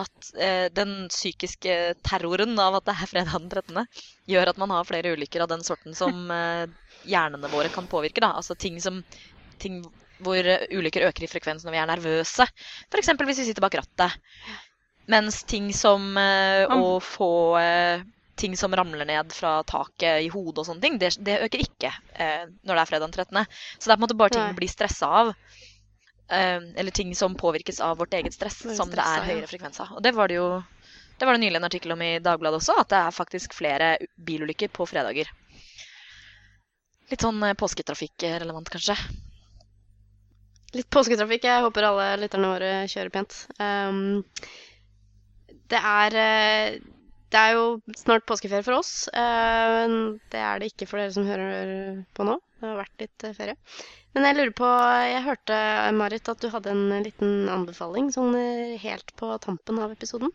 at 0.00 0.30
den 0.74 0.92
psykiske 1.10 1.76
terroren 2.06 2.58
av 2.62 2.78
at 2.78 2.88
det 2.88 2.94
er 2.96 3.10
fredag 3.10 3.36
den 3.36 3.50
13. 3.50 4.02
gjør 4.30 4.52
at 4.52 4.60
man 4.62 4.74
har 4.74 4.88
flere 4.88 5.12
ulykker 5.14 5.44
av 5.44 5.50
den 5.52 5.62
sorten 5.66 5.96
som 5.98 6.30
hjernene 7.12 7.50
våre 7.52 7.70
kan 7.72 7.88
påvirke. 7.90 8.22
da, 8.22 8.32
Altså 8.38 8.58
ting 8.58 8.80
som 8.82 9.02
ting 9.62 9.82
hvor 10.20 10.44
ulykker 10.44 11.06
øker 11.08 11.24
i 11.24 11.30
frekvens 11.30 11.64
når 11.64 11.74
vi 11.74 11.80
er 11.80 11.88
nervøse. 11.90 12.46
F.eks. 12.90 13.12
hvis 13.14 13.42
vi 13.42 13.48
sitter 13.50 13.64
bak 13.64 13.78
rattet. 13.80 14.18
Mens 15.06 15.44
ting 15.44 15.72
som 15.74 16.16
eh, 16.16 16.66
å 16.70 17.00
få 17.00 17.58
eh, 17.58 18.02
ting 18.40 18.56
som 18.56 18.74
ramler 18.76 19.04
ned 19.08 19.32
fra 19.32 19.62
taket 19.68 20.22
i 20.24 20.28
hodet 20.32 20.62
og 20.62 20.66
sånne 20.68 20.80
ting, 20.80 20.98
det, 20.98 21.14
det 21.20 21.40
øker 21.44 21.60
ikke 21.64 21.90
eh, 22.14 22.46
når 22.62 22.74
det 22.74 22.82
er 22.82 22.90
fredag 22.92 23.06
den 23.10 23.16
13. 23.26 23.44
Så 23.78 23.88
det 23.88 23.92
er 23.92 23.96
på 23.96 24.00
en 24.00 24.06
måte 24.06 24.16
bare 24.20 24.30
ting 24.36 24.44
Nei. 24.44 24.52
vi 24.54 24.60
blir 24.62 24.72
stressa 24.72 25.06
av. 25.22 25.32
eh, 26.30 26.60
Eller 26.76 26.90
ting 26.90 27.14
som 27.14 27.34
påvirkes 27.34 27.80
av 27.80 27.98
vårt 27.98 28.14
eget 28.14 28.34
stress, 28.34 28.62
det 28.62 28.76
som 28.76 28.90
det 28.90 29.00
er 29.02 29.18
er 29.18 29.24
ja. 29.24 29.28
høyere 29.32 29.50
frekvens 29.50 29.80
av. 29.80 29.96
Og 29.98 30.02
det 30.06 30.14
var 30.16 30.28
det 30.28 30.38
jo 30.40 30.48
det 31.20 31.26
var 31.28 31.36
det 31.36 31.42
nylig 31.42 31.56
en 31.60 31.64
artikkel 31.68 31.92
om 31.92 32.02
i 32.02 32.14
Dagbladet 32.24 32.62
også, 32.62 32.78
at 32.80 32.88
det 32.88 32.96
er 32.96 33.12
faktisk 33.12 33.52
flere 33.52 33.90
bilulykker 34.16 34.70
på 34.72 34.86
fredager. 34.88 35.28
Litt 37.10 37.20
sånn 37.26 37.42
eh, 37.44 37.56
påsketrafikk-relevant, 37.60 38.70
kanskje. 38.72 38.96
Litt 40.76 40.86
påsketrafikk. 40.94 41.44
Jeg 41.48 41.64
håper 41.66 41.86
alle 41.88 42.06
lytterne 42.22 42.50
våre 42.52 42.70
kjører 42.88 43.10
pent. 43.14 43.36
Um, 43.58 44.22
det 45.70 45.80
er 45.80 46.16
eh, 46.18 46.78
Det 47.30 47.38
er 47.38 47.54
jo 47.54 47.66
snart 47.94 48.26
påskeferie 48.26 48.66
for 48.66 48.80
oss. 48.80 49.08
men 49.14 50.18
det 50.32 50.40
er 50.42 50.58
det 50.58 50.72
ikke 50.72 50.88
for 50.90 50.98
dere 50.98 51.14
som 51.14 51.28
hører 51.28 52.04
på 52.16 52.26
nå. 52.26 52.40
Det 52.60 52.68
har 52.68 52.80
vært 52.82 53.02
litt 53.02 53.24
eh, 53.24 53.36
ferie. 53.36 53.56
Men 54.12 54.26
jeg 54.26 54.36
lurer 54.36 54.54
på 54.58 54.70
Jeg 55.08 55.22
hørte, 55.24 55.58
Marit, 55.96 56.28
at 56.28 56.42
du 56.42 56.48
hadde 56.52 56.72
en 56.74 57.04
liten 57.04 57.48
anbefaling 57.48 58.10
sånn 58.12 58.34
eh, 58.36 58.74
helt 58.82 59.14
på 59.16 59.30
tampen 59.44 59.80
av 59.80 59.94
episoden. 59.94 60.32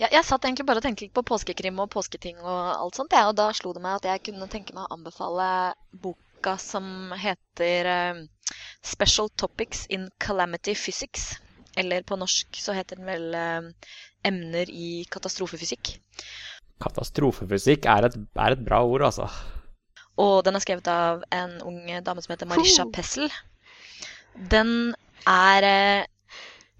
Ja, 0.00 0.08
jeg 0.12 0.24
satt 0.28 0.44
egentlig 0.46 0.66
bare 0.68 0.80
og 0.80 0.86
tenkte 0.86 1.06
litt 1.06 1.16
på 1.16 1.24
påskekrim 1.26 1.80
og 1.82 1.90
påsketing 1.92 2.38
og 2.40 2.56
alt 2.76 2.98
sånt, 2.98 3.12
Ja, 3.16 3.26
og 3.28 3.36
da 3.36 3.50
slo 3.56 3.72
det 3.76 3.82
meg 3.84 3.98
at 3.98 4.08
jeg 4.08 4.24
kunne 4.28 4.48
tenke 4.52 4.76
meg 4.76 4.86
å 4.86 4.96
anbefale 4.96 5.48
boka 6.04 6.56
som 6.62 7.12
heter 7.18 7.90
eh, 7.92 8.22
Special 8.80 9.28
Topics 9.36 9.84
in 9.92 10.08
Calamity 10.22 10.76
Physics. 10.78 11.34
Eller 11.76 12.04
på 12.08 12.18
norsk 12.18 12.58
så 12.60 12.74
heter 12.76 13.00
den 13.00 13.08
vel 13.08 13.36
eh, 13.36 13.92
Emner 14.26 14.70
i 14.72 15.04
katastrofefysikk. 15.12 15.96
Katastrofefysikk 16.82 17.86
er 17.88 18.08
et, 18.08 18.16
er 18.16 18.56
et 18.56 18.64
bra 18.64 18.82
ord, 18.84 19.06
altså. 19.06 19.28
Og 20.20 20.40
den 20.46 20.56
er 20.56 20.64
skrevet 20.64 20.88
av 20.88 21.22
en 21.36 21.58
ung 21.68 21.82
dame 22.04 22.24
som 22.24 22.32
heter 22.32 22.48
Marisha. 22.48 22.88
Pessel. 22.92 23.28
Den 24.52 24.94
er 25.28 25.66
eh, 25.68 26.06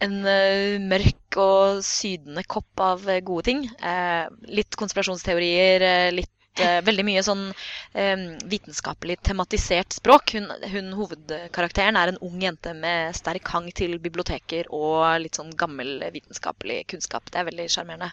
en 0.05 0.16
eh, 0.28 0.76
mørk 0.82 1.38
og 1.40 1.84
sydende 1.86 2.44
kopp 2.49 2.82
av 2.82 3.05
gode 3.24 3.47
ting. 3.51 3.64
Eh, 3.78 4.26
litt 4.53 4.76
konspirasjonsteorier, 4.80 5.84
eh, 5.84 6.14
eh, 6.62 6.78
Veldig 6.86 7.04
mye 7.07 7.22
sånn 7.26 7.44
eh, 7.50 8.24
vitenskapelig 8.48 9.18
tematisert 9.26 9.96
språk. 9.98 10.34
Hun, 10.36 10.48
hun 10.72 10.92
hovedkarakteren 10.98 11.98
er 12.00 12.12
en 12.12 12.20
ung 12.26 12.40
jente 12.42 12.74
med 12.76 13.16
sterk 13.18 13.48
hang 13.54 13.68
til 13.76 13.98
biblioteker 14.02 14.70
og 14.74 15.04
litt 15.22 15.38
sånn 15.40 15.52
gammel 15.59 16.00
vitenskapelig 16.14 16.82
kunnskap. 16.92 17.28
Det 17.30 17.42
er 17.42 17.50
veldig 17.50 17.68
sjarmerende. 17.72 18.11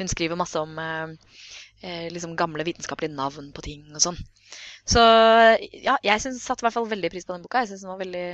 Hun 0.00 0.12
skriver 0.12 0.40
masse 0.40 0.60
om 0.60 0.78
eh, 0.80 2.08
liksom 2.12 2.36
gamle 2.38 2.66
vitenskapelige 2.66 3.16
navn 3.16 3.52
på 3.56 3.64
ting 3.66 3.86
og 3.94 4.02
sånn. 4.02 4.20
Så 4.86 5.00
ja, 5.02 5.96
jeg 6.02 6.22
synes, 6.22 6.44
satte 6.44 6.62
i 6.62 6.68
hvert 6.68 6.76
fall 6.76 6.90
veldig 6.90 7.10
pris 7.12 7.26
på 7.26 7.34
den 7.34 7.46
boka. 7.46 7.64
Jeg 7.64 7.74
syns 7.74 7.86
den 7.86 7.94
var 7.94 8.04
veldig 8.04 8.28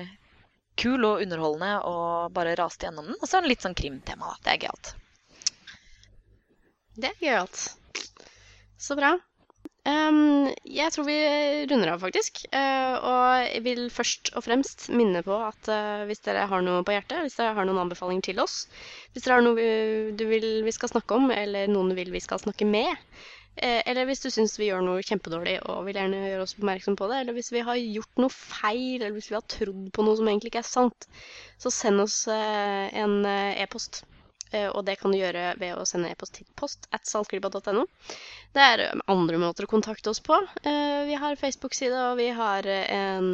kul 0.81 1.05
og 1.05 1.23
underholdende 1.25 1.73
og 1.89 2.33
bare 2.37 2.57
raste 2.59 2.87
gjennom 2.89 3.11
den. 3.11 3.19
Og 3.21 3.29
så 3.29 3.39
er 3.39 3.45
den 3.45 3.53
litt 3.53 3.65
sånn 3.65 3.77
krimtema. 3.79 4.35
Det 4.45 4.55
er 4.55 4.63
gøyalt. 4.65 4.93
Det 6.97 7.09
er 7.09 7.21
gøyalt. 7.25 7.63
Så 8.83 8.97
bra. 8.99 9.15
Jeg 10.83 10.93
tror 10.95 11.07
vi 11.07 11.17
runder 11.71 11.91
av, 11.93 12.01
faktisk. 12.03 12.43
Eh, 12.55 12.95
og 12.97 13.45
jeg 13.49 13.63
vil 13.65 13.83
først 13.93 14.31
og 14.37 14.45
fremst 14.47 14.87
minne 14.95 15.21
på 15.27 15.35
at 15.47 15.69
eh, 15.71 16.05
hvis 16.09 16.23
dere 16.25 16.47
har 16.51 16.65
noe 16.65 16.85
på 16.87 16.95
hjertet, 16.95 17.21
hvis 17.27 17.37
dere 17.39 17.55
har 17.59 17.69
noen 17.69 17.83
anbefalinger 17.85 18.25
til 18.31 18.43
oss, 18.43 18.65
hvis 19.13 19.27
dere 19.27 19.39
har 19.39 19.45
noe 19.47 19.67
du 20.19 20.25
vil 20.31 20.49
vi 20.67 20.75
skal 20.75 20.93
snakke 20.93 21.19
om, 21.19 21.31
eller 21.35 21.71
noen 21.71 21.93
du 21.93 21.97
vil 21.99 22.13
vi 22.15 22.23
skal 22.25 22.41
snakke 22.43 22.69
med, 22.69 22.93
eh, 23.57 23.81
eller 23.89 24.09
hvis 24.09 24.25
du 24.25 24.31
syns 24.35 24.57
vi 24.61 24.71
gjør 24.71 24.85
noe 24.87 25.05
kjempedårlig 25.07 25.59
og 25.67 25.85
vil 25.89 26.01
gjerne 26.01 26.23
gjøre 26.31 26.47
oss 26.47 26.57
oppmerksom 26.59 26.99
på 27.01 27.11
det, 27.13 27.21
eller 27.23 27.39
hvis 27.39 27.53
vi 27.55 27.67
har 27.69 27.83
gjort 27.83 28.25
noe 28.25 28.37
feil, 28.37 28.97
eller 29.01 29.17
hvis 29.19 29.33
vi 29.33 29.39
har 29.39 29.49
trodd 29.59 29.91
på 29.93 30.07
noe 30.07 30.19
som 30.19 30.33
egentlig 30.33 30.55
ikke 30.55 30.65
er 30.65 30.73
sant, 30.73 31.11
så 31.63 31.75
send 31.75 32.05
oss 32.07 32.25
en 32.33 33.21
e-post. 33.27 34.05
Eh, 34.53 34.69
Og 34.69 34.85
det 34.85 34.99
kan 35.01 35.13
du 35.13 35.19
gjøre 35.19 35.55
ved 35.61 35.77
å 35.79 35.87
sende 35.89 36.11
e-post 36.13 36.37
til 36.39 36.47
post 36.59 36.89
at 36.93 37.09
saltklypa.no. 37.09 37.85
Det 38.53 38.65
er 38.69 38.85
eh, 38.87 39.03
andre 39.13 39.41
måter 39.41 39.67
å 39.67 39.73
kontakte 39.73 40.13
oss 40.13 40.21
på. 40.25 40.39
Eh, 40.63 41.03
Vi 41.09 41.19
har 41.19 41.41
Facebook-side, 41.41 41.99
og 42.11 42.17
vi 42.21 42.29
har 42.37 42.69
en 42.69 43.33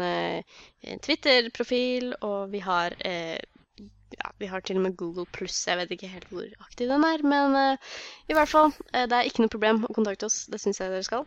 Twitter-profil, 1.05 2.15
og 2.23 2.51
vi 2.55 2.61
har 2.65 2.95
ja, 2.99 4.31
vi 4.41 4.49
har 4.51 4.63
til 4.65 4.79
og 4.81 4.87
med 4.87 4.97
Google 4.99 5.27
pluss. 5.31 5.61
Jeg 5.69 5.79
vet 5.79 5.93
ikke 5.95 6.11
helt 6.11 6.31
hvor 6.33 6.47
aktiv 6.65 6.89
den 6.91 7.05
er, 7.07 7.23
men 7.23 7.59
i 8.27 8.35
hvert 8.35 8.51
fall. 8.51 8.73
det 8.93 9.13
er 9.13 9.29
ikke 9.29 9.45
noe 9.45 9.53
problem 9.53 9.85
å 9.87 9.95
kontakte 9.95 10.27
oss. 10.27 10.47
Det 10.51 10.59
syns 10.63 10.81
jeg 10.81 10.91
dere 10.95 11.07
skal. 11.07 11.27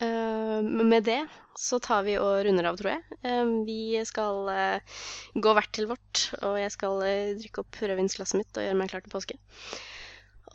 Eh, 0.00 0.60
med 0.64 1.04
det 1.04 1.20
så 1.60 1.76
tar 1.82 2.02
vi 2.06 2.14
og 2.16 2.38
runder 2.46 2.70
av, 2.70 2.78
tror 2.80 2.94
jeg. 2.94 3.18
Eh, 3.26 3.50
vi 3.66 4.00
skal 4.08 4.48
eh, 4.52 4.98
gå 5.36 5.52
hvert 5.56 5.72
til 5.76 5.88
vårt, 5.90 6.22
og 6.40 6.56
jeg 6.60 6.72
skal 6.72 7.02
drikke 7.40 7.64
opp 7.64 7.80
rødvinsglasset 7.82 8.40
mitt 8.40 8.56
og 8.60 8.64
gjøre 8.64 8.78
meg 8.80 8.92
klar 8.92 9.04
til 9.04 9.12
påske. 9.12 9.36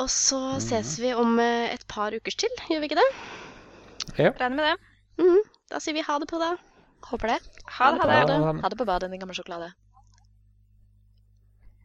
Og 0.01 0.09
så 0.11 0.39
ses 0.59 0.97
vi 0.99 1.13
om 1.15 1.37
et 1.39 1.85
par 1.87 2.11
ukers 2.17 2.35
til, 2.41 2.51
gjør 2.67 2.81
vi 2.83 2.89
ikke 2.89 2.99
det? 2.99 3.09
Regner 4.41 4.57
med 4.57 4.65
det. 4.65 4.75
Mm, 5.21 5.43
Da 5.71 5.79
sier 5.81 5.95
vi 5.95 6.03
ha 6.05 6.17
det 6.19 6.27
på 6.29 6.37
da. 6.41 6.55
Håper 7.11 7.31
det. 7.35 7.39
Ha 7.77 7.91
det. 7.95 8.01
Ha 8.01 8.25
det. 8.27 8.35
Ja, 8.41 8.51
Ha 8.65 8.69
det 8.73 8.77
på 8.81 8.85
badet, 8.89 9.11
din 9.13 9.21
gamle 9.21 9.37
sjokolade. 9.37 9.71